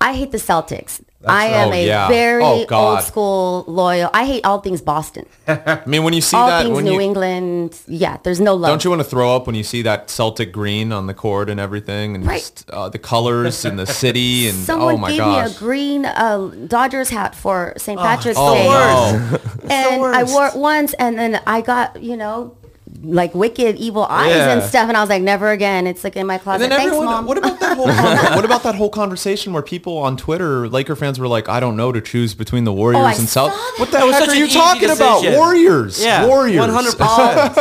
I 0.00 0.14
hate 0.14 0.30
the 0.30 0.38
Celtics. 0.38 1.02
I 1.26 1.46
am 1.46 1.68
oh, 1.68 1.72
a 1.72 1.86
yeah. 1.86 2.08
very 2.08 2.42
Oh, 2.42 2.66
old 2.70 3.02
school 3.02 3.64
loyal. 3.66 4.10
I 4.12 4.24
hate 4.26 4.44
all 4.44 4.60
things 4.60 4.80
Boston. 4.80 5.26
I 5.48 5.82
mean, 5.86 6.02
when 6.02 6.14
you 6.14 6.20
see 6.20 6.36
all 6.36 6.48
that, 6.48 6.64
things 6.64 6.74
when 6.74 6.84
New 6.84 6.94
you, 6.94 7.00
England. 7.00 7.78
Yeah, 7.86 8.18
there's 8.22 8.40
no 8.40 8.54
love. 8.54 8.70
don't 8.70 8.82
you 8.84 8.90
want 8.90 9.00
to 9.02 9.08
throw 9.08 9.34
up 9.36 9.46
when 9.46 9.54
you 9.54 9.62
see 9.62 9.82
that 9.82 10.10
Celtic 10.10 10.52
green 10.52 10.92
on 10.92 11.06
the 11.06 11.14
court 11.14 11.48
and 11.48 11.60
everything, 11.60 12.14
and 12.16 12.26
Right. 12.26 12.40
just 12.40 12.68
uh, 12.70 12.88
the 12.88 12.98
colors 12.98 13.64
and 13.64 13.78
the 13.78 13.86
city, 13.86 14.48
and 14.48 14.58
Someone 14.58 14.94
oh 14.94 14.98
my 14.98 15.10
gave 15.10 15.24
me 15.26 15.38
a 15.38 15.50
green 15.58 16.04
uh, 16.06 16.48
Dodgers 16.66 17.10
hat 17.10 17.34
for 17.34 17.74
St. 17.76 17.98
Patrick's 18.00 18.38
oh 18.40 18.54
Day. 18.54 18.64
no, 18.66 19.38
and 19.70 20.02
I 20.16 20.24
wore 20.24 20.46
it 20.48 20.56
once, 20.56 20.92
and 20.94 21.18
then 21.18 21.40
I 21.46 21.60
got 21.60 22.02
you 22.02 22.16
know 22.16 22.56
like 23.02 23.34
wicked 23.34 23.76
evil 23.76 24.04
eyes 24.04 24.34
and 24.36 24.62
stuff, 24.62 24.88
and 24.88 24.96
I 24.96 25.00
was 25.00 25.10
like, 25.10 25.22
never 25.22 25.50
again. 25.50 25.86
It's 25.86 26.04
like 26.04 26.16
in 26.16 26.26
my 26.26 26.34
And 26.34 26.42
closet. 26.42 26.60
then 26.60 26.70
Thanks, 26.70 26.86
everyone, 26.86 27.06
mom. 27.06 27.26
what 27.26 27.38
about 27.38 27.58
that 27.60 27.76
whole 27.76 27.86
what 28.36 28.44
about 28.44 28.62
that 28.62 28.74
whole 28.74 28.90
conversation 28.90 29.52
where 29.52 29.62
people 29.62 29.98
on 29.98 30.16
Twitter, 30.16 30.68
Laker 30.68 30.94
fans, 30.96 31.18
were 31.18 31.28
like, 31.28 31.48
"I 31.48 31.60
don't 31.60 31.76
know 31.76 31.90
to 31.92 32.00
choose 32.00 32.34
between 32.34 32.64
the 32.64 32.72
oh, 32.72 32.76
Warriors 32.76 33.02
Oh, 33.02 33.20
and 33.20 33.28
saw 33.28 33.48
South." 33.48 33.56
that. 33.56 33.74
What 33.78 33.86
the 33.90 33.98
That 33.98 34.06
heck 34.12 34.18
such 34.20 34.28
are 34.30 34.34
you 34.34 34.44
easy 34.44 34.58
talking 34.58 34.90
about? 34.90 35.22
Warriors, 35.36 36.02
Yeah, 36.02 36.26
Warriors, 36.26 36.58
one 36.60 36.70
hundred 36.70 36.96
percent. 36.98 37.54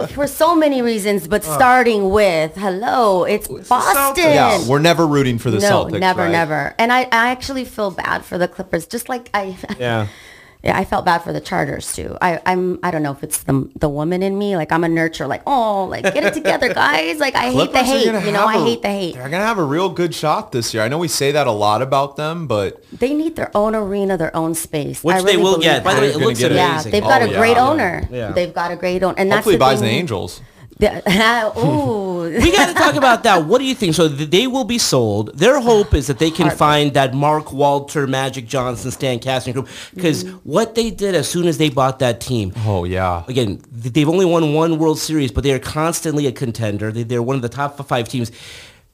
Oh. 0.00 0.06
For 0.14 0.26
so 0.26 0.54
many 0.54 0.82
reasons, 0.82 1.26
but 1.28 1.44
starting 1.44 2.10
with 2.10 2.54
hello, 2.56 3.24
it's 3.24 3.48
Boston. 3.48 4.24
Yeah, 4.24 4.66
we're 4.68 4.78
never 4.80 5.06
rooting 5.06 5.38
for 5.38 5.50
the 5.50 5.58
no, 5.60 5.84
Celtics. 5.84 6.00
never, 6.00 6.22
right? 6.22 6.30
never. 6.30 6.74
And 6.78 6.92
I, 6.92 7.02
I 7.02 7.30
actually 7.30 7.64
feel 7.64 7.90
bad 7.90 8.24
for 8.24 8.38
the 8.38 8.48
Clippers, 8.48 8.86
just 8.86 9.08
like 9.08 9.30
I. 9.34 9.56
Yeah. 9.78 10.08
Yeah, 10.68 10.76
I 10.78 10.84
felt 10.84 11.06
bad 11.06 11.20
for 11.22 11.32
the 11.32 11.40
Chargers 11.40 11.94
too. 11.94 12.18
I, 12.20 12.40
I'm 12.44 12.78
I 12.82 12.90
don't 12.90 13.02
know 13.02 13.12
if 13.12 13.22
it's 13.24 13.38
the 13.44 13.70
the 13.76 13.88
woman 13.88 14.22
in 14.22 14.36
me. 14.38 14.54
Like 14.54 14.70
I'm 14.70 14.84
a 14.84 14.88
nurture. 14.88 15.26
Like 15.26 15.40
oh, 15.46 15.84
like 15.86 16.02
get 16.04 16.22
it 16.24 16.34
together, 16.34 16.74
guys. 16.74 17.18
Like 17.18 17.34
I 17.34 17.50
hate 17.50 17.72
the 17.72 17.82
hate. 17.82 18.04
You 18.04 18.32
know, 18.32 18.44
I 18.44 18.62
hate 18.62 18.82
the 18.82 18.88
hate. 18.90 19.14
They're 19.14 19.30
gonna 19.30 19.46
have 19.46 19.56
a 19.56 19.64
real 19.64 19.88
good 19.88 20.14
shot 20.14 20.52
this 20.52 20.74
year. 20.74 20.82
I 20.82 20.88
know 20.88 20.98
we 20.98 21.08
say 21.08 21.32
that 21.32 21.46
a 21.46 21.52
lot 21.52 21.80
about 21.80 22.16
them, 22.16 22.46
but 22.46 22.84
They 22.92 23.14
need 23.14 23.34
their 23.34 23.50
own 23.56 23.74
arena, 23.74 24.18
their 24.18 24.36
own 24.36 24.54
space. 24.54 25.02
Which 25.02 25.16
I 25.16 25.22
they 25.22 25.38
will 25.38 25.52
believe 25.54 25.62
get. 25.62 25.84
By 25.84 25.94
the 25.94 26.00
way, 26.02 26.08
They're 26.08 26.20
it 26.20 26.24
looks 26.26 26.38
get. 26.38 26.52
Yeah, 26.52 26.82
they've 26.82 27.02
got 27.02 27.22
Oh, 27.22 27.30
a 27.30 27.34
great 27.34 27.56
yeah. 27.56 27.68
owner. 27.68 28.08
Yeah. 28.10 28.32
They've 28.32 28.52
got 28.52 28.70
a 28.70 28.76
great 28.76 29.02
owner, 29.02 29.14
and 29.16 29.32
hopefully 29.32 29.54
he 29.54 29.58
that's 29.58 29.72
buys 29.72 29.80
the 29.80 29.86
Angels. 29.86 30.42
The- 30.78 31.02
we 32.42 32.52
got 32.52 32.68
to 32.68 32.74
talk 32.74 32.94
about 32.94 33.22
that. 33.24 33.44
What 33.46 33.58
do 33.58 33.64
you 33.64 33.74
think? 33.74 33.94
So 33.94 34.06
they 34.08 34.46
will 34.46 34.64
be 34.64 34.78
sold. 34.78 35.36
Their 35.36 35.60
hope 35.60 35.94
is 35.94 36.06
that 36.06 36.18
they 36.18 36.30
can 36.30 36.50
find 36.50 36.94
that 36.94 37.14
Mark 37.14 37.52
Walter, 37.52 38.06
Magic 38.06 38.46
Johnson, 38.46 38.90
Stan 38.90 39.18
Kasten 39.18 39.52
group. 39.52 39.68
Because 39.94 40.24
Mm-hmm. 40.24 40.36
what 40.38 40.74
they 40.74 40.90
did 40.90 41.14
as 41.14 41.28
soon 41.28 41.46
as 41.46 41.58
they 41.58 41.68
bought 41.70 41.98
that 42.00 42.20
team, 42.20 42.52
Oh 42.58 42.84
yeah. 42.84 43.24
again, 43.28 43.60
they've 43.72 44.08
only 44.08 44.24
won 44.24 44.52
one 44.54 44.78
World 44.78 44.98
Series, 44.98 45.30
but 45.32 45.42
they 45.44 45.52
are 45.52 45.58
constantly 45.58 46.26
a 46.26 46.32
contender. 46.32 46.90
They, 46.92 47.02
they're 47.02 47.22
one 47.22 47.36
of 47.36 47.42
the 47.42 47.48
top 47.48 47.76
five 47.86 48.08
teams. 48.08 48.30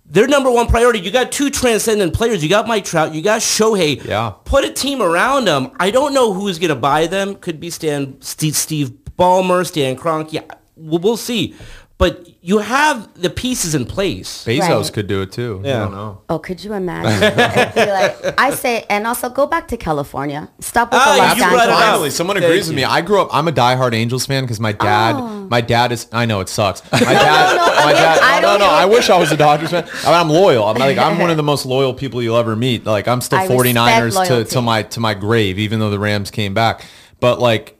Their 0.07 0.27
number 0.29 0.51
one 0.51 0.67
priority. 0.67 1.01
You 1.01 1.11
got 1.11 1.33
two 1.33 1.49
transcendent 1.51 2.13
players. 2.15 2.43
You 2.43 2.51
got 2.51 2.69
Mike 2.69 2.85
Trout. 2.85 3.15
You 3.15 3.23
got 3.23 3.41
Shohei. 3.41 4.05
Yeah. 4.05 4.33
Put 4.45 4.65
a 4.65 4.71
team 4.71 5.01
around 5.01 5.47
them. 5.47 5.71
I 5.81 5.91
don't 5.91 6.13
know 6.13 6.33
who's 6.35 6.59
going 6.59 6.69
to 6.69 6.75
buy 6.75 7.07
them. 7.07 7.37
Could 7.37 7.59
be 7.59 7.71
Stan, 7.71 8.21
Steve, 8.21 8.55
Steve 8.55 8.91
Ballmer, 9.19 9.67
Stan 9.67 9.97
Kroenke. 9.97 10.43
We'll, 10.77 10.99
we'll 11.01 11.17
see. 11.17 11.55
But 11.97 12.29
you 12.43 12.59
have 12.59 13.09
the 13.23 13.31
pieces 13.31 13.73
in 13.77 13.87
place. 13.87 14.45
Bezos 14.45 14.61
Right. 14.69 14.93
could 14.93 15.07
do 15.07 15.23
it 15.23 15.31
too. 15.31 15.63
I 15.65 15.69
Yeah. 15.69 15.79
don't 15.79 15.93
know. 15.93 16.19
Oh, 16.29 16.41
could 16.41 16.63
you 16.65 16.73
imagine? 16.75 17.23
I'd 17.41 17.73
be 17.75 17.87
like, 17.87 18.35
I 18.37 18.51
say, 18.51 18.85
and 18.91 19.07
also 19.07 19.29
go 19.31 19.47
back 19.47 19.69
to 19.69 19.77
California. 19.77 20.49
Stop 20.59 20.91
with 20.91 21.01
Ah, 21.01 21.13
the 21.13 21.19
Los 21.23 21.37
you 21.37 21.43
brought 21.45 21.53
it 21.53 21.59
Angeles. 21.61 21.77
up. 21.79 21.85
Finally, 21.85 22.11
someone 22.11 22.35
Thank 22.37 22.47
agrees 22.47 22.67
with 22.67 22.73
you. 22.79 22.85
me. 22.85 22.85
I 22.85 23.01
grew 23.01 23.21
up. 23.23 23.29
I'm 23.33 23.47
a 23.47 23.53
diehard 23.53 23.95
Angels 23.95 24.27
fan 24.27 24.43
because 24.43 24.59
my 24.59 24.73
dad, 24.73 25.15
Oh. 25.15 25.47
my 25.49 25.61
dad 25.61 25.93
is. 25.93 26.09
I 26.13 26.27
know 26.27 26.41
it 26.41 26.49
sucks. 26.49 26.83
My 26.93 26.99
dad, 26.99 27.57
no, 27.57 27.63
my 27.67 27.91
again, 27.93 28.03
dad. 28.03 28.19
I 28.23 28.41
no, 28.41 28.49
don't 28.49 28.59
no, 28.59 28.67
know. 28.67 28.73
I 28.73 28.85
wish 28.87 29.09
I 29.09 29.17
was 29.17 29.31
a 29.31 29.37
Dodgers 29.37 29.71
fan. 29.71 29.85
I 29.85 30.07
mean, 30.11 30.15
I'm 30.21 30.31
loyal. 30.31 30.65
I'm 30.67 30.77
like 30.77 30.99
I'm 30.99 31.21
one 31.21 31.31
of 31.31 31.37
the 31.37 31.43
most 31.53 31.65
loyal 31.65 31.95
people 31.95 32.21
you'll 32.21 32.37
ever 32.37 32.57
meet. 32.57 32.85
Like 32.85 33.07
I'm 33.07 33.21
still 33.21 33.39
I 33.39 33.43
respect 33.47 33.69
49ers 33.77 34.11
to, 34.27 34.33
loyalty. 34.35 34.51
to 34.51 34.61
my 34.63 34.83
to 34.83 34.99
my 35.01 35.15
grave, 35.15 35.61
even 35.61 35.79
though 35.79 35.91
the 35.91 36.01
Rams 36.01 36.33
came 36.33 36.55
back. 36.55 36.85
But 37.21 37.39
like. 37.41 37.74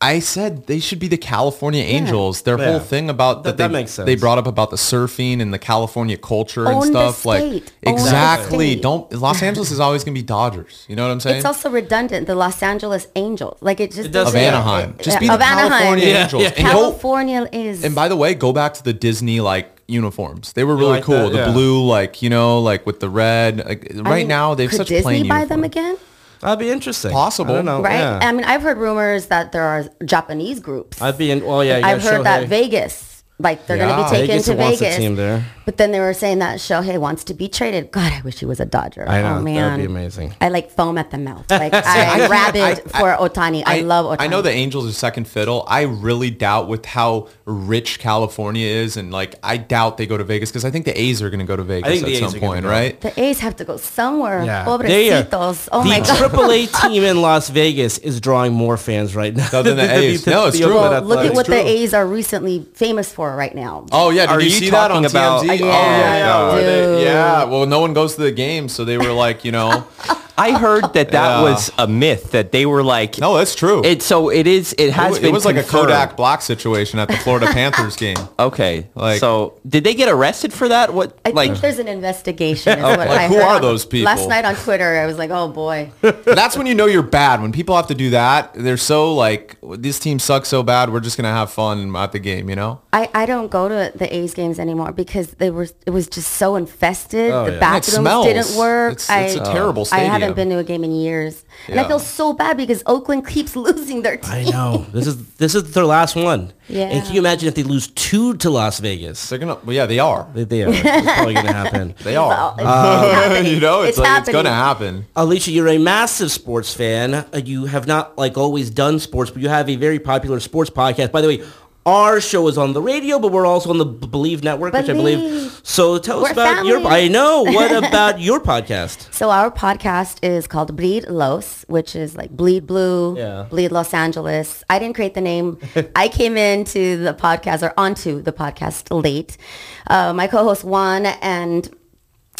I 0.00 0.18
said 0.20 0.66
they 0.66 0.78
should 0.78 0.98
be 0.98 1.08
the 1.08 1.16
California 1.16 1.82
Angels. 1.82 2.42
Their 2.42 2.58
Yeah. 2.58 2.70
whole 2.70 2.78
thing 2.80 3.08
about 3.08 3.44
That- 3.44 3.50
that, 3.50 3.56
they, 3.56 3.64
that 3.64 3.70
makes 3.70 3.92
sense. 3.92 4.06
they 4.06 4.14
brought 4.14 4.36
up 4.38 4.46
about 4.46 4.70
the 4.70 4.76
surfing 4.76 5.40
and 5.40 5.52
the 5.54 5.58
California 5.58 6.16
culture 6.18 6.66
and 6.66 6.74
Own 6.76 6.92
the 6.92 7.10
stuff. 7.12 7.24
like 7.24 7.40
state. 7.40 7.72
Own 7.86 7.94
the 7.94 8.00
exactly. 8.02 8.70
state. 8.72 8.82
Don't 8.82 9.12
Los 9.20 9.42
Angeles 9.42 9.70
is 9.70 9.80
always 9.80 10.04
gonna 10.04 10.14
be 10.14 10.22
Dodgers. 10.22 10.84
You 10.88 10.96
know 10.96 11.06
what 11.06 11.12
I'm 11.12 11.20
saying? 11.20 11.36
It's 11.36 11.46
also 11.46 11.70
redundant. 11.70 12.26
The 12.26 12.34
Los 12.34 12.62
Angeles 12.62 13.06
Angels, 13.16 13.56
like 13.62 13.80
it 13.80 13.90
just 13.92 14.06
It 14.08 14.12
does 14.12 14.28
of 14.28 14.34
doesn't- 14.34 14.40
Anaheim. 14.40 14.94
it- 14.98 15.02
Just 15.04 15.18
be 15.18 15.26
yeah, 15.26 15.36
the 15.36 15.44
of 15.44 15.50
Anaheim. 15.50 15.68
California 15.70 16.06
Yeah, 16.06 16.22
Angels. 16.24 16.42
yeah. 16.42 16.48
And 16.56 16.66
go 16.66 16.72
California 16.72 17.48
is. 17.52 17.84
and 17.84 17.94
by 17.94 18.08
the 18.08 18.16
way, 18.16 18.34
go 18.34 18.52
back 18.52 18.74
to 18.74 18.84
the 18.84 18.92
Disney 18.92 19.40
like 19.40 19.70
uniforms. 19.88 20.52
They 20.52 20.64
were 20.64 20.76
really 20.76 20.90
like 20.96 21.04
cool. 21.04 21.14
that? 21.30 21.32
The 21.32 21.38
Yeah. 21.38 21.52
blue, 21.52 21.82
like 21.86 22.20
you 22.20 22.28
know, 22.28 22.60
like 22.60 22.84
with 22.84 23.00
the 23.00 23.08
red. 23.08 23.64
Like, 23.66 23.90
I 23.96 24.00
right 24.00 24.18
mean, 24.18 24.28
now, 24.28 24.54
they 24.54 24.64
have 24.64 24.70
could 24.72 24.76
such 24.78 24.88
Disney 24.88 25.02
plain 25.02 25.28
buy 25.28 25.46
them 25.46 25.60
uniforms. 25.64 25.64
again? 25.66 25.96
That'd 26.40 26.58
be 26.58 26.70
interesting. 26.70 27.10
Possible. 27.10 27.52
I 27.52 27.56
don't 27.56 27.64
know. 27.64 27.82
right? 27.82 27.98
Yeah. 27.98 28.20
I 28.22 28.32
mean, 28.32 28.44
I've 28.44 28.62
heard 28.62 28.78
rumors 28.78 29.26
that 29.26 29.52
there 29.52 29.62
are 29.64 29.84
Japanese 30.04 30.60
groups. 30.60 31.00
I'd 31.00 31.18
be 31.18 31.30
in. 31.30 31.44
Well, 31.44 31.64
yeah. 31.64 31.78
you 31.78 31.84
I've 31.84 32.02
got 32.02 32.12
heard 32.12 32.26
that 32.26 32.48
Vegas, 32.48 33.07
like 33.40 33.66
they're 33.66 33.76
going 33.76 33.88
to 33.88 34.02
be 34.04 34.10
taken 34.10 34.26
Vegas 34.26 34.46
to 34.46 34.54
wants 34.54 34.80
a 34.80 34.84
Vegas. 34.84 34.96
team 34.96 35.14
there. 35.14 35.44
But 35.64 35.76
then 35.76 35.92
they 35.92 36.00
were 36.00 36.14
saying 36.14 36.38
that 36.40 36.58
Shohei 36.58 36.98
wants 36.98 37.24
to 37.24 37.34
be 37.34 37.48
traded. 37.48 37.92
God, 37.92 38.10
I 38.10 38.20
wish 38.22 38.40
he 38.40 38.46
was 38.46 38.58
a 38.58 38.64
Dodger. 38.64 39.06
I 39.06 39.20
know, 39.20 39.28
Oh 39.28 39.30
that'd 39.34 39.44
man, 39.44 39.78
be 39.78 39.84
amazing. 39.84 40.34
I 40.40 40.48
like 40.48 40.70
foam 40.70 40.98
at 40.98 41.10
the 41.10 41.18
mouth. 41.18 41.48
Like 41.50 41.72
I, 41.74 42.18
am 42.18 42.30
rabid 42.30 42.82
for 42.90 43.14
Ohtani. 43.16 43.62
I, 43.64 43.82
love 43.82 44.06
Ohtani. 44.06 44.22
I 44.24 44.26
know 44.26 44.42
the 44.42 44.50
Angels 44.50 44.88
are 44.88 44.92
second 44.92 45.28
fiddle. 45.28 45.64
I 45.68 45.82
really 45.82 46.30
doubt 46.30 46.68
with 46.68 46.86
how 46.86 47.28
rich 47.44 47.98
California 47.98 48.66
is, 48.66 48.96
and 48.96 49.12
like 49.12 49.36
I 49.42 49.56
doubt 49.56 49.98
they 49.98 50.06
go 50.06 50.16
to 50.16 50.24
Vegas 50.24 50.50
because 50.50 50.64
I 50.64 50.70
think 50.70 50.84
the 50.84 50.98
A's 51.00 51.22
are 51.22 51.30
going 51.30 51.40
to 51.40 51.46
go 51.46 51.54
to 51.54 51.62
Vegas 51.62 52.02
at 52.02 52.30
some 52.30 52.40
point, 52.40 52.64
right? 52.64 53.00
the 53.00 53.20
A's 53.20 53.38
have 53.40 53.56
to 53.56 53.64
go 53.64 53.76
somewhere. 53.76 54.44
Yeah. 54.44 54.64
Pobrecitos. 54.64 55.68
Oh 55.70 55.82
the 55.82 55.88
my 55.90 56.00
god. 56.00 56.30
AAA 56.30 56.80
team 56.88 57.04
in 57.04 57.20
Las 57.22 57.50
Vegas 57.50 57.98
is 57.98 58.20
drawing 58.20 58.52
more 58.52 58.76
fans 58.76 59.14
right 59.14 59.36
now 59.36 59.48
Other 59.52 59.74
than 59.74 59.86
the 59.86 59.94
A's. 59.94 60.26
No, 60.26 60.46
it's 60.46 60.58
true. 60.58 60.74
Well, 60.74 61.02
look 61.02 61.24
at 61.24 61.34
what 61.34 61.46
the. 61.46 61.58
A's 61.58 61.92
are 61.92 62.06
recently 62.06 62.66
famous 62.74 63.12
for 63.12 63.27
right 63.36 63.54
now. 63.54 63.86
Oh 63.92 64.10
yeah, 64.10 64.26
did 64.26 64.30
Are 64.32 64.40
you, 64.40 64.46
you 64.46 64.50
see 64.52 64.70
that 64.70 64.90
on 64.90 65.02
talking 65.02 65.06
about- 65.16 65.42
TMZ? 65.44 65.58
Yeah, 65.58 65.64
oh 65.64 65.68
yeah, 65.68 66.16
yeah, 66.16 66.52
where 66.52 66.62
they- 66.96 67.04
yeah. 67.04 67.44
Well, 67.44 67.66
no 67.66 67.80
one 67.80 67.92
goes 67.94 68.14
to 68.16 68.22
the 68.22 68.32
game, 68.32 68.68
so 68.68 68.84
they 68.84 68.98
were 68.98 69.12
like, 69.12 69.44
you 69.44 69.52
know, 69.52 69.84
I 70.38 70.52
heard 70.58 70.82
that 70.94 71.10
that 71.10 71.12
Yeah. 71.12 71.42
was 71.42 71.70
a 71.78 71.86
myth 71.86 72.30
that 72.32 72.52
they 72.52 72.64
were 72.66 72.82
like. 72.82 73.18
no, 73.18 73.36
that's 73.36 73.54
true. 73.54 73.82
It 73.84 74.02
so 74.02 74.30
it 74.30 74.46
is. 74.46 74.72
It 74.74 74.88
It 74.88 74.92
has 74.94 75.10
was, 75.10 75.18
been. 75.18 75.28
it 75.28 75.32
was 75.32 75.44
like 75.44 75.56
a 75.56 75.60
confirmed. 75.62 75.88
Kodak 75.88 76.16
Black 76.16 76.42
situation 76.42 76.98
at 76.98 77.08
the 77.08 77.16
Florida 77.18 77.46
Panthers 77.52 77.96
game. 77.96 78.16
Okay, 78.38 78.86
Like- 78.94 79.20
so 79.20 79.54
did 79.68 79.84
they 79.84 79.94
get 79.94 80.08
arrested 80.08 80.52
for 80.52 80.68
that? 80.68 80.94
What 80.94 81.18
I 81.24 81.30
like? 81.30 81.50
think 81.50 81.60
there's 81.60 81.78
an 81.78 81.88
investigation. 81.88 82.78
Is 82.78 82.82
what 82.82 82.98
Like, 82.98 83.10
I 83.10 83.28
who 83.28 83.34
heard 83.34 83.42
are 83.42 83.56
on- 83.56 83.62
those 83.62 83.84
people? 83.84 84.06
Last 84.06 84.28
night 84.28 84.44
on 84.44 84.54
Twitter, 84.56 84.98
I 84.98 85.06
was 85.06 85.18
like, 85.18 85.30
oh 85.30 85.48
boy. 85.48 85.90
That's 86.00 86.56
when 86.56 86.66
you 86.66 86.74
know 86.74 86.86
you're 86.86 87.02
bad. 87.02 87.42
When 87.42 87.52
people 87.52 87.76
have 87.76 87.88
to 87.88 87.94
do 87.94 88.10
that, 88.10 88.52
they're 88.54 88.76
so 88.76 89.14
like, 89.14 89.56
this 89.62 89.98
team 89.98 90.18
sucks 90.18 90.48
so 90.48 90.62
bad. 90.62 90.90
We're 90.92 91.00
just 91.00 91.16
gonna 91.16 91.32
have 91.32 91.50
fun 91.50 91.94
at 91.96 92.12
the 92.12 92.18
game, 92.18 92.48
you 92.48 92.56
know? 92.56 92.80
I, 92.92 93.10
I 93.14 93.26
don't 93.26 93.48
go 93.50 93.68
to 93.68 93.92
the 93.96 94.14
A's 94.16 94.34
games 94.34 94.58
anymore 94.58 94.92
because 94.92 95.32
they 95.32 95.50
were 95.50 95.66
it 95.86 95.90
was 95.90 96.08
just 96.08 96.30
so 96.32 96.56
infested. 96.56 97.30
Oh, 97.32 97.44
the 97.44 97.52
yeah. 97.52 97.54
And 97.54 97.56
it 97.56 97.60
bathrooms 97.60 97.94
smells. 97.98 98.26
didn't 98.26 98.56
work. 98.56 98.92
It's- 98.94 99.34
it's 99.34 99.48
a 99.48 99.52
terrible 99.52 99.86
I 99.92 100.00
haven't 100.00 100.27
stadium. 100.30 100.48
been 100.48 100.56
to 100.56 100.58
a 100.58 100.64
game 100.64 100.84
in 100.84 100.92
years, 100.92 101.44
and 101.68 101.78
I 101.80 101.86
feel 101.86 101.98
so 101.98 102.32
bad 102.32 102.56
because 102.56 102.82
Oakland 102.86 103.26
keeps 103.26 103.56
losing 103.66 104.02
their 104.02 104.18
I 104.24 104.44
know. 104.44 104.86
This 104.92 105.06
is 105.06 105.34
this 105.34 105.54
is 105.54 105.72
their 105.72 105.84
last 105.84 106.16
one. 106.16 106.52
Yeah. 106.68 106.84
And 106.88 107.02
can 107.04 107.14
you 107.14 107.20
imagine 107.20 107.48
if 107.48 107.54
they 107.54 107.62
lose 107.62 107.86
two 107.88 108.34
to 108.38 108.50
Las 108.50 108.78
Vegas? 108.80 109.28
They're 109.28 109.38
gonna. 109.38 109.58
Well, 109.64 109.74
yeah, 109.74 109.86
they 109.86 109.98
are. 109.98 110.28
They, 110.34 110.44
they 110.44 110.64
are. 110.64 110.70
It's 110.70 110.82
probably 110.82 111.34
going 111.34 111.46
to 111.46 111.52
happen. 111.52 111.94
They 112.04 112.16
are. 112.16 112.28
Well, 112.28 112.54
it's 112.58 113.14
happening. 113.14 113.52
you 113.54 113.60
know, 113.60 113.82
it's, 113.82 113.98
like 113.98 114.20
it's 114.20 114.28
gonna 114.30 114.50
happen. 114.50 115.06
Alysha, 115.16 115.52
you're 115.52 115.68
a 115.68 115.78
massive 115.78 116.30
sports 116.30 116.72
fan. 116.74 117.14
Uh, 117.14 117.26
You 117.44 117.66
have 117.66 117.86
not 117.86 118.18
like 118.18 118.36
always 118.36 118.70
done 118.70 118.98
sports, 118.98 119.30
but 119.30 119.40
you 119.42 119.48
have 119.48 119.68
a 119.70 119.76
very 119.76 119.98
popular 119.98 120.40
sports 120.40 120.70
podcast. 120.70 121.10
By 121.12 121.20
the 121.22 121.28
way, 121.28 121.42
our 121.86 122.20
show 122.20 122.48
is 122.48 122.58
on 122.58 122.74
the 122.74 122.82
radio, 122.82 123.18
but 123.18 123.32
we're 123.32 123.46
also 123.46 123.70
on 123.70 123.78
the 123.78 123.86
Bleav 123.86 124.42
Network, 124.44 124.74
which 124.74 124.90
I 124.90 124.92
believe. 124.92 125.18
Believe. 125.18 125.60
So 125.62 125.98
tell 125.98 126.18
us 126.18 126.24
We're 126.24 126.32
about 126.32 126.66
your. 126.66 126.86
I 126.86 127.08
know. 127.08 127.44
What 127.44 127.72
about 127.84 128.20
your 128.20 128.40
podcast? 128.40 129.12
So 129.14 129.30
our 129.30 129.50
podcast 129.50 130.18
is 130.22 130.46
called 130.46 130.76
Bleed 130.76 131.06
Los, 131.08 131.64
which 131.68 131.96
is 131.96 132.14
like 132.14 132.30
Bleed 132.30 132.66
Blue, 132.66 133.16
Yeah. 133.16 133.46
Bleed 133.48 133.72
Los 133.72 133.94
Angeles. 133.94 134.62
I 134.68 134.78
didn't 134.78 134.96
create 134.96 135.14
the 135.14 135.22
name. 135.22 135.58
I 135.96 136.08
came 136.08 136.36
into 136.36 137.02
the 137.02 137.14
podcast 137.14 137.62
or 137.62 137.72
onto 137.78 138.20
the 138.20 138.32
podcast 138.32 138.86
late. 139.02 139.38
Uh, 139.86 140.12
my 140.12 140.26
co-host 140.26 140.64
Juan 140.64 141.06
and 141.06 141.74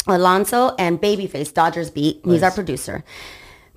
Alonso 0.07 0.75
and 0.77 1.01
Babyface 1.01 1.51
Dodgers 1.53 1.89
Beat. 1.89 2.21
He's 2.23 2.43
our 2.43 2.51
producer. 2.51 3.03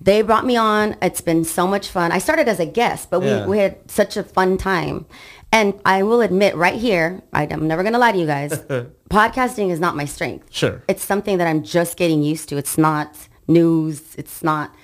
They 0.00 0.20
brought 0.22 0.44
me 0.44 0.56
on. 0.56 0.96
It's 1.00 1.20
been 1.20 1.44
so 1.44 1.66
much 1.66 1.88
fun. 1.88 2.10
I 2.12 2.18
started 2.18 2.48
as 2.48 2.58
a 2.60 2.66
guest, 2.66 3.08
but 3.08 3.22
Yeah. 3.22 3.44
we, 3.44 3.52
we 3.52 3.58
had 3.58 3.78
such 3.90 4.16
a 4.16 4.22
fun 4.24 4.58
time. 4.58 5.06
And 5.54 5.74
I 5.84 6.02
will 6.02 6.22
admit 6.22 6.56
right 6.56 6.74
here, 6.80 7.22
I, 7.32 7.46
I'm 7.50 7.68
never 7.68 7.82
going 7.82 7.92
to 7.92 7.98
lie 7.98 8.12
to 8.12 8.18
you 8.18 8.26
guys, 8.26 8.52
podcasting 9.10 9.70
is 9.70 9.78
not 9.80 9.94
my 9.96 10.06
strength. 10.06 10.46
Sure. 10.50 10.82
It's 10.88 11.04
something 11.04 11.36
that 11.38 11.46
I'm 11.46 11.62
just 11.62 11.96
getting 11.98 12.22
used 12.22 12.48
to. 12.48 12.56
It's 12.56 12.78
not 12.78 13.14
news. 13.46 14.14
It's 14.16 14.42
not. 14.42 14.74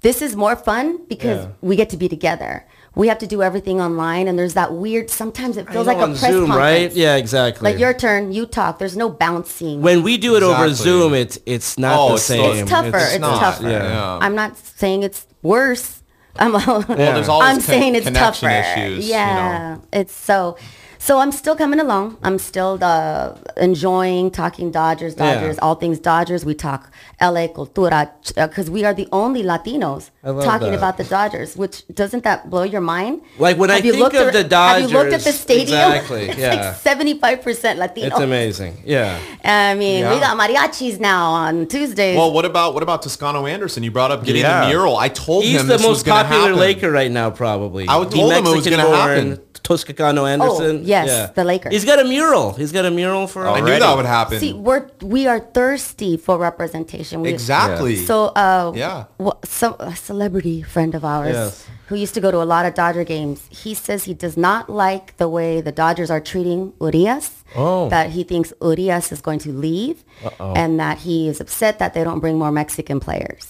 This 0.00 0.20
is 0.22 0.34
more 0.36 0.56
fun 0.56 1.04
because 1.08 1.44
Yeah. 1.44 1.50
we 1.60 1.76
get 1.76 1.90
to 1.90 1.96
be 1.96 2.08
together. 2.08 2.66
We 2.94 3.06
have 3.08 3.18
to 3.18 3.28
do 3.28 3.42
everything 3.42 3.80
online, 3.80 4.26
and 4.26 4.36
there's 4.36 4.54
that 4.54 4.72
weird. 4.72 5.08
Sometimes 5.08 5.56
it 5.56 5.70
feels 5.70 5.86
like 5.86 5.98
a 5.98 6.02
on 6.02 6.08
press 6.16 6.20
Zoom, 6.32 6.46
conference. 6.48 6.56
right? 6.58 6.92
Yeah, 6.92 7.14
exactly. 7.14 7.70
Like 7.70 7.78
your 7.78 7.94
turn, 7.94 8.32
you 8.32 8.44
talk. 8.46 8.80
There's 8.80 8.96
no 8.96 9.08
bouncing. 9.08 9.82
when 9.82 10.02
we 10.02 10.16
do 10.18 10.34
it 10.36 10.42
over 10.42 10.72
Zoom, 10.74 11.14
it's 11.14 11.38
it's 11.46 11.78
not 11.78 11.96
Oh, 11.96 12.08
the 12.08 12.14
it's- 12.14 12.24
same. 12.24 12.56
it's 12.62 12.70
tougher. 12.70 12.96
It's, 12.96 13.18
not, 13.20 13.38
tougher. 13.40 13.70
yeah. 13.70 14.18
I'm 14.20 14.34
not 14.34 14.56
saying 14.56 15.04
it's 15.04 15.28
worse. 15.42 16.02
I'm, 16.36 16.52
Well, 16.52 16.82
there's 16.82 17.28
always 17.28 17.48
I'm 17.48 17.56
con- 17.56 17.60
saying 17.62 17.94
it's 17.94 18.06
connection 18.06 18.48
tougher. 18.48 18.80
issues. 18.80 19.06
you 19.06 19.12
know. 19.12 19.18
yeah, 19.18 19.76
it's 19.92 20.12
so. 20.14 20.56
So 21.00 21.20
I'm 21.20 21.30
still 21.32 21.54
coming 21.56 21.80
along. 21.80 22.18
I'm 22.22 22.38
still 22.38 22.78
uh, 22.82 23.34
enjoying 23.56 24.30
talking 24.30 24.70
Dodgers, 24.70 25.14
Yeah. 25.16 25.34
Dodgers, 25.34 25.58
all 25.60 25.76
things 25.76 25.98
Dodgers. 26.00 26.44
We 26.44 26.54
talk 26.54 26.90
LA 27.20 27.46
cultura 27.48 28.10
because 28.34 28.68
we 28.68 28.84
are 28.84 28.92
the 28.92 29.08
only 29.12 29.42
Latinos 29.42 30.10
talking 30.24 30.70
that. 30.70 30.74
about 30.76 30.96
the 30.96 31.04
Dodgers. 31.04 31.56
Which 31.56 31.86
doesn't 31.94 32.24
that 32.24 32.50
blow 32.50 32.64
your 32.64 32.80
mind? 32.80 33.22
Like, 33.38 33.56
when 33.58 33.70
I 33.70 33.76
you 33.78 33.92
think 33.92 34.02
looked 34.02 34.16
of 34.16 34.34
at- 34.34 34.48
the 34.50 34.56
have 34.56 34.80
you 34.82 34.88
looked 34.88 35.12
at 35.12 35.20
the 35.22 35.32
stadium? 35.32 35.78
exactly, 35.78 36.22
It's 36.30 36.38
yeah. 36.38 36.74
75 36.74 37.42
percent 37.42 37.78
Latino. 37.78 38.08
It's 38.08 38.18
amazing. 38.18 38.82
Yeah. 38.84 39.18
I 39.44 39.74
mean, 39.74 40.08
we 40.10 40.18
got 40.20 40.36
mariachis 40.36 40.98
now 41.00 41.30
on 41.30 41.66
Tuesdays. 41.68 42.16
Well, 42.16 42.32
what 42.32 42.44
about 42.44 42.74
what 42.74 42.82
about 42.82 43.02
Toscano 43.02 43.46
Anderson? 43.46 43.82
You 43.82 43.90
brought 43.92 44.10
up 44.10 44.24
getting 44.24 44.42
Yeah. 44.42 44.62
the 44.62 44.68
mural. 44.68 44.96
I 44.96 45.08
told 45.08 45.44
He's 45.44 45.60
him 45.60 45.68
the 45.68 45.74
this 45.74 45.82
was 45.82 45.98
most 45.98 46.06
gonna 46.06 46.24
popular 46.24 46.42
happen. 46.48 46.58
Laker 46.58 46.90
right 46.90 47.10
now, 47.10 47.30
probably. 47.30 47.86
I 47.88 47.96
would- 47.96 48.10
The 48.10 48.16
told 48.16 48.32
him 48.32 48.46
it 48.46 48.54
was 48.56 48.66
gonna 48.68 48.82
happen. 48.96 49.40
Toscano 49.68 50.24
Anderson. 50.24 50.76
Oh, 50.78 50.80
yes, 50.82 51.30
the 51.34 51.44
Laker. 51.44 51.68
He's 51.68 51.84
got 51.84 51.98
a 52.00 52.04
mural. 52.04 52.52
He's 52.54 52.72
got 52.72 52.86
a 52.86 52.90
mural 52.90 53.26
for. 53.26 53.46
I 53.46 53.60
knew 53.60 53.78
that 53.78 53.96
would 53.96 54.06
happen. 54.06 54.40
See, 54.40 54.52
we're 54.54 54.88
we 55.02 55.26
are 55.26 55.40
thirsty 55.40 56.16
for 56.16 56.38
representation. 56.38 57.20
We, 57.20 57.28
exactly. 57.28 57.96
So, 57.96 58.26
uh, 58.34 58.72
Yeah. 58.74 59.04
wha- 59.18 59.36
some 59.44 59.76
a 59.78 59.94
celebrity 59.94 60.62
friend 60.62 60.94
of 60.94 61.04
ours 61.04 61.34
Yes. 61.34 61.66
who 61.88 61.96
used 61.96 62.14
to 62.14 62.20
go 62.20 62.30
to 62.30 62.40
a 62.42 62.48
lot 62.54 62.64
of 62.64 62.72
Dodger 62.74 63.04
games. 63.04 63.42
He 63.50 63.74
says 63.74 64.04
he 64.04 64.14
does 64.14 64.36
not 64.36 64.70
like 64.70 65.16
the 65.18 65.28
way 65.28 65.60
the 65.60 65.72
Dodgers 65.72 66.10
are 66.10 66.20
treating 66.20 66.72
Urias. 66.80 67.30
Oh. 67.56 67.88
That 67.88 68.10
he 68.10 68.24
thinks 68.24 68.52
Urias 68.62 69.12
is 69.12 69.20
going 69.20 69.38
to 69.40 69.52
leave, 69.52 70.04
and 70.38 70.78
that 70.80 70.98
he 70.98 71.28
is 71.28 71.40
upset 71.40 71.78
that 71.78 71.92
they 71.94 72.04
don't 72.04 72.20
bring 72.20 72.38
more 72.38 72.52
Mexican 72.52 73.00
players. 73.00 73.44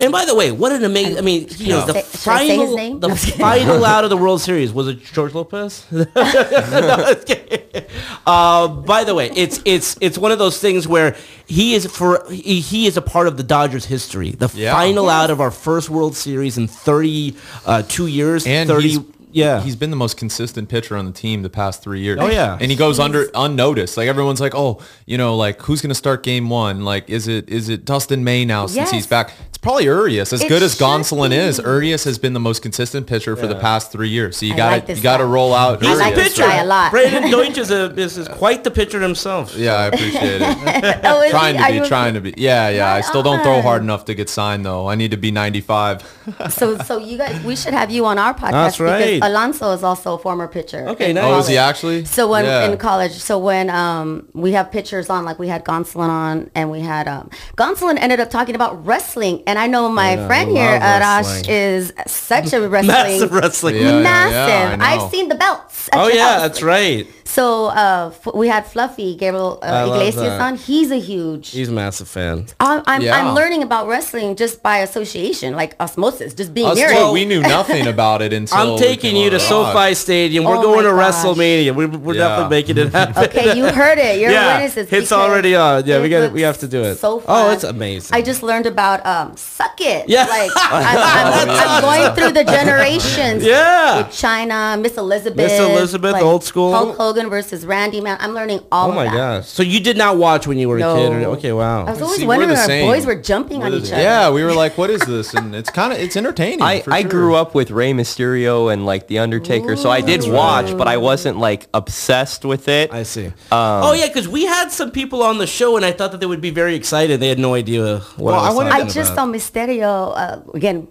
And 0.00 0.10
by 0.12 0.24
the 0.24 0.34
way, 0.34 0.50
what 0.50 0.72
an 0.72 0.84
amazing! 0.84 1.16
I 1.18 1.20
mean, 1.20 1.46
you 1.56 1.68
know, 1.68 1.86
the 1.86 1.92
Say- 2.02 2.18
should 2.18 2.32
I 2.32 2.38
say 2.46 2.48
his 2.48 2.58
final, 2.58 2.76
name? 2.76 3.00
the 3.00 3.08
No, 3.08 3.14
I'm 3.14 3.18
kidding. 3.20 3.38
final 3.40 3.84
out 3.94 4.04
of 4.04 4.10
the 4.10 4.16
World 4.16 4.40
Series 4.40 4.72
was 4.72 4.88
it 4.88 5.02
George 5.04 5.34
Lopez? 5.34 5.86
No, 5.92 6.04
I'm 6.14 7.20
kidding. 7.24 7.84
uh, 8.26 8.68
by 8.68 9.04
the 9.04 9.14
way, 9.14 9.30
it's 9.34 9.60
it's 9.64 9.96
it's 10.00 10.18
one 10.18 10.32
of 10.32 10.38
those 10.38 10.58
things 10.60 10.86
where 10.88 11.16
he 11.46 11.74
is 11.74 11.86
for 11.86 12.24
he, 12.30 12.60
he 12.60 12.86
is 12.86 12.96
a 12.96 13.02
part 13.02 13.26
of 13.28 13.36
the 13.36 13.42
Dodgers 13.44 13.84
history. 13.86 14.30
The 14.32 14.50
Yeah. 14.54 14.72
final 14.74 15.08
out 15.08 15.30
of 15.30 15.40
our 15.40 15.50
first 15.50 15.90
World 15.90 16.16
Series 16.16 16.58
in 16.58 16.66
32 16.66 17.36
uh, 17.66 18.06
years. 18.06 18.46
and 18.46 18.68
thirty. 18.68 18.88
he's, 18.88 18.98
yeah, 19.34 19.60
he's 19.60 19.76
been 19.76 19.90
the 19.90 19.96
most 19.96 20.16
consistent 20.16 20.68
pitcher 20.68 20.96
on 20.96 21.06
the 21.06 21.12
team 21.12 21.42
the 21.42 21.50
past 21.50 21.82
three 21.82 22.00
years. 22.00 22.18
Oh, 22.20 22.28
yeah. 22.28 22.56
and 22.60 22.70
he 22.70 22.76
goes 22.76 22.98
under 22.98 23.28
unnoticed. 23.34 23.96
Like 23.96 24.08
everyone's 24.08 24.40
like, 24.40 24.54
oh, 24.54 24.80
you 25.06 25.18
know, 25.18 25.36
like 25.36 25.60
who's 25.62 25.82
gonna 25.82 25.94
start 25.94 26.22
game 26.22 26.48
one? 26.48 26.84
Like, 26.84 27.10
is 27.10 27.28
it 27.28 27.48
is 27.48 27.68
it 27.68 27.84
Dustin 27.84 28.24
May 28.24 28.44
now 28.44 28.66
since 28.66 28.76
Yes. 28.76 28.90
he's 28.92 29.06
back? 29.06 29.32
It's 29.48 29.58
probably 29.58 29.84
Urias. 29.84 30.32
As 30.32 30.42
It 30.42 30.48
good 30.48 30.62
as 30.62 30.76
Gonsolin 30.78 31.30
be. 31.30 31.36
is, 31.36 31.58
Urias 31.58 32.04
has 32.04 32.18
been 32.18 32.32
the 32.32 32.40
most 32.40 32.62
consistent 32.62 33.06
pitcher 33.06 33.34
for 33.36 33.46
the 33.46 33.54
past 33.56 33.90
three 33.92 34.08
years. 34.08 34.36
So 34.36 34.46
you 34.46 34.56
got 34.56 34.70
to 34.70 34.86
like 34.86 34.96
you 34.96 35.02
got 35.02 35.18
to 35.18 35.26
roll 35.26 35.52
out. 35.54 35.82
He's 35.82 35.98
like 35.98 36.14
a 36.14 36.20
pitcher. 36.20 36.42
guy 36.42 36.56
a 36.62 36.64
lot. 36.66 36.90
Brandon 36.92 37.30
Deutsch 37.30 37.58
is 37.58 37.70
a 37.70 37.90
is, 37.94 38.16
is 38.18 38.28
quite 38.28 38.62
the 38.64 38.70
pitcher 38.70 39.00
himself. 39.00 39.56
Yeah, 39.56 39.74
I 39.74 39.86
appreciate 39.86 40.40
it. 40.42 41.00
Oh, 41.04 41.28
trying 41.30 41.56
he- 41.56 41.62
to 41.62 41.68
be, 41.68 41.74
you- 41.78 41.86
trying 41.86 42.14
to 42.14 42.20
be. 42.20 42.34
Yeah, 42.36 42.68
yeah. 42.68 42.92
I 42.92 42.96
Right 42.96 43.04
still 43.04 43.22
don't 43.22 43.42
throw 43.42 43.60
hard 43.62 43.82
enough 43.82 44.04
to 44.06 44.14
get 44.14 44.28
signed 44.28 44.64
though. 44.64 44.86
I 44.88 44.94
need 44.94 45.10
to 45.10 45.16
be 45.16 45.30
95. 45.30 46.02
So, 46.50 46.78
so 46.78 46.98
you 46.98 47.18
guys, 47.18 47.42
we 47.44 47.56
should 47.56 47.74
have 47.74 47.90
you 47.90 48.04
on 48.06 48.18
our 48.18 48.34
podcast 48.34 48.50
That's 48.52 48.80
right. 48.80 49.22
Because 49.24 49.30
Alonso 49.34 49.72
is 49.72 49.82
also 49.82 50.14
a 50.14 50.18
former 50.18 50.48
pitcher. 50.48 50.88
Okay, 50.88 51.10
in 51.10 51.16
nice. 51.16 51.24
Oh, 51.24 51.38
is 51.38 51.48
he 51.48 51.56
actually? 51.56 52.04
So 52.04 52.28
when 52.28 52.44
Yeah. 52.44 52.64
in 52.70 52.76
college, 52.78 53.12
so 53.12 53.38
when 53.38 53.70
um 53.70 54.28
we 54.34 54.52
have 54.52 54.70
pitchers 54.70 55.10
on, 55.10 55.24
like 55.24 55.38
we 55.38 55.48
had 55.48 55.64
Gonsolin 55.64 56.08
on, 56.08 56.50
and 56.54 56.70
we 56.70 56.80
had 56.80 57.08
um 57.08 57.30
Gonsolin 57.56 57.98
ended 57.98 58.20
up 58.20 58.30
talking 58.30 58.54
about 58.54 58.84
wrestling, 58.86 59.42
and 59.46 59.58
I 59.58 59.66
know 59.66 59.88
my 59.88 60.14
Yeah, 60.14 60.26
friend 60.26 60.50
I 60.50 60.52
here, 60.52 60.78
love 60.80 61.02
Arash, 61.02 61.48
is 61.48 61.92
such 62.06 62.52
a 62.52 62.68
wrestling 62.68 62.86
Massive 62.88 63.32
wrestling. 63.32 63.76
Yeah, 63.76 63.82
yeah, 63.90 64.02
massive. 64.02 64.34
yeah, 64.34 64.70
I 64.72 64.76
know. 64.76 65.04
I've 65.04 65.10
seen 65.10 65.28
the 65.28 65.34
belts. 65.34 65.88
Oh 65.92 66.08
yeah, 66.08 66.32
house. 66.32 66.40
that's 66.42 66.62
right. 66.62 67.06
So 67.34 67.66
uh, 67.66 68.12
we 68.32 68.46
had 68.46 68.64
Fluffy 68.64 69.16
Gabriel 69.16 69.58
uh, 69.60 69.86
Iglesias 69.90 70.40
on. 70.40 70.54
He's 70.56 70.92
a 70.92 71.00
huge. 71.10 71.50
He's 71.50 71.68
a 71.68 71.72
massive 71.72 72.06
fan. 72.06 72.46
I'm, 72.60 72.82
I'm, 72.86 73.02
Yeah. 73.02 73.16
I'm 73.18 73.34
learning 73.34 73.62
about 73.64 73.88
wrestling 73.88 74.36
just 74.36 74.62
by 74.62 74.76
association, 74.88 75.56
like 75.56 75.74
osmosis, 75.80 76.32
just 76.32 76.54
being 76.54 76.68
Us 76.68 76.76
near 76.78 76.90
too, 76.90 77.08
it. 77.08 77.12
we 77.12 77.24
knew 77.24 77.42
nothing 77.42 77.88
about 77.88 78.22
it 78.22 78.32
until 78.32 78.56
I'm 78.74 78.78
taking 78.78 79.16
you 79.16 79.30
to 79.30 79.36
on. 79.36 79.40
SoFi 79.40 79.94
Stadium. 79.94 80.44
We're 80.44 80.58
Oh 80.58 80.62
going 80.62 80.84
to 80.84 80.90
gosh. 80.92 81.14
WrestleMania. 81.24 81.74
We're, 81.74 81.88
we're 81.88 82.14
Yeah. 82.14 82.28
definitely 82.28 82.56
making 82.56 82.78
it 82.78 82.92
happen. 82.92 83.24
Okay, 83.24 83.56
you 83.58 83.66
heard 83.82 83.98
it. 83.98 84.20
You're 84.20 84.30
yeah, 84.30 84.54
witnesses. 84.62 84.92
it's 84.92 85.10
already 85.10 85.56
on. 85.56 85.84
Yeah, 85.86 86.00
we 86.02 86.08
got 86.08 86.22
it. 86.22 86.32
We 86.32 86.42
have 86.42 86.58
to 86.58 86.68
do 86.68 86.82
it. 86.84 86.96
So 86.98 87.20
Oh, 87.26 87.50
it's 87.50 87.64
amazing. 87.64 88.14
I 88.16 88.22
just 88.22 88.44
learned 88.44 88.66
about 88.66 89.04
um, 89.04 89.36
suck 89.36 89.80
it. 89.80 90.08
Yeah. 90.08 90.26
like 90.26 90.52
I'm, 90.56 91.48
I'm, 91.48 91.50
I'm 91.50 91.82
going 91.82 92.14
through 92.14 92.32
the 92.40 92.44
generations. 92.44 93.42
Yeah. 93.54 93.98
with 93.98 94.06
Chyna, 94.14 94.80
Miss 94.80 94.96
Elizabeth, 94.96 95.36
Miss 95.36 95.58
Elizabeth, 95.58 96.14
old 96.22 96.44
school. 96.44 96.72
Hulk 96.72 96.96
Hogan 96.96 97.23
versus 97.28 97.64
Randy 97.66 98.00
Man. 98.00 98.16
I'm 98.20 98.32
learning 98.32 98.60
all 98.72 98.86
Oh 98.86 98.90
of 98.90 98.94
my 98.96 99.04
that. 99.04 99.14
gosh! 99.14 99.46
So 99.48 99.62
you 99.62 99.80
did 99.80 99.96
not 99.96 100.16
watch 100.16 100.46
when 100.46 100.58
you 100.58 100.68
were 100.68 100.78
No. 100.78 100.94
a 100.94 100.98
kid? 100.98 101.12
Or, 101.12 101.26
okay, 101.36 101.52
wow. 101.52 101.86
I 101.86 101.90
was 101.90 102.02
always 102.02 102.18
See, 102.20 102.26
wondering 102.26 102.50
the 102.50 102.60
our 102.60 102.66
boys 102.94 103.06
were 103.06 103.14
jumping 103.16 103.62
on 103.62 103.72
each 103.74 103.92
other. 103.92 104.02
Yeah, 104.02 104.30
we 104.30 104.42
were 104.44 104.52
like, 104.52 104.76
"What 104.78 104.90
is 104.90 105.00
this?" 105.02 105.34
And 105.34 105.54
it's 105.54 105.70
kind 105.70 105.92
of 105.92 105.98
it's 105.98 106.16
entertaining. 106.16 106.62
I, 106.72 106.80
for 106.82 106.92
I 106.92 107.00
sure. 107.02 107.10
grew 107.10 107.34
up 107.34 107.54
with 107.54 107.70
Rey 107.70 107.92
Mysterio 107.92 108.72
and 108.72 108.86
like 108.86 109.06
The 109.08 109.18
Undertaker, 109.18 109.76
so 109.76 109.90
I 109.90 110.00
did 110.00 110.28
watch, 110.30 110.76
but 110.76 110.88
I 110.88 110.96
wasn't 110.96 111.38
like 111.38 111.66
obsessed 111.74 112.44
with 112.44 112.68
it. 112.68 112.92
I 112.92 113.02
see. 113.02 113.32
oh 113.52 113.92
yeah, 113.92 114.06
because 114.08 114.28
we 114.28 114.44
had 114.46 114.70
some 114.70 114.90
people 114.90 115.22
on 115.22 115.38
the 115.38 115.46
show, 115.46 115.76
and 115.76 115.84
I 115.84 115.92
thought 115.92 116.12
that 116.12 116.20
they 116.20 116.26
would 116.26 116.40
be 116.40 116.50
very 116.50 116.74
excited. 116.74 117.20
They 117.20 117.28
had 117.28 117.38
no 117.38 117.54
idea 117.54 117.98
what 118.16 118.32
Well, 118.32 118.34
I 118.34 118.44
I 118.44 118.48
was 118.48 118.56
wanted- 118.56 118.70
talking 118.70 118.86
I 118.86 118.90
just 118.90 119.12
about. 119.12 119.26
saw 119.26 119.32
Mysterio 119.32 120.12
uh, 120.16 120.40
again, 120.54 120.88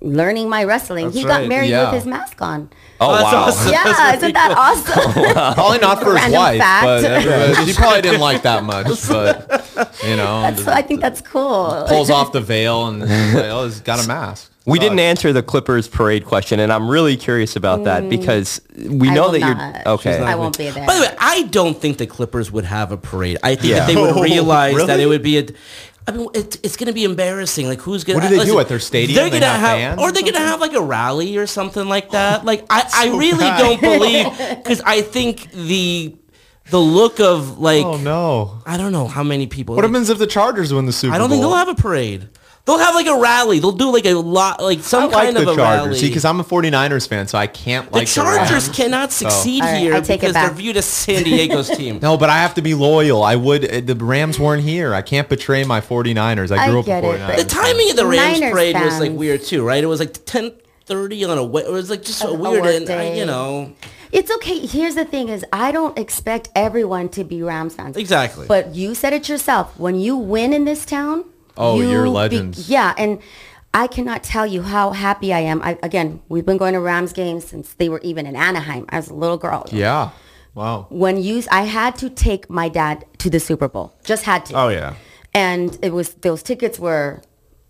learning 0.00 0.48
my 0.48 0.64
wrestling. 0.64 1.10
he 1.10 1.22
That's 1.22 1.26
got 1.26 1.40
right, 1.40 1.48
married 1.48 1.70
yeah. 1.70 1.86
with 1.86 1.94
his 1.94 2.06
mask 2.06 2.40
on. 2.42 2.70
oh 3.00 3.12
that's 3.12 3.24
wow! 3.24 3.44
awesome. 3.44 3.72
Yeah, 3.72 3.84
really 3.84 4.16
isn't 4.18 4.32
that 4.34 4.48
cool. 4.54 5.12
awesome? 5.14 5.54
Probably 5.54 5.78
not 5.78 6.02
for 6.02 6.16
his 6.18 6.32
wife, 6.32 6.58
fact. 6.60 6.86
but 6.86 7.64
she 7.66 7.72
probably 7.76 8.02
didn't 8.02 8.20
like 8.20 8.42
that 8.42 8.64
much. 8.64 8.86
But 9.08 9.96
you 10.04 10.16
know, 10.16 10.54
so 10.56 10.70
I 10.72 10.82
think 10.82 11.00
that's 11.00 11.20
cool. 11.20 11.84
pulls 11.88 12.10
off 12.10 12.32
the 12.32 12.40
veil 12.52 12.86
and 12.88 13.00
like, 13.00 13.44
oh, 13.46 13.64
he's 13.64 13.80
got 13.80 14.04
a 14.04 14.08
mask. 14.08 14.52
We 14.68 14.80
didn't 14.80 14.98
answer 14.98 15.32
the 15.32 15.44
Clippers 15.44 15.86
parade 15.86 16.24
question, 16.24 16.58
and 16.58 16.72
I'm 16.72 16.88
really 16.88 17.16
curious 17.16 17.54
about 17.54 17.84
that 17.84 18.02
mm. 18.02 18.10
because 18.10 18.60
we 18.76 19.08
I 19.08 19.14
know 19.14 19.30
that 19.30 19.38
not. 19.38 19.74
you're 19.84 19.88
okay. 19.94 20.18
I 20.20 20.34
won't 20.34 20.58
be 20.58 20.68
there. 20.70 20.84
By 20.84 20.94
the 20.96 21.00
way, 21.02 21.16
I 21.20 21.42
don't 21.44 21.80
think 21.80 21.98
the 21.98 22.06
Clippers 22.08 22.50
would 22.50 22.64
have 22.64 22.90
a 22.90 22.96
parade. 22.96 23.38
I 23.44 23.54
think 23.54 23.66
Yeah. 23.74 23.78
that 23.78 23.86
they 23.86 23.94
would 23.94 24.16
Oh, 24.16 24.22
realize 24.22 24.84
that 24.86 24.98
it 24.98 25.06
would 25.06 25.22
be 25.22 25.38
a. 25.38 25.46
I 26.08 26.12
mean, 26.12 26.28
it, 26.34 26.58
it's 26.64 26.76
going 26.76 26.86
to 26.86 26.92
be 26.92 27.04
embarrassing. 27.04 27.66
Like, 27.66 27.80
who's 27.80 28.04
going? 28.04 28.20
To? 28.20 28.24
What 28.24 28.30
do 28.30 28.38
they 28.38 28.44
do 28.44 28.58
at 28.60 28.68
their 28.68 28.78
stadium? 28.78 29.16
They're 29.16 29.24
They 29.24 29.40
going 29.40 29.42
to 29.42 29.48
have 29.48 29.78
fans 29.78 30.00
or 30.00 30.12
they're 30.12 30.22
going 30.22 30.34
to 30.34 30.40
have 30.40 30.60
like 30.60 30.74
a 30.74 30.80
rally 30.80 31.36
or 31.36 31.46
something 31.46 31.88
like 31.88 32.10
that. 32.10 32.42
Oh, 32.42 32.44
like, 32.44 32.64
I, 32.70 32.88
I 32.94 33.16
really 33.16 33.48
don't 33.58 33.80
believe 33.80 34.26
because 34.62 34.80
I 34.82 35.02
think 35.02 35.50
the 35.50 36.14
the 36.70 36.80
look 36.80 37.20
of 37.20 37.58
like 37.58 37.84
Oh 37.84 37.96
no! 37.96 38.58
I 38.66 38.76
don't 38.76 38.92
know 38.92 39.06
how 39.06 39.22
many 39.22 39.46
people. 39.46 39.74
What 39.74 39.84
like, 39.84 39.90
happens 39.90 40.10
if 40.10 40.18
the 40.18 40.26
Chargers 40.26 40.72
win 40.72 40.86
the 40.86 40.92
Super 40.92 41.10
Bowl? 41.10 41.14
I 41.14 41.18
don't 41.18 41.30
think 41.30 41.40
they'll 41.42 41.54
have 41.54 41.68
a 41.68 41.74
parade. 41.74 42.28
They'll 42.66 42.78
have 42.78 42.94
like 42.96 43.06
a 43.06 43.16
rally. 43.18 43.60
They'll 43.60 43.70
do 43.72 43.92
like 43.92 44.04
a 44.06 44.14
lot, 44.14 44.60
like 44.60 44.80
some 44.80 45.04
I 45.04 45.06
like 45.06 45.12
kind 45.12 45.36
the 45.36 45.42
of 45.42 45.48
a 45.48 45.54
Chargers. 45.54 45.84
rally. 45.86 45.98
See, 46.00 46.08
because 46.08 46.24
I'm 46.24 46.40
a 46.40 46.44
49ers 46.44 47.06
fan, 47.08 47.28
so 47.28 47.38
I 47.38 47.46
can't 47.46 47.88
the 47.92 47.98
like 47.98 48.08
Chargers 48.08 48.48
the 48.48 48.54
Rams. 48.54 48.68
cannot 48.70 49.12
succeed 49.12 49.62
All 49.62 49.68
right, 49.72 49.78
here 49.78 49.94
I 49.94 50.00
take 50.00 50.16
it 50.18 50.20
because 50.22 50.34
they're 50.34 50.48
back. 50.48 50.56
viewed 50.56 50.76
as 50.76 50.84
San 50.84 51.22
Diego's 51.22 51.68
team. 51.76 52.00
No, 52.02 52.16
but 52.18 52.28
I 52.28 52.38
have 52.38 52.54
to 52.54 52.62
be 52.62 52.74
loyal. 52.74 53.22
I 53.22 53.36
would. 53.36 53.64
uh, 53.72 53.80
The 53.82 53.94
Rams 53.94 54.40
weren't 54.40 54.64
here. 54.64 54.94
I 54.94 55.02
can't 55.02 55.28
betray 55.28 55.62
my 55.62 55.80
49ers. 55.80 56.50
I 56.50 56.64
I 56.64 56.70
grew 56.70 56.80
up 56.80 56.86
get 56.86 57.04
a 57.04 57.06
it, 57.06 57.20
49ers. 57.20 57.26
but- 57.28 57.36
The 57.38 57.44
timing 57.44 57.90
of 57.90 57.96
the 57.96 58.06
Rams 58.06 58.40
Niners 58.40 58.52
parade 58.52 58.74
was 58.74 58.94
like 58.98 59.08
fans. 59.10 59.18
weird 59.18 59.42
too, 59.44 59.64
right? 59.64 59.82
It 59.82 59.86
was 59.86 60.00
like 60.00 60.12
ten 60.26 60.52
thirty 60.86 61.24
on 61.24 61.38
a. 61.38 61.44
wa- 61.44 61.60
It 61.60 61.70
was 61.70 61.88
like 61.88 62.02
just 62.02 62.24
A- 62.24 62.28
a 62.28 62.34
weird, 62.34 62.62
work 62.64 62.74
and 62.74 62.90
I, 62.90 62.96
day. 62.96 63.18
you 63.20 63.26
know, 63.26 63.72
It's 64.10 64.30
okay. 64.38 64.66
Here's 64.66 64.96
the 64.96 65.04
thing: 65.04 65.28
is 65.28 65.44
I 65.52 65.70
don't 65.70 65.96
expect 65.96 66.48
everyone 66.56 67.10
to 67.10 67.22
be 67.22 67.44
Rams 67.44 67.76
fans. 67.76 67.96
Exactly. 67.96 68.46
But 68.48 68.74
you 68.74 68.96
said 68.96 69.12
it 69.12 69.28
yourself. 69.28 69.78
When 69.78 69.94
you 70.00 70.16
win 70.16 70.52
in 70.52 70.64
this 70.64 70.84
town, 70.84 71.24
Oh, 71.56 71.80
you 71.80 71.90
you're 71.90 72.04
be- 72.04 72.10
legends. 72.10 72.68
yeah, 72.68 72.94
and 72.98 73.20
I 73.74 73.86
cannot 73.86 74.22
tell 74.22 74.46
you 74.46 74.62
how 74.62 74.90
happy 74.92 75.32
I 75.32 75.40
am. 75.40 75.60
I, 75.62 75.78
again, 75.82 76.20
we've 76.28 76.46
been 76.46 76.56
going 76.56 76.72
to 76.74 76.80
Rams 76.80 77.12
games 77.12 77.44
since 77.46 77.74
they 77.74 77.88
were 77.88 78.00
even 78.00 78.26
in 78.26 78.34
Anaheim. 78.36 78.86
I 78.88 78.96
was 78.96 79.08
a 79.08 79.14
little 79.14 79.38
girl. 79.38 79.66
yeah. 79.72 80.10
Wow. 80.54 80.86
When 80.88 81.22
you, 81.22 81.42
I 81.50 81.64
had 81.64 81.96
to 81.96 82.08
take 82.08 82.48
my 82.48 82.70
dad 82.70 83.04
to 83.18 83.28
the 83.28 83.38
Super 83.38 83.68
Bowl. 83.68 83.94
Just 84.04 84.24
had 84.24 84.46
to. 84.46 84.54
Oh, 84.54 84.68
yeah. 84.68 84.94
And 85.34 85.78
it 85.82 85.92
was 85.92 86.14
those 86.14 86.42
tickets 86.42 86.78
were 86.78 87.20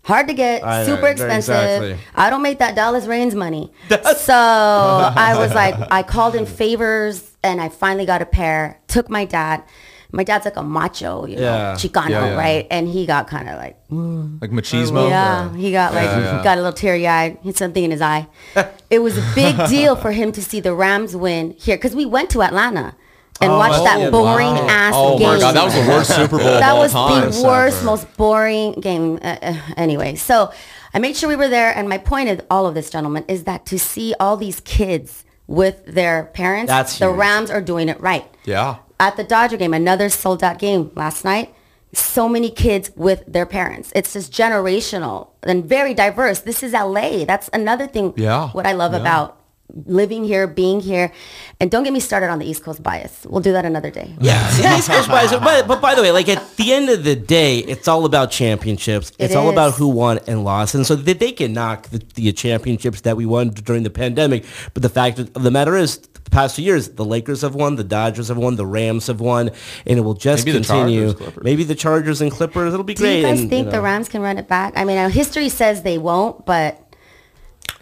hard 0.05 0.29
to 0.29 0.33
get, 0.33 0.63
I 0.63 0.85
super 0.85 1.01
very 1.01 1.11
expensive. 1.11 1.53
exactly. 1.53 1.97
I 2.15 2.29
don't 2.29 2.41
make 2.41 2.59
that 2.59 2.75
Dallas 2.75 3.05
Raines 3.05 3.35
money. 3.35 3.73
so 4.15 4.33
I 4.33 5.35
was 5.37 5.53
like, 5.53 5.75
I 5.91 6.01
called 6.01 6.33
in 6.35 6.45
favors 6.45 7.35
and 7.43 7.59
I 7.59 7.67
finally 7.67 8.05
got 8.05 8.21
a 8.21 8.25
pair. 8.25 8.79
Took 8.87 9.09
my 9.09 9.25
dad. 9.25 9.63
My 10.11 10.23
dad's 10.23 10.45
like 10.45 10.55
a 10.55 10.63
macho, 10.63 11.25
you 11.25 11.35
know, 11.35 11.41
Yeah. 11.41 11.73
Chicano, 11.73 12.09
Yeah, 12.09 12.25
yeah. 12.29 12.35
right? 12.37 12.67
And 12.71 12.87
he 12.87 13.05
got 13.05 13.27
kind 13.27 13.49
of 13.49 13.57
like, 13.57 13.77
Like 13.89 14.51
machismo. 14.51 15.09
yeah, 15.09 15.53
he 15.55 15.71
got 15.71 15.93
like, 15.93 16.43
got 16.43 16.57
a 16.57 16.61
little 16.61 16.73
teary 16.73 17.05
eyed. 17.07 17.37
He 17.41 17.49
had 17.49 17.57
something 17.57 17.83
in 17.83 17.91
his 17.91 18.01
eye. 18.01 18.27
it 18.89 18.99
was 18.99 19.17
a 19.17 19.31
big 19.35 19.55
deal 19.67 19.95
for 19.95 20.11
him 20.11 20.31
to 20.31 20.41
see 20.41 20.59
the 20.61 20.73
Rams 20.73 21.15
win 21.15 21.55
here 21.59 21.75
because 21.77 21.95
we 21.95 22.05
went 22.05 22.29
to 22.31 22.41
Atlanta 22.41 22.95
and 23.41 23.51
watched 23.51 23.83
that 23.83 23.97
Oh, 23.99 24.11
boring 24.11 24.47
wow. 24.55 24.67
ass 24.69 24.93
Oh 24.95 25.19
game. 25.19 25.27
my 25.27 25.39
god, 25.39 25.55
that 25.55 25.63
was 25.65 25.73
the 25.75 25.87
worst 25.91 26.15
Super 26.15 26.37
Bowl 26.37 26.59
that 26.59 26.73
was 26.75 26.91
time. 26.93 27.29
the 27.31 27.43
worst, 27.43 27.83
most 27.83 28.17
boring 28.17 28.73
game. 28.73 29.19
Uh, 29.21 29.35
uh, 29.41 29.53
anyway, 29.75 30.15
so 30.15 30.51
I 30.93 30.99
made 30.99 31.15
sure 31.17 31.27
we 31.29 31.35
were 31.35 31.49
there, 31.49 31.71
and 31.75 31.87
my 31.89 31.97
point 31.99 32.29
of 32.29 32.41
all 32.49 32.65
of 32.65 32.73
this, 32.73 32.89
gentlemen, 32.89 33.25
is 33.27 33.43
that 33.43 33.65
to 33.67 33.77
see 33.77 34.15
all 34.19 34.37
these 34.37 34.59
kids 34.61 35.23
with 35.45 35.85
their 35.85 36.25
parents, 36.33 36.69
That's 36.69 36.97
the 36.97 37.07
huge. 37.09 37.17
Rams 37.19 37.51
are 37.51 37.61
doing 37.61 37.89
it 37.89 37.99
right. 38.01 38.25
Yeah. 38.45 38.77
At 38.99 39.15
the 39.17 39.23
Dodger 39.23 39.57
game, 39.57 39.73
another 39.73 40.09
sold 40.09 40.43
out 40.43 40.59
game 40.59 40.91
last 40.95 41.23
night. 41.23 41.53
So 41.93 42.27
many 42.27 42.49
kids 42.49 42.91
with 42.95 43.23
their 43.27 43.45
parents. 43.45 43.91
It's 43.95 44.13
just 44.13 44.31
generational 44.33 45.29
and 45.43 45.63
very 45.65 45.93
diverse. 45.93 46.39
This 46.41 46.61
is 46.61 46.73
LA. 46.73 47.23
That's 47.25 47.49
another 47.53 47.87
thing. 47.87 48.13
Yeah. 48.17 48.49
What 48.49 48.65
I 48.67 48.73
love 48.73 48.91
Yeah. 48.93 48.99
about 48.99 49.37
living 49.85 50.23
here, 50.23 50.47
being 50.47 50.79
here, 50.79 51.11
and 51.59 51.69
don't 51.69 51.83
get 51.83 51.91
me 51.91 51.99
started 51.99 52.29
on 52.29 52.39
the 52.39 52.45
East 52.49 52.63
Coast 52.63 52.81
bias. 52.81 53.25
We'll 53.29 53.41
do 53.41 53.51
that 53.51 53.65
another 53.65 53.91
day. 53.91 54.15
Yeah, 54.19 54.77
East 54.77 54.89
Coast 54.89 55.09
bias. 55.09 55.31
But, 55.31 55.67
but 55.67 55.81
by 55.81 55.93
the 55.93 56.01
way, 56.01 56.11
like 56.11 56.29
at 56.29 56.55
the 56.55 56.71
end 56.73 56.89
of 56.89 57.03
the 57.03 57.15
day, 57.15 57.59
it's 57.59 57.87
all 57.87 58.05
about 58.05 58.31
championships. 58.31 59.09
It 59.11 59.25
it's 59.25 59.35
all 59.35 59.49
about 59.49 59.73
who 59.73 59.87
won 59.89 60.19
and 60.27 60.43
lost, 60.45 60.73
and 60.73 60.85
so 60.85 60.95
they, 60.95 61.13
they 61.13 61.31
can 61.33 61.51
knock 61.53 61.89
the, 61.89 62.01
the 62.15 62.31
championships 62.31 63.01
that 63.01 63.17
we 63.17 63.25
won 63.25 63.49
during 63.49 63.83
the 63.83 63.89
pandemic. 63.89 64.45
But 64.73 64.83
the 64.83 64.89
fact 64.89 65.19
of 65.19 65.33
the 65.33 65.51
matter 65.51 65.75
is, 65.75 65.99
the 66.29 66.35
past 66.35 66.55
two 66.57 66.61
years, 66.63 66.89
the 66.89 67.05
Lakers 67.05 67.41
have 67.41 67.55
won, 67.55 67.75
the 67.75 67.83
Dodgers 67.83 68.27
have 68.27 68.37
won, 68.37 68.55
the 68.55 68.65
Rams 68.65 69.07
have 69.07 69.21
won, 69.21 69.49
and 69.85 69.97
it 69.97 70.01
will 70.01 70.13
just 70.13 70.45
Maybe 70.45 70.57
the 70.59 70.65
continue. 70.65 71.13
Chargers, 71.13 71.43
Maybe 71.43 71.63
the 71.63 71.75
Chargers 71.75 72.21
and 72.21 72.31
Clippers. 72.31 72.73
It'll 72.73 72.83
be 72.83 72.93
Do 72.93 73.03
great. 73.03 73.17
you 73.17 73.23
guys 73.23 73.39
and, 73.41 73.49
think 73.49 73.65
you 73.65 73.71
the. 73.71 73.81
Rams 73.81 74.09
can 74.09 74.21
run 74.21 74.37
it 74.37 74.47
back? 74.47 74.73
I 74.75 74.83
mean, 74.83 75.09
history 75.09 75.49
says 75.49 75.83
they 75.83 75.97
won't, 75.97 76.45
but 76.45 76.83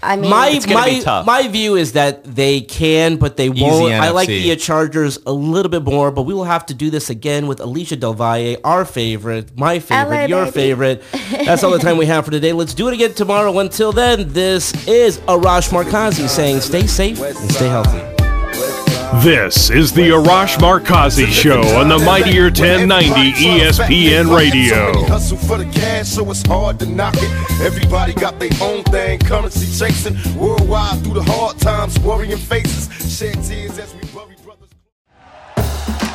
I 0.04 0.18
mean, 0.18 0.30
my 0.30 0.50
It's 0.50 0.66
gonna 0.66 0.86
be 0.86 0.98
my 0.98 1.02
tough. 1.02 1.26
my 1.26 1.48
view 1.48 1.76
is 1.76 1.93
that 1.93 2.24
they 2.24 2.62
can, 2.62 3.18
but 3.18 3.38
they 3.38 3.50
won't. 3.50 3.91
I 3.93 4.12
like 4.12 4.28
the 4.28 4.56
Chargers 4.56 5.18
a 5.26 5.32
little 5.32 5.70
bit 5.70 5.84
more, 5.84 6.12
but 6.12 6.24
we 6.24 6.34
will 6.34 6.43
have 6.43 6.66
to 6.68 6.74
do 6.74 6.89
this 6.89 7.10
again 7.10 7.48
with 7.48 7.60
Alysha 7.60 8.00
Del 8.00 8.14
Valle, 8.14 8.58
our 8.64 8.86
favorite, 8.86 9.58
my 9.58 9.80
favorite, 9.80 10.16
LA, 10.24 10.26
your 10.26 10.46
baby. 10.46 10.52
favorite. 10.52 11.04
That's 11.46 11.64
all 11.64 11.72
the 11.72 11.80
time 11.80 11.98
we 11.98 12.06
have 12.06 12.26
for 12.26 12.32
today. 12.32 12.54
Let's 12.54 12.74
do 12.74 12.88
it 12.88 12.93
again 12.93 13.14
tomorrow. 13.14 13.58
Until 13.60 13.91
then, 13.91 14.32
this 14.32 14.74
is 14.88 15.18
Arash 15.22 15.70
Markazi 15.72 16.28
saying, 16.28 16.62
"Stay 16.62 16.86
safe 16.88 17.20
and 17.22 17.52
stay 17.52 17.70
healthy." 17.70 18.14
This 19.24 19.70
is 19.70 19.91
the 19.91 20.09
Arash 20.09 20.57
Markazi 20.57 21.28
Show 21.28 21.61
on 21.78 21.89
the 21.89 21.97
Mightier 21.99 22.45
1090 22.45 23.32
ESPN 23.34 24.36
Radio. 24.36 25.05
Hustle 25.05 25.38
for 25.38 25.57
the 25.57 25.66
cash, 25.66 26.07
so 26.09 26.30
it's 26.30 26.45
hard 26.45 26.80
to 26.80 26.86
knock 26.86 27.16
it. 27.18 27.61
Everybody 27.61 28.13
got 28.13 28.39
their 28.39 28.51
own 28.61 28.84
thing, 28.84 29.20
currency 29.20 29.68
chasing. 29.68 30.16
Worldwide 30.38 31.03
through 31.03 31.16
the 31.16 31.24
hard 31.24 31.57
times, 31.59 31.99
worrying 31.99 32.38
faces. 32.38 33.18
Shed 33.18 33.43
tears 33.43 33.78
as 33.80 33.93
we. 33.95 34.14